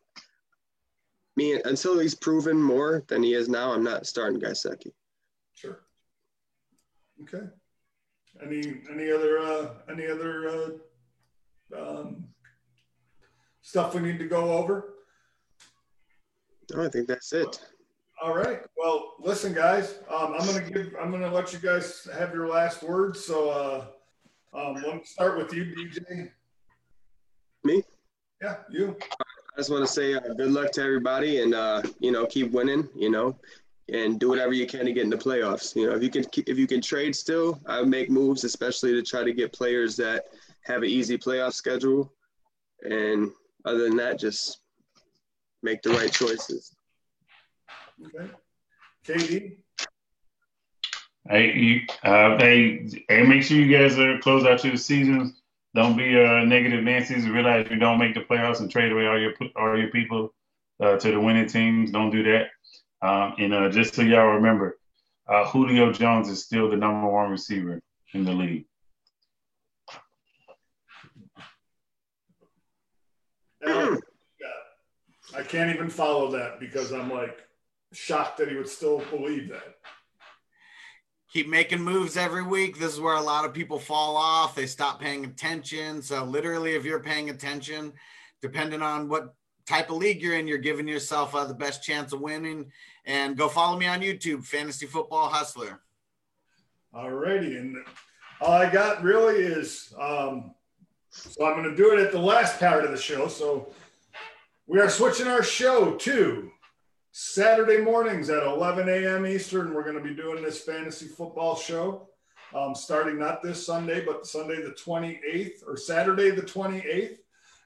me 1.37 1.61
until 1.63 1.97
he's 1.99 2.15
proven 2.15 2.61
more 2.61 3.03
than 3.07 3.23
he 3.23 3.33
is 3.33 3.47
now, 3.47 3.71
I'm 3.71 3.83
not 3.83 4.05
starting 4.05 4.39
Gesicki. 4.39 4.91
Sure. 5.53 5.79
Okay. 7.23 7.47
Any 8.43 8.81
any 8.91 9.11
other 9.11 9.39
uh, 9.39 9.69
any 9.89 10.07
other 10.07 10.79
uh, 11.75 11.79
um, 11.79 12.25
stuff 13.61 13.93
we 13.93 14.01
need 14.01 14.19
to 14.19 14.27
go 14.27 14.57
over? 14.57 14.95
No, 16.73 16.85
I 16.85 16.89
think 16.89 17.07
that's 17.07 17.33
it. 17.33 17.59
All 18.21 18.35
right. 18.35 18.61
Well, 18.77 19.15
listen, 19.19 19.53
guys. 19.53 19.99
Um, 20.09 20.35
I'm 20.39 20.45
gonna 20.45 20.69
give. 20.69 20.93
I'm 20.99 21.11
gonna 21.11 21.31
let 21.31 21.53
you 21.53 21.59
guys 21.59 22.07
have 22.17 22.33
your 22.33 22.47
last 22.47 22.83
words. 22.83 23.23
So, 23.23 23.49
uh, 23.49 23.85
um, 24.57 24.75
let 24.75 24.95
me 24.95 25.01
start 25.03 25.37
with 25.37 25.53
you, 25.53 25.65
DJ. 25.65 26.31
Me? 27.63 27.83
Yeah, 28.41 28.57
you. 28.69 28.97
I 29.01 29.57
just 29.57 29.69
want 29.69 29.85
to 29.85 29.91
say 29.91 30.13
uh, 30.13 30.19
good 30.35 30.51
luck 30.51 30.71
to 30.73 30.81
everybody, 30.81 31.41
and 31.41 31.53
uh, 31.53 31.83
you 31.99 32.11
know, 32.11 32.25
keep 32.25 32.51
winning. 32.51 32.87
You 32.95 33.09
know, 33.09 33.35
and 33.91 34.19
do 34.19 34.29
whatever 34.29 34.53
you 34.53 34.65
can 34.65 34.85
to 34.85 34.93
get 34.93 35.03
in 35.03 35.09
the 35.09 35.17
playoffs. 35.17 35.75
You 35.75 35.89
know, 35.89 35.95
if 35.95 36.03
you 36.03 36.09
can 36.09 36.23
if 36.47 36.57
you 36.57 36.67
can 36.67 36.81
trade 36.81 37.15
still, 37.15 37.59
I 37.65 37.79
would 37.79 37.89
make 37.89 38.09
moves, 38.09 38.43
especially 38.43 38.93
to 38.93 39.03
try 39.03 39.23
to 39.23 39.33
get 39.33 39.53
players 39.53 39.95
that 39.97 40.25
have 40.63 40.83
an 40.83 40.89
easy 40.89 41.17
playoff 41.17 41.53
schedule. 41.53 42.13
And 42.83 43.31
other 43.65 43.83
than 43.83 43.97
that, 43.97 44.17
just 44.17 44.61
make 45.61 45.81
the 45.81 45.91
right 45.91 46.11
choices. 46.11 46.75
Okay. 48.05 48.31
KD. 49.05 49.57
Hey, 51.29 51.85
uh, 52.03 52.37
hey, 52.39 52.89
hey, 53.07 53.23
make 53.23 53.43
sure 53.43 53.57
you 53.57 53.77
guys 53.77 53.99
are 53.99 54.17
close 54.19 54.43
out 54.43 54.59
to 54.59 54.71
the 54.71 54.77
season. 54.77 55.35
Don't 55.75 55.95
be 55.95 56.19
uh, 56.19 56.43
negative 56.43 56.83
Nancy's. 56.83 57.29
Realize 57.29 57.67
you 57.69 57.77
don't 57.77 57.99
make 57.99 58.15
the 58.15 58.21
playoffs 58.21 58.59
and 58.59 58.71
trade 58.71 58.91
away 58.91 59.05
all 59.05 59.19
your 59.19 59.33
all 59.55 59.77
your 59.77 59.89
people 59.91 60.33
uh, 60.81 60.97
to 60.97 61.11
the 61.11 61.19
winning 61.19 61.47
teams. 61.47 61.91
Don't 61.91 62.09
do 62.09 62.23
that. 62.23 62.47
Um, 63.01 63.35
and 63.39 63.53
uh, 63.53 63.69
just 63.69 63.95
so 63.95 64.01
y'all 64.01 64.35
remember, 64.35 64.77
uh, 65.27 65.45
Julio 65.45 65.91
Jones 65.91 66.29
is 66.29 66.43
still 66.43 66.69
the 66.69 66.75
number 66.75 67.07
one 67.07 67.31
receiver 67.31 67.81
in 68.13 68.25
the 68.25 68.31
league. 68.31 68.65
I 75.33 75.43
can't 75.43 75.73
even 75.73 75.89
follow 75.89 76.31
that 76.31 76.59
because 76.59 76.91
I'm 76.91 77.11
like 77.11 77.37
shocked 77.93 78.37
that 78.37 78.49
he 78.49 78.55
would 78.55 78.67
still 78.67 79.03
believe 79.09 79.49
that. 79.49 79.75
Keep 81.31 81.47
making 81.47 81.81
moves 81.81 82.17
every 82.17 82.43
week. 82.43 82.77
This 82.77 82.93
is 82.93 82.99
where 82.99 83.15
a 83.15 83.21
lot 83.21 83.45
of 83.45 83.53
people 83.53 83.79
fall 83.79 84.17
off. 84.17 84.53
They 84.53 84.65
stop 84.65 84.99
paying 84.99 85.23
attention. 85.23 86.01
So, 86.01 86.25
literally, 86.25 86.75
if 86.75 86.83
you're 86.83 86.99
paying 86.99 87.29
attention, 87.29 87.93
depending 88.41 88.81
on 88.81 89.07
what 89.07 89.33
type 89.65 89.89
of 89.89 89.97
league 89.97 90.21
you're 90.21 90.37
in, 90.37 90.47
you're 90.47 90.57
giving 90.57 90.87
yourself 90.87 91.35
uh, 91.35 91.45
the 91.45 91.53
best 91.53 91.83
chance 91.83 92.13
of 92.13 92.21
winning. 92.21 92.71
And 93.05 93.37
go 93.37 93.49
follow 93.49 93.77
me 93.77 93.87
on 93.87 94.01
YouTube, 94.01 94.45
Fantasy 94.45 94.85
Football 94.85 95.29
Hustler. 95.29 95.81
All 96.93 97.11
righty. 97.11 97.57
And 97.57 97.77
all 98.41 98.51
I 98.51 98.71
got 98.71 99.01
really 99.01 99.41
is 99.41 99.93
um, 99.99 100.53
so 101.11 101.45
I'm 101.45 101.61
going 101.61 101.69
to 101.69 101.75
do 101.75 101.93
it 101.93 101.99
at 101.99 102.11
the 102.11 102.19
last 102.19 102.59
part 102.59 102.85
of 102.85 102.91
the 102.91 102.97
show. 102.97 103.27
So 103.27 103.73
we 104.67 104.79
are 104.79 104.89
switching 104.89 105.27
our 105.27 105.43
show 105.43 105.95
to 105.95 106.51
Saturday 107.11 107.81
mornings 107.81 108.29
at 108.29 108.43
11 108.43 108.87
a.m. 108.87 109.25
Eastern. 109.25 109.73
We're 109.73 109.83
going 109.83 110.01
to 110.01 110.03
be 110.03 110.15
doing 110.15 110.41
this 110.41 110.63
fantasy 110.63 111.07
football 111.07 111.57
show 111.57 112.07
um, 112.53 112.75
starting 112.75 113.19
not 113.19 113.41
this 113.41 113.65
Sunday, 113.65 114.03
but 114.05 114.25
Sunday 114.25 114.61
the 114.61 114.71
28th 114.71 115.67
or 115.67 115.77
Saturday 115.77 116.31
the 116.31 116.41
28th. 116.41 117.17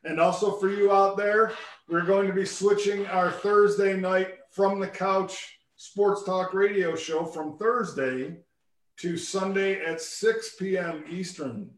And 0.05 0.19
also 0.19 0.57
for 0.57 0.69
you 0.69 0.91
out 0.91 1.17
there, 1.17 1.51
we're 1.89 2.05
going 2.05 2.27
to 2.27 2.33
be 2.33 2.45
switching 2.45 3.07
our 3.07 3.31
Thursday 3.31 3.97
night 3.97 4.35
from 4.51 4.79
the 4.79 4.87
couch 4.87 5.57
sports 5.75 6.23
talk 6.23 6.53
radio 6.53 6.95
show 6.95 7.25
from 7.25 7.57
Thursday 7.57 8.37
to 8.97 9.17
Sunday 9.17 9.83
at 9.83 9.99
6 9.99 10.55
p.m. 10.57 11.03
Eastern. 11.09 11.71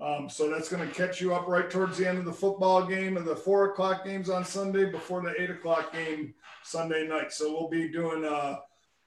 Um, 0.00 0.28
so 0.28 0.48
that's 0.48 0.68
going 0.68 0.86
to 0.86 0.94
catch 0.94 1.20
you 1.20 1.34
up 1.34 1.46
right 1.46 1.68
towards 1.68 1.98
the 1.98 2.08
end 2.08 2.18
of 2.18 2.24
the 2.24 2.32
football 2.32 2.86
game 2.86 3.16
and 3.16 3.26
the 3.26 3.36
four 3.36 3.70
o'clock 3.70 4.04
games 4.04 4.30
on 4.30 4.44
Sunday 4.44 4.90
before 4.90 5.22
the 5.22 5.40
eight 5.40 5.50
o'clock 5.50 5.92
game 5.92 6.34
Sunday 6.62 7.06
night. 7.06 7.32
So 7.32 7.52
we'll 7.52 7.68
be 7.68 7.88
doing 7.88 8.24
uh, 8.24 8.56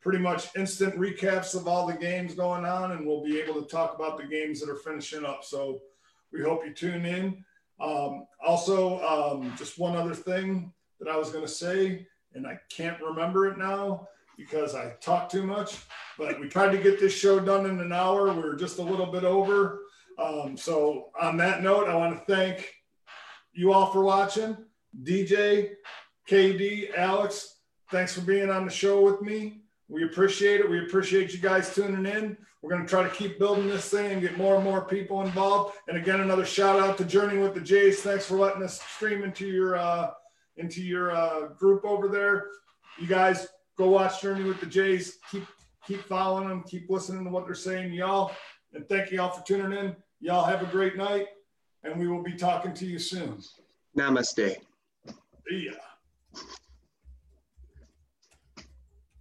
pretty 0.02 0.20
much 0.20 0.56
instant 0.56 0.96
recaps 0.96 1.56
of 1.56 1.68
all 1.68 1.88
the 1.88 1.94
games 1.94 2.36
going 2.36 2.66
on, 2.66 2.92
and 2.92 3.06
we'll 3.06 3.24
be 3.24 3.40
able 3.40 3.62
to 3.62 3.68
talk 3.68 3.96
about 3.96 4.18
the 4.18 4.28
games 4.28 4.60
that 4.60 4.70
are 4.70 4.78
finishing 4.78 5.26
up. 5.26 5.44
So 5.44 5.80
we 6.32 6.42
hope 6.42 6.66
you 6.66 6.74
tune 6.74 7.06
in. 7.06 7.44
Um, 7.80 8.26
also, 8.46 9.00
um, 9.02 9.54
just 9.58 9.80
one 9.80 9.96
other 9.96 10.16
thing 10.16 10.74
that 11.00 11.10
I 11.10 11.18
was 11.18 11.30
going 11.30 11.46
to 11.46 11.52
say, 11.52 12.08
and 12.34 12.48
I 12.48 12.60
can't 12.70 13.02
remember 13.02 13.48
it 13.48 13.58
now 13.58 14.08
because 14.38 14.76
I 14.76 14.94
talk 15.02 15.30
too 15.30 15.44
much, 15.44 15.78
but 16.18 16.40
we 16.40 16.48
tried 16.48 16.72
to 16.72 16.78
get 16.78 17.00
this 17.00 17.14
show 17.14 17.40
done 17.40 17.66
in 17.66 17.80
an 17.80 17.92
hour. 17.92 18.32
We 18.32 18.44
are 18.44 18.56
just 18.56 18.80
a 18.80 18.84
little 18.84 19.08
bit 19.08 19.24
over. 19.24 19.82
Um, 20.20 20.58
so, 20.58 21.10
on 21.20 21.38
that 21.38 21.62
note, 21.62 21.88
I 21.88 21.96
want 21.96 22.18
to 22.18 22.36
thank 22.36 22.74
you 23.54 23.74
all 23.74 23.92
for 23.92 24.04
watching. 24.04 24.58
DJ, 25.04 25.72
KD, 26.30 26.96
Alex, 26.98 27.58
thanks 27.92 28.14
for 28.14 28.22
being 28.22 28.50
on 28.50 28.66
the 28.66 28.72
show 28.72 29.02
with 29.02 29.22
me. 29.22 29.62
We 29.90 30.04
appreciate 30.04 30.60
it. 30.60 30.70
We 30.70 30.80
appreciate 30.80 31.34
you 31.34 31.40
guys 31.40 31.74
tuning 31.74 32.06
in. 32.06 32.38
We're 32.62 32.72
going 32.72 32.84
to 32.84 32.90
try 32.90 33.04
to 33.04 33.10
keep 33.10 33.40
building 33.40 33.68
this 33.68 33.90
thing 33.90 34.12
and 34.12 34.22
get 34.22 34.38
more 34.38 34.56
and 34.56 34.64
more 34.64 34.84
people 34.84 35.22
involved. 35.22 35.76
And 35.88 35.98
again, 35.98 36.20
another 36.20 36.46
shout 36.46 36.80
out 36.80 36.98
to 36.98 37.06
Journey 37.06 37.38
with 37.38 37.54
the 37.54 37.62
Jays. 37.62 38.02
Thanks 38.02 38.26
for 38.26 38.38
letting 38.38 38.64
us 38.64 38.82
stream 38.82 39.24
into 39.24 39.48
your 39.48 39.78
uh, 39.78 40.12
into 40.58 40.82
your 40.82 41.12
uh, 41.16 41.48
group 41.50 41.86
over 41.86 42.08
there. 42.08 42.48
You 43.00 43.08
guys 43.08 43.48
go 43.78 43.90
watch 43.90 44.22
Journey 44.22 44.44
with 44.44 44.60
the 44.60 44.66
Jays. 44.66 45.20
Keep 45.32 45.46
keep 45.86 46.02
following 46.04 46.50
them. 46.50 46.64
Keep 46.64 46.90
listening 46.90 47.24
to 47.24 47.30
what 47.30 47.46
they're 47.46 47.56
saying, 47.56 47.94
y'all. 47.94 48.32
And 48.74 48.88
thank 48.90 49.12
you 49.12 49.22
all 49.22 49.30
for 49.30 49.46
tuning 49.46 49.78
in. 49.78 49.96
Y'all 50.20 50.44
have 50.44 50.62
a 50.62 50.66
great 50.66 50.98
night, 50.98 51.28
and 51.84 51.98
we 51.98 52.08
will 52.08 52.24
be 52.24 52.36
talking 52.36 52.74
to 52.74 52.86
you 52.86 53.00
soon. 53.00 53.40
Namaste. 53.96 54.58
See 55.48 55.70
ya. 55.72 55.74